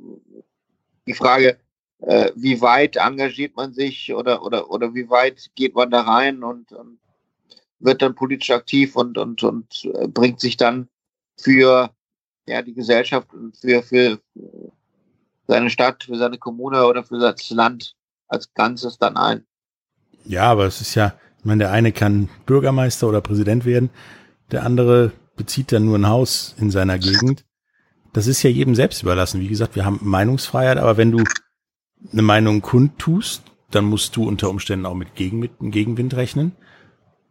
die 1.07 1.13
Frage, 1.13 1.57
äh, 1.99 2.31
wie 2.35 2.59
weit 2.59 2.97
engagiert 2.97 3.55
man 3.55 3.73
sich 3.73 4.13
oder, 4.13 4.43
oder, 4.43 4.69
oder 4.69 4.93
wie 4.93 5.09
weit 5.09 5.49
geht 5.55 5.73
man 5.73 5.89
da 5.89 6.01
rein 6.01 6.43
und, 6.43 6.73
und 6.73 6.99
wird 7.79 8.01
dann 8.01 8.13
politisch 8.13 8.51
aktiv 8.51 8.97
und, 8.97 9.17
und, 9.17 9.41
und 9.41 9.85
äh, 9.85 10.07
bringt 10.09 10.41
sich 10.41 10.57
dann 10.57 10.89
für 11.39 11.95
ja, 12.45 12.61
die 12.61 12.73
Gesellschaft 12.73 13.33
und 13.33 13.55
für, 13.55 13.81
für 13.83 14.19
seine 15.47 15.69
Stadt, 15.69 16.03
für 16.03 16.17
seine 16.17 16.37
Kommune 16.37 16.85
oder 16.85 17.05
für 17.05 17.19
das 17.19 17.49
Land 17.51 17.95
als 18.27 18.53
Ganzes 18.53 18.97
dann 18.97 19.15
ein. 19.15 19.45
Ja, 20.25 20.43
aber 20.43 20.65
es 20.65 20.81
ist 20.81 20.95
ja, 20.95 21.13
ich 21.39 21.45
meine, 21.45 21.63
der 21.63 21.71
eine 21.71 21.91
kann 21.91 22.29
Bürgermeister 22.45 23.07
oder 23.07 23.21
Präsident 23.21 23.65
werden, 23.65 23.89
der 24.51 24.63
andere 24.63 25.11
bezieht 25.35 25.71
dann 25.71 25.85
nur 25.85 25.97
ein 25.97 26.07
Haus 26.07 26.55
in 26.59 26.69
seiner 26.71 26.99
Gegend. 26.99 27.45
Das 28.13 28.27
ist 28.27 28.43
ja 28.43 28.49
jedem 28.49 28.75
selbst 28.75 29.01
überlassen. 29.01 29.41
Wie 29.41 29.47
gesagt, 29.47 29.75
wir 29.75 29.85
haben 29.85 29.99
Meinungsfreiheit, 30.01 30.77
aber 30.77 30.97
wenn 30.97 31.11
du 31.11 31.23
eine 32.11 32.21
Meinung 32.21 32.61
kundtust, 32.61 33.43
dann 33.71 33.85
musst 33.85 34.15
du 34.15 34.27
unter 34.27 34.49
Umständen 34.49 34.85
auch 34.85 34.95
mit, 34.95 35.15
Gegen, 35.15 35.39
mit 35.39 35.51
Gegenwind 35.59 36.13
rechnen 36.15 36.51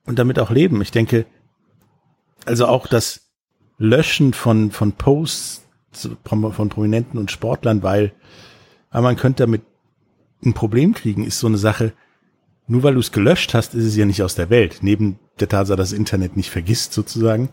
und 0.07 0.19
damit 0.19 0.39
auch 0.39 0.51
leben. 0.51 0.81
Ich 0.81 0.91
denke, 0.91 1.27
also 2.47 2.67
auch 2.67 2.87
das 2.87 3.31
Löschen 3.79 4.33
von, 4.33 4.71
von 4.71 4.93
Posts 4.93 5.67
von 5.93 6.69
Prominenten 6.69 7.19
und 7.19 7.31
Sportlern, 7.31 7.83
weil, 7.83 8.13
weil 8.91 9.03
man 9.03 9.17
könnte 9.17 9.43
damit 9.43 9.63
ein 10.45 10.55
Problem 10.55 10.95
kriegen, 10.95 11.25
ist 11.25 11.41
so 11.41 11.47
eine 11.47 11.59
Sache, 11.59 11.93
nur 12.71 12.85
weil 12.85 12.95
du 12.95 13.01
es 13.01 13.11
gelöscht 13.11 13.53
hast, 13.53 13.75
ist 13.75 13.85
es 13.85 13.97
ja 13.97 14.05
nicht 14.05 14.23
aus 14.23 14.37
der 14.37 14.49
Welt. 14.49 14.79
Neben 14.81 15.19
der 15.41 15.49
Tatsache, 15.49 15.77
dass 15.77 15.91
das 15.91 15.99
Internet 15.99 16.37
nicht 16.37 16.51
vergisst 16.51 16.93
sozusagen, 16.93 17.49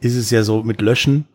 ist 0.00 0.16
es 0.16 0.30
ja 0.30 0.42
so 0.42 0.62
mit 0.62 0.80
Löschen, 0.80 1.26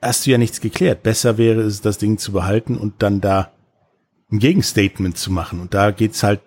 hast 0.00 0.24
du 0.24 0.30
ja 0.30 0.38
nichts 0.38 0.62
geklärt. 0.62 1.02
Besser 1.02 1.36
wäre 1.36 1.60
es, 1.60 1.82
das 1.82 1.98
Ding 1.98 2.16
zu 2.16 2.32
behalten 2.32 2.78
und 2.78 3.02
dann 3.02 3.20
da 3.20 3.52
ein 4.30 4.38
Gegenstatement 4.38 5.18
zu 5.18 5.30
machen. 5.30 5.60
Und 5.60 5.74
da 5.74 5.90
geht's 5.90 6.22
halt, 6.22 6.40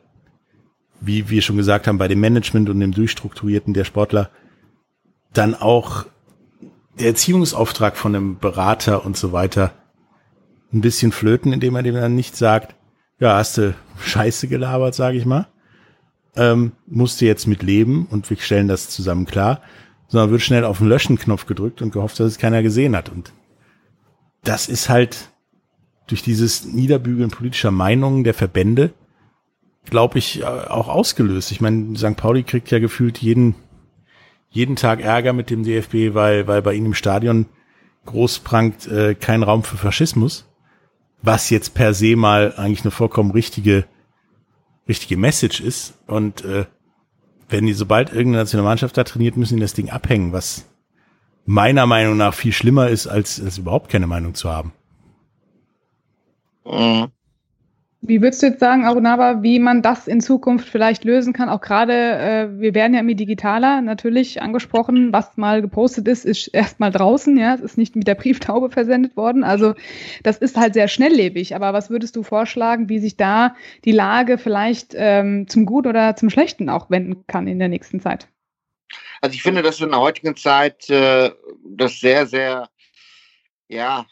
wie 1.01 1.30
wir 1.30 1.43
schon 1.43 1.58
gesagt 1.58 1.86
haben, 1.86 1.99
bei 1.99 2.08
dem 2.08 2.20
Management 2.20 2.68
und 2.70 2.80
dem 2.80 2.91
Durchstrukturierten 2.91 3.76
der 3.76 3.84
Sportler 3.84 4.32
dann 5.34 5.53
auch 5.53 6.08
der 6.97 7.10
Erziehungsauftrag 7.10 7.95
von 7.95 8.16
einem 8.16 8.39
Berater 8.39 9.06
und 9.06 9.18
so 9.18 9.32
weiter 9.32 9.72
ein 10.74 10.82
bisschen 10.82 11.12
flöten, 11.12 11.53
indem 11.53 11.76
er 11.76 11.84
dem 11.84 11.93
dann 11.93 12.16
nicht 12.16 12.36
sagt, 12.36 12.74
ja, 13.20 13.36
hast 13.38 13.57
du 13.57 13.74
Scheiße 13.99 14.47
gelabert, 14.47 14.95
sage 14.95 15.18
ich 15.18 15.26
mal, 15.26 15.47
ähm, 16.36 16.74
musst 16.86 17.22
du 17.22 17.26
jetzt 17.26 17.47
mit 17.47 17.63
leben 17.63 18.07
und 18.09 18.30
wir 18.30 18.38
stellen 18.38 18.68
das 18.68 18.89
zusammen 18.89 19.26
klar, 19.26 19.61
sondern 20.07 20.32
wird 20.32 20.41
schnell 20.41 20.66
auf 20.66 20.80
den 20.80 20.88
Löschen-Knopf 20.88 21.45
gedrückt 21.45 21.82
und 21.82 21.91
gehofft, 21.91 22.20
dass 22.20 22.28
es 22.28 22.38
keiner 22.38 22.61
gesehen 22.61 22.95
hat. 22.95 23.09
Und 23.09 23.32
das 24.43 24.68
ist 24.68 24.89
halt 24.89 25.30
durch 26.07 26.22
dieses 26.22 26.66
Niederbügeln 26.66 27.32
politischer 27.32 27.72
Meinungen 27.72 28.24
der 28.24 28.34
Verbände, 28.34 28.93
glaube 29.89 30.20
ich, 30.20 30.41
äh, 30.41 30.45
auch 30.45 30.88
ausgelöst. 30.88 31.51
Ich 31.51 31.61
meine, 31.61 31.97
St. 31.97 32.18
Pauli 32.18 32.43
kriegt 32.43 32.70
ja 32.72 32.80
gefühlt 32.80 33.18
jeden 33.20 33.55
jeden 34.55 34.78
Tag 34.78 35.01
Ärger 35.01 35.34
mit 35.34 35.49
dem 35.49 35.63
DFB, 35.63 36.13
weil, 36.13 36.47
weil 36.47 36.61
bei 36.61 36.74
ihnen 36.74 36.88
im 36.88 36.93
Stadion 36.93 37.47
groß 38.05 38.39
prangt 38.39 38.88
äh, 38.88 39.13
kein 39.13 39.43
Raum 39.43 39.63
für 39.63 39.76
Faschismus, 39.76 40.47
was 41.26 41.49
jetzt 41.49 41.73
per 41.73 41.93
se 41.93 42.15
mal 42.15 42.53
eigentlich 42.57 42.82
eine 42.82 42.91
vollkommen 42.91 43.32
richtige, 43.32 43.86
richtige 44.88 45.17
Message 45.17 45.59
ist. 45.59 45.95
Und 46.07 46.43
äh, 46.45 46.65
wenn 47.49 47.65
die, 47.65 47.73
sobald 47.73 48.09
irgendeine 48.09 48.43
Nationalmannschaft 48.43 48.97
da 48.97 49.03
trainiert, 49.03 49.38
müssen 49.38 49.55
die 49.55 49.61
das 49.61 49.73
Ding 49.73 49.89
abhängen, 49.89 50.32
was 50.32 50.65
meiner 51.45 51.86
Meinung 51.86 52.17
nach 52.17 52.34
viel 52.34 52.51
schlimmer 52.51 52.89
ist, 52.89 53.07
als, 53.07 53.41
als 53.41 53.57
überhaupt 53.57 53.89
keine 53.89 54.07
Meinung 54.07 54.34
zu 54.34 54.49
haben. 54.49 54.73
Mhm. 56.65 57.11
Wie 58.08 58.22
würdest 58.22 58.43
du 58.43 58.47
jetzt 58.47 58.60
sagen, 58.60 58.86
Arunava, 58.86 59.41
wie 59.41 59.58
man 59.58 59.82
das 59.82 60.08
in 60.08 60.22
Zukunft 60.22 60.70
vielleicht 60.70 61.03
lösen 61.03 61.34
kann? 61.34 61.49
Auch 61.49 61.62
gerade, 61.62 61.93
äh, 61.93 62.60
wir 62.60 62.76
werden 62.76 62.93
ja 62.93 62.99
immer 62.99 63.16
digitaler 63.16 63.82
natürlich 63.82 64.41
angesprochen. 64.41 65.12
Was 65.12 65.38
mal 65.38 65.62
gepostet 65.62 66.08
ist, 66.08 66.24
ist 66.24 66.47
erstmal 66.47 66.91
draußen. 66.91 67.36
Ja, 67.38 67.56
es 67.56 67.62
ist 67.62 67.78
nicht 67.78 67.95
mit 67.95 68.08
der 68.08 68.16
Brieftaube 68.16 68.70
versendet 68.70 69.18
worden. 69.18 69.43
Also 69.43 69.74
das 70.24 70.38
ist 70.38 70.56
halt 70.56 70.76
sehr 70.76 70.88
schnelllebig. 70.88 71.56
Aber 71.56 71.74
was 71.74 71.89
würdest 71.89 72.16
du 72.16 72.22
vorschlagen, 72.24 72.89
wie 72.89 72.99
sich 72.99 73.18
da 73.18 73.56
die 73.86 73.91
Lage 73.91 74.38
vielleicht 74.38 74.93
ähm, 74.95 75.47
zum 75.47 75.66
Guten 75.66 75.88
oder 75.88 76.16
zum 76.16 76.30
Schlechten 76.30 76.70
auch 76.70 76.89
wenden 76.89 77.26
kann 77.28 77.47
in 77.47 77.58
der 77.60 77.70
nächsten 77.70 77.99
Zeit? 77.99 78.28
Also 79.22 79.34
ich 79.34 79.41
finde, 79.41 79.64
dass 79.64 79.82
in 79.82 79.89
der 79.89 79.99
heutigen 79.99 80.36
Zeit 80.36 80.89
äh, 80.89 81.32
das 81.64 81.99
sehr, 81.99 82.28
sehr, 82.28 82.70
ja, 83.68 84.06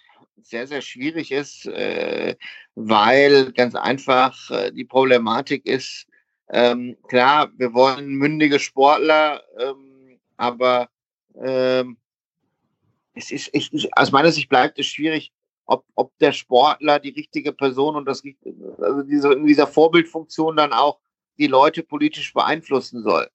sehr, 0.46 0.68
sehr 0.68 0.82
schwierig 0.82 1.32
ist. 1.32 1.66
Äh, 1.66 2.36
weil 2.76 3.52
ganz 3.54 3.76
einfach 3.76 4.50
äh, 4.52 4.72
die 4.72 4.86
Problematik 4.86 5.66
ist, 5.66 6.08
ähm, 6.50 6.98
klar, 7.08 7.52
wir 7.58 7.74
wollen 7.74 8.10
mündige 8.10 8.60
Sportler, 8.60 9.42
ähm, 9.58 10.20
aber 10.38 10.90
ähm, 11.42 11.98
es 13.14 13.32
ist, 13.32 13.50
ich, 13.54 13.72
aus 13.98 14.12
meiner 14.12 14.32
Sicht 14.32 14.50
bleibt 14.50 14.78
es 14.80 14.88
schwierig, 14.88 15.32
ob, 15.66 15.86
ob 15.96 16.18
der 16.20 16.32
Sportler 16.32 17.00
die 17.00 17.10
richtige 17.10 17.54
Person 17.54 17.96
und 17.96 18.06
das 18.06 18.24
also 18.80 19.04
diese, 19.04 19.34
in 19.34 19.46
dieser 19.46 19.68
Vorbildfunktion 19.68 20.58
dann 20.58 20.74
auch 20.74 21.00
die 21.38 21.48
Leute 21.48 21.84
politisch 21.84 22.34
beeinflussen 22.34 23.02
soll. 23.02 23.30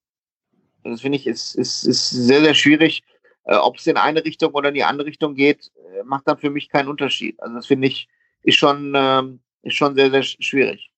Das 0.85 1.01
finde 1.01 1.19
ich 1.19 1.27
ist, 1.27 1.55
ist, 1.55 1.85
ist 1.85 2.11
sehr, 2.11 2.41
sehr 2.41 2.55
schwierig. 2.55 3.03
Äh, 3.49 3.57
ob 3.57 3.79
es 3.79 3.87
in 3.87 3.97
eine 3.97 4.25
Richtung 4.25 4.53
oder 4.53 4.69
in 4.69 4.75
die 4.75 4.85
andere 4.85 5.09
Richtung 5.09 5.35
geht, 5.35 5.73
äh, 5.77 6.05
macht 6.05 6.29
dann 6.29 6.37
für 6.37 6.51
mich 6.51 6.69
keinen 6.69 6.89
Unterschied. 6.89 7.43
Also 7.43 7.57
das 7.57 7.67
finde 7.67 7.89
ich, 7.89 8.07
ist 8.43 8.59
schon, 8.59 8.93
ähm, 8.95 9.41
ist 9.63 9.77
schon 9.77 9.95
sehr, 9.95 10.11
sehr 10.11 10.23
schwierig. 10.23 10.91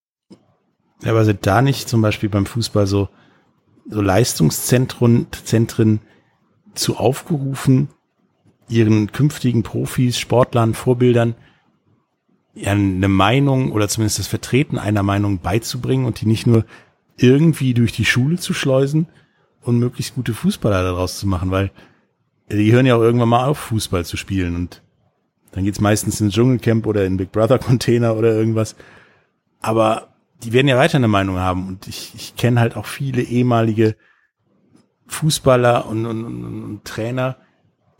Ja, 1.01 1.11
aber 1.11 1.23
sind 1.23 1.47
da 1.47 1.61
nicht 1.61 1.87
zum 1.87 2.01
Beispiel 2.01 2.27
beim 2.27 2.45
Fußball 2.45 2.87
so, 2.87 3.07
so 3.89 4.01
Leistungszentren 4.01 5.27
Zentren 5.31 6.01
zu 6.73 6.97
aufgerufen, 6.97 7.89
ihren 8.67 9.13
künftigen 9.13 9.63
Profis, 9.63 10.19
Sportlern, 10.19 10.73
Vorbildern 10.73 11.35
ja, 12.53 12.71
eine 12.71 13.07
Meinung 13.07 13.71
oder 13.71 13.87
zumindest 13.87 14.19
das 14.19 14.27
Vertreten 14.27 14.77
einer 14.77 15.03
Meinung 15.03 15.39
beizubringen 15.39 16.05
und 16.05 16.19
die 16.19 16.25
nicht 16.27 16.47
nur 16.47 16.65
irgendwie 17.15 17.73
durch 17.73 17.93
die 17.93 18.05
Schule 18.05 18.37
zu 18.37 18.53
schleusen 18.53 19.07
und 19.61 19.79
möglichst 19.79 20.15
gute 20.15 20.33
Fußballer 20.33 20.83
daraus 20.83 21.17
zu 21.17 21.27
machen, 21.27 21.49
weil 21.49 21.71
die 22.57 22.71
hören 22.71 22.85
ja 22.85 22.95
auch 22.95 23.01
irgendwann 23.01 23.29
mal 23.29 23.45
auf, 23.45 23.57
Fußball 23.57 24.05
zu 24.05 24.17
spielen 24.17 24.55
und 24.55 24.81
dann 25.51 25.65
geht's 25.65 25.81
meistens 25.81 26.21
ins 26.21 26.33
Dschungelcamp 26.33 26.85
oder 26.87 27.05
in 27.05 27.17
Big 27.17 27.31
Brother 27.31 27.59
Container 27.59 28.15
oder 28.15 28.33
irgendwas. 28.33 28.75
Aber 29.59 30.13
die 30.43 30.53
werden 30.53 30.67
ja 30.67 30.77
weiter 30.77 30.97
eine 30.97 31.07
Meinung 31.07 31.39
haben. 31.39 31.67
Und 31.67 31.87
ich, 31.87 32.13
ich 32.15 32.35
kenne 32.35 32.59
halt 32.59 32.75
auch 32.75 32.85
viele 32.85 33.21
ehemalige 33.21 33.95
Fußballer 35.07 35.87
und, 35.87 36.05
und, 36.05 36.23
und, 36.23 36.63
und 36.63 36.85
Trainer, 36.85 37.37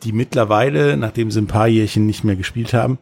die 0.03 0.13
mittlerweile, 0.13 0.97
nachdem 0.97 1.29
sie 1.29 1.41
ein 1.41 1.47
paar 1.47 1.67
Jährchen 1.67 2.05
nicht 2.05 2.23
mehr 2.23 2.35
gespielt 2.37 2.73
haben, 2.73 2.97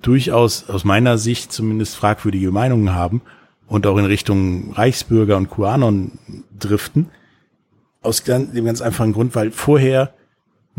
durchaus 0.00 0.70
aus 0.70 0.84
meiner 0.84 1.18
Sicht 1.18 1.52
zumindest 1.52 1.96
fragwürdige 1.96 2.52
Meinungen 2.52 2.94
haben 2.94 3.20
und 3.66 3.86
auch 3.86 3.98
in 3.98 4.04
Richtung 4.04 4.72
Reichsbürger 4.72 5.36
und 5.36 5.50
QAnon 5.50 6.12
driften. 6.56 7.10
Aus 8.00 8.22
dem 8.22 8.64
ganz 8.64 8.80
einfachen 8.80 9.12
Grund, 9.12 9.34
weil 9.34 9.50
vorher 9.50 10.14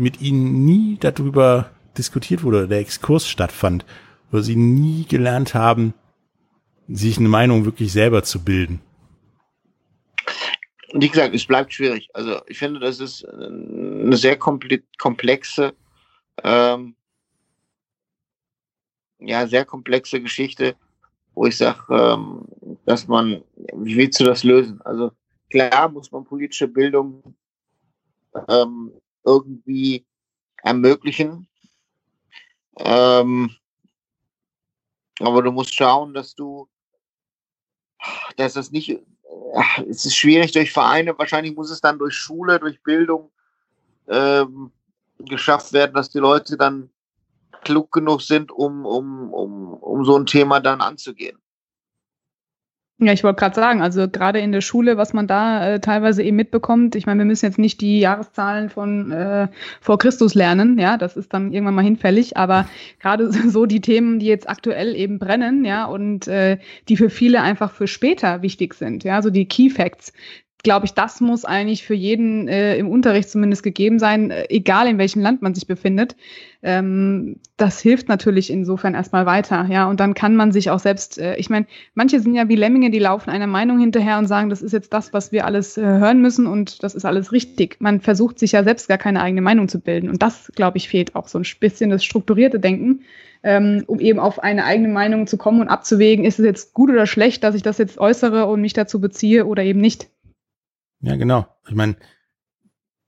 mit 0.00 0.22
ihnen 0.22 0.64
nie 0.64 0.96
darüber 0.98 1.70
diskutiert 1.98 2.42
wurde, 2.42 2.66
der 2.66 2.78
Exkurs 2.78 3.28
stattfand, 3.28 3.84
wo 4.30 4.40
sie 4.40 4.56
nie 4.56 5.04
gelernt 5.04 5.54
haben, 5.54 5.92
sich 6.88 7.18
eine 7.18 7.28
Meinung 7.28 7.66
wirklich 7.66 7.92
selber 7.92 8.22
zu 8.22 8.42
bilden. 8.42 8.80
Wie 10.94 11.08
gesagt, 11.08 11.34
es 11.34 11.46
bleibt 11.46 11.72
schwierig. 11.74 12.08
Also 12.14 12.40
ich 12.46 12.58
finde, 12.58 12.80
das 12.80 12.98
ist 12.98 13.24
eine 13.26 14.16
sehr 14.16 14.36
komplexe, 14.38 15.74
ähm, 16.42 16.96
ja, 19.18 19.46
sehr 19.46 19.66
komplexe 19.66 20.20
Geschichte, 20.20 20.76
wo 21.34 21.44
ich 21.46 21.58
sage, 21.58 21.80
ähm, 21.90 22.48
dass 22.86 23.06
man, 23.06 23.42
wie 23.74 23.96
willst 23.96 24.18
du 24.18 24.24
das 24.24 24.44
lösen? 24.44 24.80
Also 24.82 25.12
klar 25.50 25.90
muss 25.90 26.10
man 26.10 26.24
politische 26.24 26.68
Bildung 26.68 27.34
ähm, 28.48 28.92
irgendwie 29.24 30.06
ermöglichen, 30.62 31.48
ähm, 32.78 33.56
Aber 35.20 35.42
du 35.42 35.52
musst 35.52 35.74
schauen, 35.74 36.14
dass 36.14 36.34
du, 36.34 36.68
dass 38.36 38.54
das 38.54 38.70
nicht, 38.70 38.98
es 39.88 40.04
ist 40.06 40.16
schwierig 40.16 40.52
durch 40.52 40.72
Vereine, 40.72 41.16
wahrscheinlich 41.18 41.54
muss 41.54 41.70
es 41.70 41.80
dann 41.80 41.98
durch 41.98 42.14
Schule, 42.14 42.58
durch 42.58 42.82
Bildung 42.82 43.30
ähm, 44.08 44.72
geschafft 45.18 45.72
werden, 45.72 45.94
dass 45.94 46.10
die 46.10 46.18
Leute 46.18 46.56
dann 46.56 46.90
klug 47.62 47.92
genug 47.92 48.22
sind, 48.22 48.50
um, 48.50 48.86
um, 48.86 49.32
um, 49.34 49.74
um 49.74 50.04
so 50.04 50.18
ein 50.18 50.26
Thema 50.26 50.60
dann 50.60 50.80
anzugehen. 50.80 51.39
Ja, 53.02 53.14
ich 53.14 53.24
wollte 53.24 53.40
gerade 53.40 53.54
sagen, 53.54 53.80
also 53.80 54.08
gerade 54.10 54.40
in 54.40 54.52
der 54.52 54.60
Schule, 54.60 54.98
was 54.98 55.14
man 55.14 55.26
da 55.26 55.66
äh, 55.66 55.80
teilweise 55.80 56.22
eben 56.22 56.36
mitbekommt, 56.36 56.94
ich 56.94 57.06
meine, 57.06 57.20
wir 57.20 57.24
müssen 57.24 57.46
jetzt 57.46 57.58
nicht 57.58 57.80
die 57.80 57.98
Jahreszahlen 57.98 58.68
von 58.68 59.10
äh, 59.10 59.48
vor 59.80 59.98
Christus 59.98 60.34
lernen, 60.34 60.78
ja, 60.78 60.98
das 60.98 61.16
ist 61.16 61.32
dann 61.32 61.50
irgendwann 61.50 61.76
mal 61.76 61.84
hinfällig, 61.84 62.36
aber 62.36 62.68
gerade 63.00 63.32
so 63.48 63.64
die 63.64 63.80
Themen, 63.80 64.18
die 64.18 64.26
jetzt 64.26 64.50
aktuell 64.50 64.94
eben 64.94 65.18
brennen, 65.18 65.64
ja, 65.64 65.86
und 65.86 66.28
äh, 66.28 66.58
die 66.90 66.98
für 66.98 67.08
viele 67.08 67.40
einfach 67.40 67.70
für 67.72 67.86
später 67.86 68.42
wichtig 68.42 68.74
sind, 68.74 69.02
ja, 69.02 69.22
so 69.22 69.30
die 69.30 69.46
Key 69.46 69.70
Facts, 69.70 70.12
glaube 70.62 70.86
ich, 70.86 70.94
das 70.94 71.20
muss 71.20 71.44
eigentlich 71.44 71.84
für 71.84 71.94
jeden 71.94 72.48
äh, 72.48 72.76
im 72.76 72.88
Unterricht 72.88 73.30
zumindest 73.30 73.62
gegeben 73.62 73.98
sein, 73.98 74.30
äh, 74.30 74.46
egal 74.48 74.88
in 74.88 74.98
welchem 74.98 75.22
Land 75.22 75.42
man 75.42 75.54
sich 75.54 75.66
befindet. 75.66 76.16
Ähm, 76.62 77.36
das 77.56 77.80
hilft 77.80 78.08
natürlich 78.08 78.50
insofern 78.50 78.94
erstmal 78.94 79.26
weiter, 79.26 79.66
ja. 79.70 79.88
Und 79.88 80.00
dann 80.00 80.14
kann 80.14 80.36
man 80.36 80.52
sich 80.52 80.70
auch 80.70 80.78
selbst, 80.78 81.18
äh, 81.18 81.36
ich 81.36 81.48
meine, 81.48 81.66
manche 81.94 82.20
sind 82.20 82.34
ja 82.34 82.48
wie 82.48 82.56
Lemminge, 82.56 82.90
die 82.90 82.98
laufen 82.98 83.30
einer 83.30 83.46
Meinung 83.46 83.78
hinterher 83.78 84.18
und 84.18 84.26
sagen, 84.26 84.50
das 84.50 84.60
ist 84.60 84.72
jetzt 84.72 84.92
das, 84.92 85.12
was 85.12 85.32
wir 85.32 85.46
alles 85.46 85.78
äh, 85.78 85.82
hören 85.82 86.20
müssen 86.20 86.46
und 86.46 86.82
das 86.82 86.94
ist 86.94 87.04
alles 87.04 87.32
richtig. 87.32 87.76
Man 87.80 88.00
versucht 88.00 88.38
sich 88.38 88.52
ja 88.52 88.62
selbst 88.62 88.88
gar 88.88 88.98
keine 88.98 89.22
eigene 89.22 89.42
Meinung 89.42 89.68
zu 89.68 89.80
bilden. 89.80 90.10
Und 90.10 90.22
das, 90.22 90.52
glaube 90.54 90.78
ich, 90.78 90.88
fehlt 90.88 91.14
auch 91.14 91.28
so 91.28 91.38
ein 91.38 91.46
bisschen 91.60 91.90
das 91.90 92.04
strukturierte 92.04 92.60
Denken. 92.60 93.02
Ähm, 93.42 93.84
um 93.86 94.00
eben 94.00 94.18
auf 94.18 94.38
eine 94.42 94.66
eigene 94.66 94.88
Meinung 94.88 95.26
zu 95.26 95.38
kommen 95.38 95.62
und 95.62 95.68
abzuwägen, 95.68 96.26
ist 96.26 96.38
es 96.38 96.44
jetzt 96.44 96.74
gut 96.74 96.90
oder 96.90 97.06
schlecht, 97.06 97.42
dass 97.42 97.54
ich 97.54 97.62
das 97.62 97.78
jetzt 97.78 97.96
äußere 97.96 98.44
und 98.44 98.60
mich 98.60 98.74
dazu 98.74 99.00
beziehe 99.00 99.46
oder 99.46 99.62
eben 99.62 99.80
nicht. 99.80 100.10
Ja, 101.00 101.16
genau. 101.16 101.46
Ich 101.68 101.74
meine, 101.74 101.96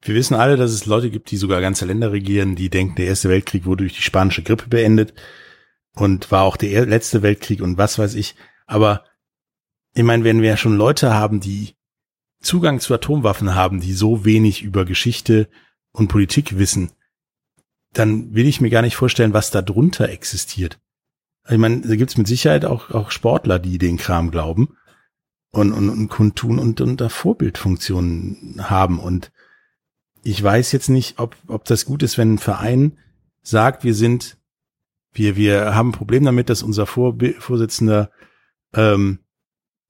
wir 0.02 0.14
wissen 0.14 0.34
alle, 0.34 0.56
dass 0.56 0.72
es 0.72 0.86
Leute 0.86 1.10
gibt, 1.10 1.30
die 1.30 1.36
sogar 1.36 1.60
ganze 1.60 1.86
Länder 1.86 2.10
regieren, 2.10 2.56
die 2.56 2.70
denken, 2.70 2.96
der 2.96 3.06
Erste 3.06 3.28
Weltkrieg 3.28 3.64
wurde 3.64 3.84
durch 3.84 3.94
die 3.94 4.02
spanische 4.02 4.42
Grippe 4.42 4.68
beendet 4.68 5.14
und 5.94 6.30
war 6.30 6.42
auch 6.42 6.56
der 6.56 6.86
letzte 6.86 7.22
Weltkrieg 7.22 7.60
und 7.60 7.78
was 7.78 7.98
weiß 7.98 8.14
ich. 8.14 8.34
Aber 8.66 9.04
ich 9.94 10.02
meine, 10.02 10.24
wenn 10.24 10.40
wir 10.40 10.48
ja 10.50 10.56
schon 10.56 10.76
Leute 10.76 11.14
haben, 11.14 11.40
die 11.40 11.74
Zugang 12.40 12.80
zu 12.80 12.94
Atomwaffen 12.94 13.54
haben, 13.54 13.80
die 13.80 13.92
so 13.92 14.24
wenig 14.24 14.62
über 14.62 14.84
Geschichte 14.84 15.48
und 15.92 16.08
Politik 16.08 16.58
wissen, 16.58 16.90
dann 17.92 18.34
will 18.34 18.46
ich 18.46 18.60
mir 18.60 18.70
gar 18.70 18.82
nicht 18.82 18.96
vorstellen, 18.96 19.34
was 19.34 19.50
da 19.50 19.62
drunter 19.62 20.08
existiert. 20.08 20.80
Ich 21.48 21.58
meine, 21.58 21.82
da 21.82 21.94
gibt's 21.94 22.16
mit 22.16 22.26
Sicherheit 22.26 22.64
auch, 22.64 22.90
auch 22.90 23.10
Sportler, 23.10 23.58
die 23.58 23.78
den 23.78 23.98
Kram 23.98 24.30
glauben 24.30 24.76
und, 25.52 25.72
und, 25.72 25.90
und 25.90 26.08
kundtun 26.08 26.58
und, 26.58 26.80
und 26.80 27.00
da 27.00 27.08
Vorbildfunktionen 27.08 28.56
haben. 28.58 28.98
Und 28.98 29.30
ich 30.24 30.42
weiß 30.42 30.72
jetzt 30.72 30.88
nicht, 30.88 31.18
ob, 31.18 31.36
ob 31.46 31.64
das 31.64 31.84
gut 31.84 32.02
ist, 32.02 32.18
wenn 32.18 32.34
ein 32.34 32.38
Verein 32.38 32.98
sagt, 33.42 33.84
wir 33.84 33.94
sind, 33.94 34.38
wir, 35.12 35.36
wir 35.36 35.74
haben 35.74 35.90
ein 35.90 35.92
Problem 35.92 36.24
damit, 36.24 36.48
dass 36.48 36.62
unser 36.62 36.86
Vor 36.86 37.16
Vorsitzender 37.38 38.10
ähm, 38.74 39.18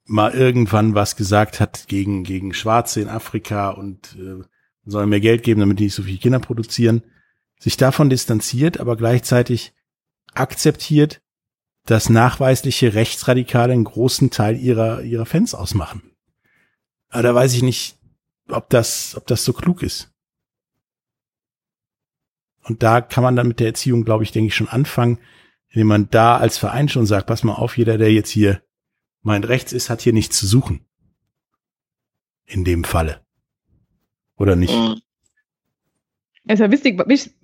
mal 0.04 0.32
irgendwann 0.32 0.94
was 0.94 1.14
gesagt 1.14 1.60
hat 1.60 1.86
gegen, 1.86 2.24
gegen 2.24 2.52
Schwarze 2.54 3.00
in 3.00 3.08
Afrika 3.08 3.70
und 3.70 4.16
äh, 4.18 4.42
sollen 4.84 5.10
mehr 5.10 5.20
Geld 5.20 5.44
geben, 5.44 5.60
damit 5.60 5.78
die 5.78 5.84
nicht 5.84 5.94
so 5.94 6.02
viele 6.02 6.18
Kinder 6.18 6.40
produzieren, 6.40 7.02
sich 7.60 7.76
davon 7.76 8.10
distanziert, 8.10 8.80
aber 8.80 8.96
gleichzeitig 8.96 9.72
akzeptiert, 10.34 11.21
dass 11.84 12.08
nachweisliche 12.08 12.94
Rechtsradikale 12.94 13.72
einen 13.72 13.84
großen 13.84 14.30
Teil 14.30 14.56
ihrer, 14.56 15.02
ihrer 15.02 15.26
Fans 15.26 15.54
ausmachen. 15.54 16.02
Aber 17.08 17.22
da 17.22 17.34
weiß 17.34 17.54
ich 17.54 17.62
nicht, 17.62 17.98
ob 18.48 18.70
das, 18.70 19.16
ob 19.16 19.26
das 19.26 19.44
so 19.44 19.52
klug 19.52 19.82
ist. 19.82 20.12
Und 22.64 22.82
da 22.82 23.00
kann 23.00 23.24
man 23.24 23.34
dann 23.34 23.48
mit 23.48 23.60
der 23.60 23.66
Erziehung, 23.68 24.04
glaube 24.04 24.24
ich, 24.24 24.30
denke 24.30 24.48
ich, 24.48 24.54
schon 24.54 24.68
anfangen, 24.68 25.18
indem 25.68 25.88
man 25.88 26.08
da 26.10 26.36
als 26.36 26.58
Verein 26.58 26.88
schon 26.88 27.06
sagt, 27.06 27.26
pass 27.26 27.42
mal 27.42 27.54
auf, 27.54 27.76
jeder, 27.76 27.98
der 27.98 28.12
jetzt 28.12 28.30
hier 28.30 28.62
meint 29.22 29.48
rechts 29.48 29.72
ist, 29.72 29.90
hat 29.90 30.02
hier 30.02 30.12
nichts 30.12 30.38
zu 30.38 30.46
suchen. 30.46 30.86
In 32.44 32.64
dem 32.64 32.84
Falle. 32.84 33.24
Oder 34.36 34.56
nicht? 34.56 34.74
Mhm. 34.74 35.00
Es 36.44 36.58
ist 36.58 36.60
ja 36.60 36.72
witzig, 36.72 36.98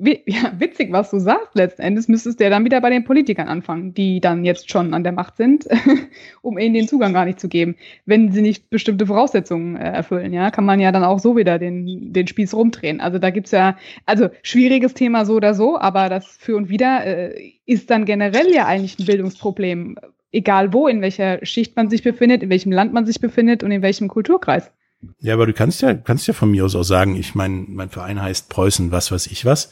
witzig, 0.59 0.91
was 0.91 1.11
du 1.11 1.21
sagst. 1.21 1.55
Letzten 1.55 1.83
Endes 1.83 2.09
müsstest 2.09 2.41
du 2.41 2.45
ja 2.45 2.51
dann 2.51 2.65
wieder 2.65 2.81
bei 2.81 2.91
den 2.91 3.05
Politikern 3.05 3.47
anfangen, 3.47 3.95
die 3.95 4.21
dann 4.21 4.45
jetzt 4.45 4.71
schon 4.71 4.93
an 4.93 5.05
der 5.05 5.13
Macht 5.13 5.37
sind, 5.37 5.69
um 6.43 6.59
ihnen 6.59 6.75
den 6.75 6.89
Zugang 6.89 7.13
gar 7.13 7.25
nicht 7.25 7.39
zu 7.39 7.49
geben. 7.49 7.77
Wenn 8.07 8.33
sie 8.33 8.43
nicht 8.43 8.71
bestimmte 8.71 9.07
Voraussetzungen 9.07 9.77
äh, 9.77 9.93
erfüllen, 9.93 10.33
ja, 10.33 10.51
kann 10.51 10.65
man 10.65 10.81
ja 10.81 10.91
dann 10.91 11.05
auch 11.05 11.21
so 11.21 11.37
wieder 11.37 11.61
den, 11.61 12.13
den 12.13 12.27
Spieß 12.27 12.55
rumdrehen. 12.55 13.01
Also 13.01 13.21
da 13.21 13.31
gibt's 13.31 13.53
ja, 13.53 13.77
also 14.05 14.31
schwieriges 14.43 14.95
Thema 14.95 15.25
so 15.27 15.35
oder 15.35 15.55
so, 15.55 15.79
aber 15.79 16.09
das 16.09 16.37
für 16.37 16.57
und 16.57 16.69
wieder 16.69 17.07
äh, 17.07 17.53
ist 17.67 17.91
dann 17.91 18.05
generell 18.05 18.53
ja 18.53 18.67
eigentlich 18.67 18.99
ein 18.99 19.07
Bildungsproblem. 19.07 19.97
Egal 20.33 20.73
wo, 20.73 20.89
in 20.89 21.03
welcher 21.03 21.45
Schicht 21.47 21.77
man 21.77 21.89
sich 21.89 22.03
befindet, 22.03 22.43
in 22.43 22.51
welchem 22.51 22.73
Land 22.73 22.93
man 22.93 23.07
sich 23.07 23.21
befindet 23.21 23.63
und 23.63 23.71
in 23.71 23.81
welchem 23.81 24.09
Kulturkreis. 24.09 24.73
Ja, 25.21 25.35
aber 25.35 25.47
du 25.47 25.53
kannst 25.53 25.81
ja, 25.81 25.95
kannst 25.95 26.27
ja 26.27 26.35
von 26.35 26.51
mir 26.51 26.65
aus 26.65 26.75
auch 26.75 26.83
sagen, 26.83 27.17
ich 27.17 27.35
mein, 27.35 27.67
mein 27.69 27.89
Verein 27.89 28.21
heißt 28.21 28.49
Preußen, 28.49 28.91
was 28.91 29.13
weiß 29.13 29.29
ich 29.29 29.45
was. 29.45 29.71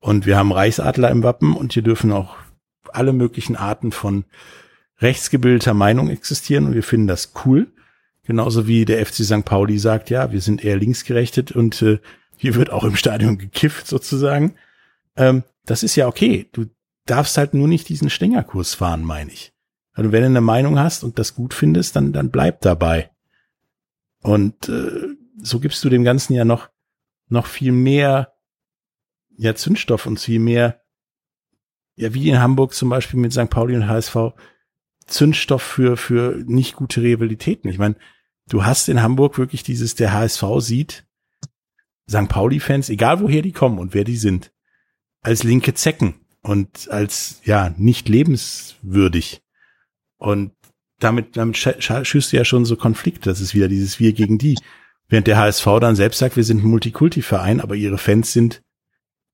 Und 0.00 0.26
wir 0.26 0.36
haben 0.36 0.52
Reichsadler 0.52 1.10
im 1.10 1.22
Wappen 1.22 1.54
und 1.54 1.74
hier 1.74 1.82
dürfen 1.82 2.10
auch 2.12 2.36
alle 2.92 3.12
möglichen 3.12 3.56
Arten 3.56 3.92
von 3.92 4.24
rechtsgebildeter 4.98 5.74
Meinung 5.74 6.10
existieren 6.10 6.66
und 6.66 6.74
wir 6.74 6.82
finden 6.82 7.06
das 7.06 7.32
cool. 7.44 7.68
Genauso 8.24 8.66
wie 8.66 8.84
der 8.84 9.04
FC 9.04 9.24
St. 9.24 9.44
Pauli 9.44 9.78
sagt, 9.78 10.10
ja, 10.10 10.32
wir 10.32 10.40
sind 10.40 10.64
eher 10.64 10.76
linksgerechtet 10.76 11.52
und 11.52 11.82
äh, 11.82 11.98
hier 12.36 12.54
wird 12.54 12.70
auch 12.70 12.84
im 12.84 12.96
Stadion 12.96 13.38
gekifft 13.38 13.86
sozusagen. 13.86 14.54
Ähm, 15.16 15.42
das 15.64 15.82
ist 15.82 15.96
ja 15.96 16.06
okay. 16.06 16.48
Du 16.52 16.66
darfst 17.06 17.36
halt 17.36 17.54
nur 17.54 17.68
nicht 17.68 17.88
diesen 17.88 18.10
Stängerkurs 18.10 18.74
fahren, 18.74 19.04
meine 19.04 19.32
ich. 19.32 19.52
Also 19.92 20.12
wenn 20.12 20.22
du 20.22 20.26
eine 20.26 20.40
Meinung 20.40 20.78
hast 20.78 21.04
und 21.04 21.18
das 21.18 21.34
gut 21.34 21.52
findest, 21.52 21.96
dann, 21.96 22.12
dann 22.12 22.30
bleib 22.30 22.60
dabei. 22.62 23.11
Und 24.22 24.68
äh, 24.68 25.16
so 25.42 25.60
gibst 25.60 25.84
du 25.84 25.88
dem 25.88 26.04
Ganzen 26.04 26.34
ja 26.34 26.44
noch, 26.44 26.70
noch 27.28 27.46
viel 27.46 27.72
mehr 27.72 28.32
ja, 29.36 29.54
Zündstoff 29.54 30.06
und 30.06 30.20
viel 30.20 30.38
mehr, 30.38 30.82
ja, 31.96 32.14
wie 32.14 32.28
in 32.28 32.40
Hamburg 32.40 32.74
zum 32.74 32.88
Beispiel 32.88 33.18
mit 33.18 33.32
St. 33.32 33.50
Pauli 33.50 33.74
und 33.74 33.88
HSV, 33.88 34.16
Zündstoff 35.06 35.62
für, 35.62 35.96
für 35.96 36.42
nicht 36.46 36.76
gute 36.76 37.02
Rivalitäten. 37.02 37.68
Ich 37.68 37.78
meine, 37.78 37.96
du 38.48 38.64
hast 38.64 38.88
in 38.88 39.02
Hamburg 39.02 39.38
wirklich 39.38 39.62
dieses, 39.62 39.94
der 39.94 40.12
HSV 40.12 40.44
sieht 40.58 41.06
St. 42.08 42.28
Pauli-Fans, 42.28 42.88
egal 42.88 43.20
woher 43.20 43.42
die 43.42 43.52
kommen 43.52 43.78
und 43.78 43.94
wer 43.94 44.04
die 44.04 44.16
sind, 44.16 44.52
als 45.22 45.42
linke 45.42 45.74
Zecken 45.74 46.14
und 46.42 46.90
als, 46.90 47.40
ja, 47.44 47.74
nicht 47.76 48.08
lebenswürdig. 48.08 49.42
Und 50.18 50.52
damit, 51.02 51.36
damit 51.36 51.56
schüsst 51.56 52.32
du 52.32 52.36
ja 52.36 52.44
schon 52.44 52.64
so 52.64 52.76
Konflikte. 52.76 53.30
Das 53.30 53.40
ist 53.40 53.54
wieder 53.54 53.68
dieses 53.68 54.00
Wir 54.00 54.12
gegen 54.12 54.38
die. 54.38 54.58
Während 55.08 55.26
der 55.26 55.36
HSV 55.36 55.66
dann 55.80 55.96
selbst 55.96 56.18
sagt, 56.18 56.36
wir 56.36 56.44
sind 56.44 56.64
ein 56.64 56.68
Multikulti-Verein, 56.68 57.60
aber 57.60 57.74
ihre 57.74 57.98
Fans 57.98 58.32
sind 58.32 58.62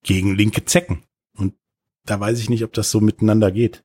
gegen 0.02 0.34
linke 0.34 0.64
Zecken. 0.64 1.04
Und 1.36 1.54
da 2.04 2.18
weiß 2.18 2.40
ich 2.40 2.50
nicht, 2.50 2.64
ob 2.64 2.72
das 2.72 2.90
so 2.90 3.00
miteinander 3.00 3.52
geht. 3.52 3.84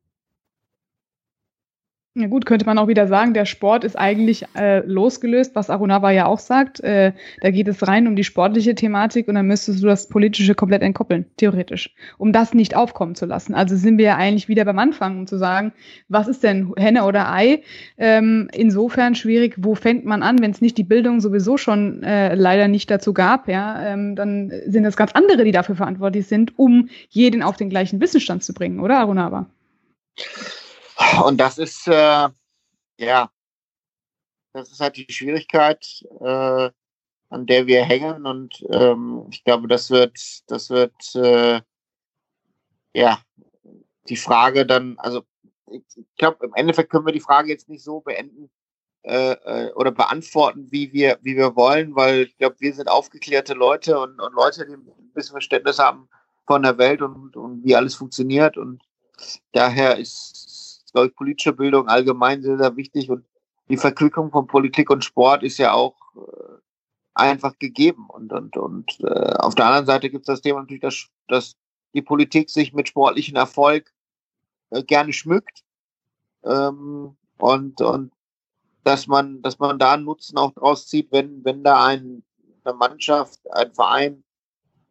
Ja 2.16 2.28
gut, 2.28 2.46
könnte 2.46 2.68
man 2.68 2.78
auch 2.78 2.88
wieder 2.88 3.08
sagen, 3.08 3.34
der 3.34 3.46
Sport 3.46 3.84
ist 3.84 3.98
eigentlich 3.98 4.46
äh, 4.56 4.86
losgelöst, 4.86 5.56
was 5.56 5.72
Arunawa 5.72 6.12
ja 6.12 6.28
auch 6.28 6.38
sagt. 6.38 6.80
Äh, 6.82 7.14
da 7.42 7.50
geht 7.50 7.68
es 7.68 7.88
rein 7.88 8.06
um 8.06 8.16
die 8.16 8.24
sportliche 8.24 8.76
Thematik 8.76 9.28
und 9.28 9.34
dann 9.34 9.48
müsstest 9.48 9.82
du 9.82 9.88
das 9.88 10.10
Politische 10.10 10.54
komplett 10.54 10.84
entkoppeln, 10.84 11.26
theoretisch, 11.38 11.96
um 12.20 12.32
das 12.32 12.54
nicht 12.54 12.76
aufkommen 12.76 13.16
zu 13.16 13.26
lassen. 13.26 13.56
Also 13.56 13.76
sind 13.76 13.98
wir 13.98 14.06
ja 14.06 14.18
eigentlich 14.18 14.48
wieder 14.48 14.64
beim 14.64 14.78
Anfang, 14.78 15.22
um 15.22 15.26
zu 15.26 15.40
sagen, 15.40 15.74
was 16.08 16.28
ist 16.28 16.44
denn 16.44 16.72
Henne 16.78 17.06
oder 17.06 17.34
Ei? 17.34 17.64
Ähm, 17.98 18.48
insofern 18.54 19.16
schwierig, 19.16 19.56
wo 19.58 19.74
fängt 19.74 20.06
man 20.06 20.22
an, 20.22 20.40
wenn 20.40 20.52
es 20.52 20.62
nicht 20.62 20.78
die 20.78 20.84
Bildung 20.84 21.20
sowieso 21.20 21.58
schon 21.58 22.04
äh, 22.04 22.36
leider 22.36 22.68
nicht 22.68 22.92
dazu 22.92 23.14
gab, 23.16 23.48
ja, 23.48 23.84
ähm, 23.88 24.16
dann 24.16 24.52
sind 24.68 24.86
es 24.86 24.98
ganz 24.98 25.14
andere, 25.14 25.46
die 25.46 25.52
dafür 25.52 25.76
verantwortlich 25.76 26.28
sind, 26.28 26.60
um 26.60 26.90
jeden 27.10 27.42
auf 27.42 27.58
den 27.58 27.72
gleichen 27.72 28.00
Wissensstand 28.00 28.44
zu 28.44 28.54
bringen, 28.54 28.80
oder 28.80 29.00
Arunawa? 29.00 29.48
Und 31.26 31.38
das 31.38 31.58
ist, 31.58 31.88
äh, 31.88 32.30
ja, 32.98 33.32
das 34.54 34.72
ist 34.72 34.80
halt 34.80 34.98
die 34.98 35.12
Schwierigkeit, 35.12 36.06
äh, 36.22 36.70
an 37.30 37.46
der 37.46 37.68
wir 37.68 37.84
hängen. 37.84 38.26
Und 38.26 38.64
ähm, 38.72 39.28
ich 39.32 39.44
glaube, 39.44 39.68
das 39.68 39.90
wird, 39.90 40.18
das 40.48 40.70
wird, 40.70 41.16
äh, 41.16 41.62
ja, 42.94 43.20
die 44.10 44.18
Frage 44.18 44.66
dann, 44.66 44.98
also 45.00 45.24
ich 45.72 45.84
glaube, 46.18 46.46
im 46.46 46.54
Endeffekt 46.54 46.92
können 46.92 47.06
wir 47.06 47.14
die 47.14 47.20
Frage 47.20 47.50
jetzt 47.50 47.70
nicht 47.70 47.84
so 47.84 48.02
beenden 48.02 48.52
äh, 49.04 49.32
äh, 49.32 49.74
oder 49.74 49.92
beantworten, 49.92 50.72
wie 50.72 50.94
wir, 50.94 51.18
wie 51.22 51.36
wir 51.36 51.56
wollen, 51.56 51.96
weil 51.96 52.24
ich 52.24 52.38
glaube, 52.38 52.58
wir 52.60 52.74
sind 52.74 52.90
aufgeklärte 52.90 53.54
Leute 53.54 54.00
und, 54.00 54.20
und 54.20 54.34
Leute, 54.34 54.66
die 54.66 54.74
ein 54.74 55.12
bisschen 55.14 55.34
Verständnis 55.34 55.80
haben 55.80 56.08
von 56.46 56.64
der 56.64 56.78
Welt 56.78 57.02
und, 57.02 57.36
und 57.36 57.64
wie 57.64 57.76
alles 57.76 57.96
funktioniert. 57.96 58.58
Und 58.58 58.84
daher 59.52 59.98
ist 59.98 60.53
glaube 60.94 61.08
ich, 61.08 61.16
politische 61.16 61.54
Bildung 61.54 61.88
allgemein 61.88 62.42
sehr, 62.42 62.58
sehr 62.58 62.76
wichtig 62.78 63.10
und 63.10 63.26
die 63.70 63.78
Verquickung 63.78 64.32
von 64.32 64.48
Politik 64.48 64.90
und 64.90 65.04
Sport 65.04 65.44
ist 65.44 65.58
ja 65.58 65.74
auch 65.74 65.96
äh, 66.16 66.54
einfach 67.14 67.58
gegeben. 67.60 68.08
Und, 68.10 68.34
und, 68.34 68.58
und 68.58 69.00
äh, 69.02 69.34
auf 69.40 69.56
der 69.56 69.66
anderen 69.66 69.86
Seite 69.86 70.10
gibt 70.10 70.24
es 70.24 70.34
das 70.34 70.42
Thema 70.42 70.62
natürlich, 70.62 70.82
dass, 70.82 71.08
dass 71.28 71.56
die 71.94 72.02
Politik 72.02 72.50
sich 72.50 72.74
mit 72.74 72.90
sportlichem 72.90 73.36
Erfolg 73.36 73.92
äh, 74.72 74.84
gerne 74.84 75.14
schmückt. 75.14 75.64
Ähm, 76.44 77.16
und, 77.38 77.82
und 77.82 78.14
dass 78.84 79.08
man, 79.08 79.42
dass 79.42 79.60
man 79.60 79.80
da 79.80 79.94
einen 79.94 80.06
Nutzen 80.06 80.38
auch 80.38 80.52
draus 80.54 80.88
zieht, 80.88 81.12
wenn, 81.12 81.44
wenn 81.46 81.64
da 81.64 81.86
ein, 81.86 82.24
eine 82.66 82.76
Mannschaft, 82.76 83.40
ein 83.52 83.74
Verein 83.74 84.24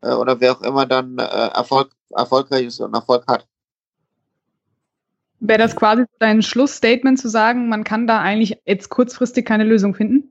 äh, 0.00 0.14
oder 0.14 0.40
wer 0.40 0.52
auch 0.52 0.62
immer 0.62 0.86
dann 0.86 1.18
äh, 1.18 1.22
Erfolg, 1.22 1.94
erfolgreich 2.10 2.66
ist 2.66 2.80
und 2.80 2.94
Erfolg 2.94 3.26
hat. 3.26 3.46
Wäre 5.44 5.58
das 5.58 5.74
quasi 5.74 6.04
dein 6.20 6.40
Schlussstatement 6.40 7.18
zu 7.18 7.28
sagen, 7.28 7.68
man 7.68 7.82
kann 7.82 8.06
da 8.06 8.20
eigentlich 8.20 8.58
jetzt 8.64 8.90
kurzfristig 8.90 9.44
keine 9.44 9.64
Lösung 9.64 9.92
finden? 9.92 10.30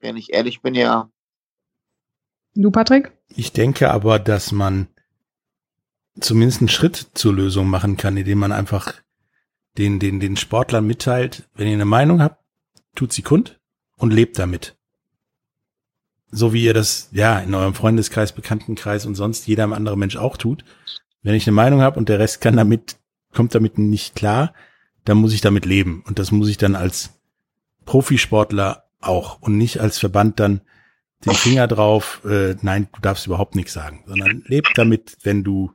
Wenn 0.00 0.16
ich 0.16 0.32
ehrlich 0.32 0.62
bin, 0.62 0.74
ja. 0.74 1.10
Du, 2.54 2.70
Patrick? 2.70 3.12
Ich 3.28 3.52
denke 3.52 3.90
aber, 3.90 4.18
dass 4.18 4.50
man 4.50 4.88
zumindest 6.18 6.62
einen 6.62 6.70
Schritt 6.70 7.08
zur 7.12 7.34
Lösung 7.34 7.68
machen 7.68 7.98
kann, 7.98 8.16
indem 8.16 8.38
man 8.38 8.50
einfach 8.50 8.94
den, 9.76 9.98
den, 9.98 10.20
den 10.20 10.38
Sportlern 10.38 10.86
mitteilt, 10.86 11.46
wenn 11.54 11.66
ihr 11.66 11.74
eine 11.74 11.84
Meinung 11.84 12.22
habt, 12.22 12.42
tut 12.94 13.12
sie 13.12 13.20
kund 13.20 13.60
und 13.98 14.10
lebt 14.10 14.38
damit. 14.38 14.74
So 16.30 16.54
wie 16.54 16.64
ihr 16.64 16.72
das, 16.72 17.10
ja, 17.12 17.40
in 17.40 17.54
eurem 17.54 17.74
Freundeskreis, 17.74 18.32
Bekanntenkreis 18.32 19.04
und 19.04 19.16
sonst 19.16 19.46
jeder 19.46 19.70
andere 19.70 19.98
Mensch 19.98 20.16
auch 20.16 20.38
tut. 20.38 20.64
Wenn 21.22 21.34
ich 21.34 21.46
eine 21.46 21.54
Meinung 21.54 21.82
habe 21.82 21.98
und 21.98 22.08
der 22.08 22.18
Rest 22.18 22.40
kann 22.40 22.56
damit 22.56 22.96
kommt 23.36 23.54
damit 23.54 23.78
nicht 23.78 24.16
klar, 24.16 24.52
dann 25.04 25.18
muss 25.18 25.32
ich 25.32 25.40
damit 25.40 25.64
leben. 25.64 26.02
Und 26.06 26.18
das 26.18 26.32
muss 26.32 26.48
ich 26.48 26.56
dann 26.56 26.74
als 26.74 27.10
Profisportler 27.84 28.84
auch 29.00 29.40
und 29.40 29.56
nicht 29.56 29.78
als 29.80 29.98
Verband 29.98 30.40
dann 30.40 30.62
den 31.24 31.34
Finger 31.34 31.68
drauf, 31.68 32.22
äh, 32.24 32.56
nein, 32.62 32.88
du 32.92 33.00
darfst 33.00 33.26
überhaupt 33.26 33.54
nichts 33.54 33.72
sagen, 33.72 34.02
sondern 34.06 34.42
leb 34.46 34.66
damit, 34.74 35.16
wenn 35.22 35.44
du 35.44 35.72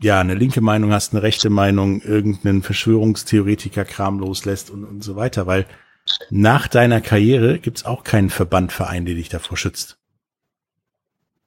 ja 0.00 0.20
eine 0.20 0.34
linke 0.34 0.60
Meinung 0.60 0.92
hast, 0.92 1.12
eine 1.12 1.22
rechte 1.22 1.50
Meinung, 1.50 2.00
irgendeinen 2.00 2.62
Verschwörungstheoretiker-Kram 2.62 4.20
loslässt 4.20 4.70
und, 4.70 4.84
und 4.84 5.02
so 5.02 5.16
weiter, 5.16 5.46
weil 5.46 5.66
nach 6.30 6.68
deiner 6.68 7.00
Karriere 7.00 7.58
gibt's 7.58 7.84
auch 7.84 8.04
keinen 8.04 8.30
Verbandverein, 8.30 9.04
der 9.04 9.14
dich 9.14 9.28
davor 9.28 9.56
schützt. 9.56 9.98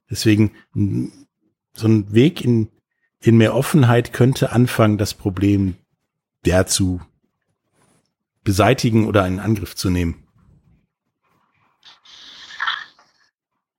Deswegen 0.10 0.52
so 0.74 1.88
ein 1.88 2.14
Weg 2.14 2.44
in 2.44 2.70
in 3.22 3.38
mehr 3.38 3.55
Offenheit 3.55 4.13
könnte 4.13 4.51
anfangen, 4.51 4.97
das 4.97 5.13
Problem 5.13 5.76
der 6.45 6.65
zu 6.65 7.01
beseitigen 8.43 9.07
oder 9.07 9.28
in 9.28 9.39
Angriff 9.39 9.76
zu 9.76 9.89
nehmen. 9.89 10.24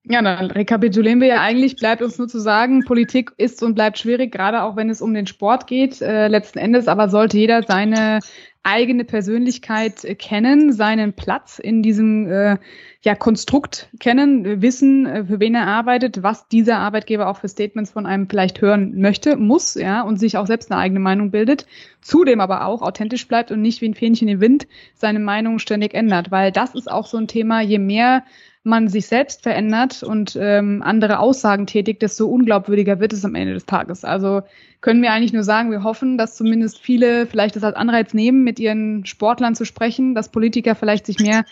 Ja, 0.04 0.20
dann 0.20 0.50
rekapitulieren 0.50 1.20
wir 1.20 1.28
ja 1.28 1.40
eigentlich, 1.40 1.76
bleibt 1.76 2.02
uns 2.02 2.18
nur 2.18 2.26
zu 2.26 2.40
sagen, 2.40 2.84
Politik 2.84 3.32
ist 3.36 3.62
und 3.62 3.74
bleibt 3.74 3.98
schwierig, 3.98 4.32
gerade 4.32 4.62
auch 4.62 4.74
wenn 4.74 4.90
es 4.90 5.00
um 5.00 5.14
den 5.14 5.28
Sport 5.28 5.68
geht. 5.68 6.02
Äh, 6.02 6.26
letzten 6.26 6.58
Endes 6.58 6.88
aber 6.88 7.08
sollte 7.08 7.38
jeder 7.38 7.62
seine 7.62 8.18
eigene 8.64 9.04
Persönlichkeit 9.04 10.06
kennen, 10.18 10.72
seinen 10.72 11.12
Platz 11.12 11.58
in 11.58 11.82
diesem 11.82 12.30
äh, 12.30 12.58
ja, 13.02 13.16
Konstrukt 13.16 13.88
kennen, 13.98 14.62
wissen, 14.62 15.06
äh, 15.06 15.24
für 15.24 15.40
wen 15.40 15.54
er 15.54 15.66
arbeitet, 15.66 16.22
was 16.22 16.46
dieser 16.46 16.78
Arbeitgeber 16.78 17.28
auch 17.28 17.38
für 17.38 17.48
Statements 17.48 17.90
von 17.90 18.06
einem 18.06 18.28
vielleicht 18.28 18.60
hören 18.60 19.00
möchte, 19.00 19.36
muss, 19.36 19.74
ja, 19.74 20.02
und 20.02 20.18
sich 20.18 20.36
auch 20.36 20.46
selbst 20.46 20.70
eine 20.70 20.80
eigene 20.80 21.00
Meinung 21.00 21.32
bildet, 21.32 21.66
zudem 22.00 22.40
aber 22.40 22.66
auch 22.66 22.82
authentisch 22.82 23.26
bleibt 23.26 23.50
und 23.50 23.62
nicht 23.62 23.80
wie 23.80 23.88
ein 23.88 23.94
Fähnchen 23.94 24.28
im 24.28 24.40
Wind 24.40 24.68
seine 24.94 25.18
Meinung 25.18 25.58
ständig 25.58 25.94
ändert, 25.94 26.30
weil 26.30 26.52
das 26.52 26.76
ist 26.76 26.90
auch 26.90 27.06
so 27.06 27.18
ein 27.18 27.26
Thema, 27.26 27.60
je 27.60 27.78
mehr 27.78 28.22
man 28.64 28.88
sich 28.88 29.06
selbst 29.06 29.42
verändert 29.42 30.02
und 30.02 30.38
ähm, 30.40 30.82
andere 30.84 31.18
Aussagen 31.18 31.66
tätigt, 31.66 32.02
desto 32.02 32.26
unglaubwürdiger 32.26 33.00
wird 33.00 33.12
es 33.12 33.24
am 33.24 33.34
Ende 33.34 33.54
des 33.54 33.66
Tages. 33.66 34.04
Also 34.04 34.42
können 34.80 35.02
wir 35.02 35.12
eigentlich 35.12 35.32
nur 35.32 35.42
sagen, 35.42 35.70
wir 35.70 35.82
hoffen, 35.82 36.16
dass 36.16 36.36
zumindest 36.36 36.78
viele 36.78 37.26
vielleicht 37.26 37.56
das 37.56 37.64
als 37.64 37.76
Anreiz 37.76 38.14
nehmen, 38.14 38.44
mit 38.44 38.60
ihren 38.60 39.04
Sportlern 39.04 39.54
zu 39.54 39.64
sprechen, 39.64 40.14
dass 40.14 40.30
Politiker 40.30 40.74
vielleicht 40.74 41.06
sich 41.06 41.18
mehr 41.18 41.44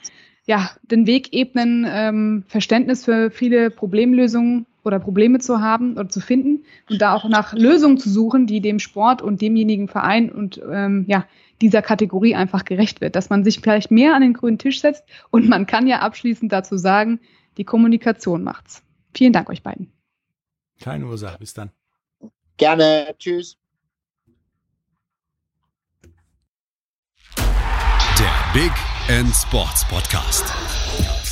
ja, 0.46 0.70
den 0.82 1.06
Weg 1.06 1.32
ebnen, 1.32 1.86
ähm, 1.88 2.44
Verständnis 2.48 3.04
für 3.04 3.30
viele 3.30 3.70
Problemlösungen 3.70 4.66
oder 4.84 4.98
Probleme 4.98 5.38
zu 5.38 5.60
haben 5.60 5.92
oder 5.92 6.08
zu 6.08 6.20
finden 6.20 6.64
und 6.88 7.02
da 7.02 7.14
auch 7.14 7.28
nach 7.28 7.52
Lösungen 7.52 7.98
zu 7.98 8.08
suchen, 8.08 8.46
die 8.46 8.60
dem 8.60 8.78
Sport 8.78 9.20
und 9.20 9.42
demjenigen 9.42 9.88
Verein 9.88 10.30
und 10.30 10.60
ähm, 10.70 11.04
ja, 11.06 11.26
dieser 11.60 11.82
Kategorie 11.82 12.34
einfach 12.34 12.64
gerecht 12.64 13.00
wird, 13.00 13.16
dass 13.16 13.30
man 13.30 13.44
sich 13.44 13.60
vielleicht 13.60 13.90
mehr 13.90 14.14
an 14.14 14.22
den 14.22 14.32
grünen 14.32 14.58
Tisch 14.58 14.80
setzt 14.80 15.04
und 15.30 15.48
man 15.48 15.66
kann 15.66 15.86
ja 15.86 16.00
abschließend 16.00 16.50
dazu 16.52 16.76
sagen, 16.76 17.20
die 17.56 17.64
Kommunikation 17.64 18.42
macht's. 18.42 18.82
Vielen 19.14 19.32
Dank 19.32 19.50
euch 19.50 19.62
beiden. 19.62 19.92
Keine 20.80 21.06
Ursache, 21.06 21.38
bis 21.38 21.52
dann. 21.52 21.70
Gerne, 22.56 23.14
tschüss. 23.18 23.56
Der 28.18 28.52
Big 28.52 28.72
End 29.08 29.34
Sports 29.34 29.86
Podcast. 29.88 30.44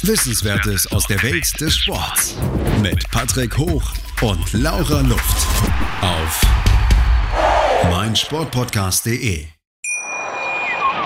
Wissenswertes 0.03 0.91
aus 0.93 1.07
der 1.07 1.23
Welt 1.23 1.61
des 1.61 1.77
Sports 1.77 2.37
mit 2.83 3.11
Patrick 3.11 3.59
Hoch 3.59 3.93
und 4.23 4.53
Laura 4.53 5.01
Luft 5.01 5.47
auf 6.01 6.41
meinsportpodcast.de. 7.91 9.58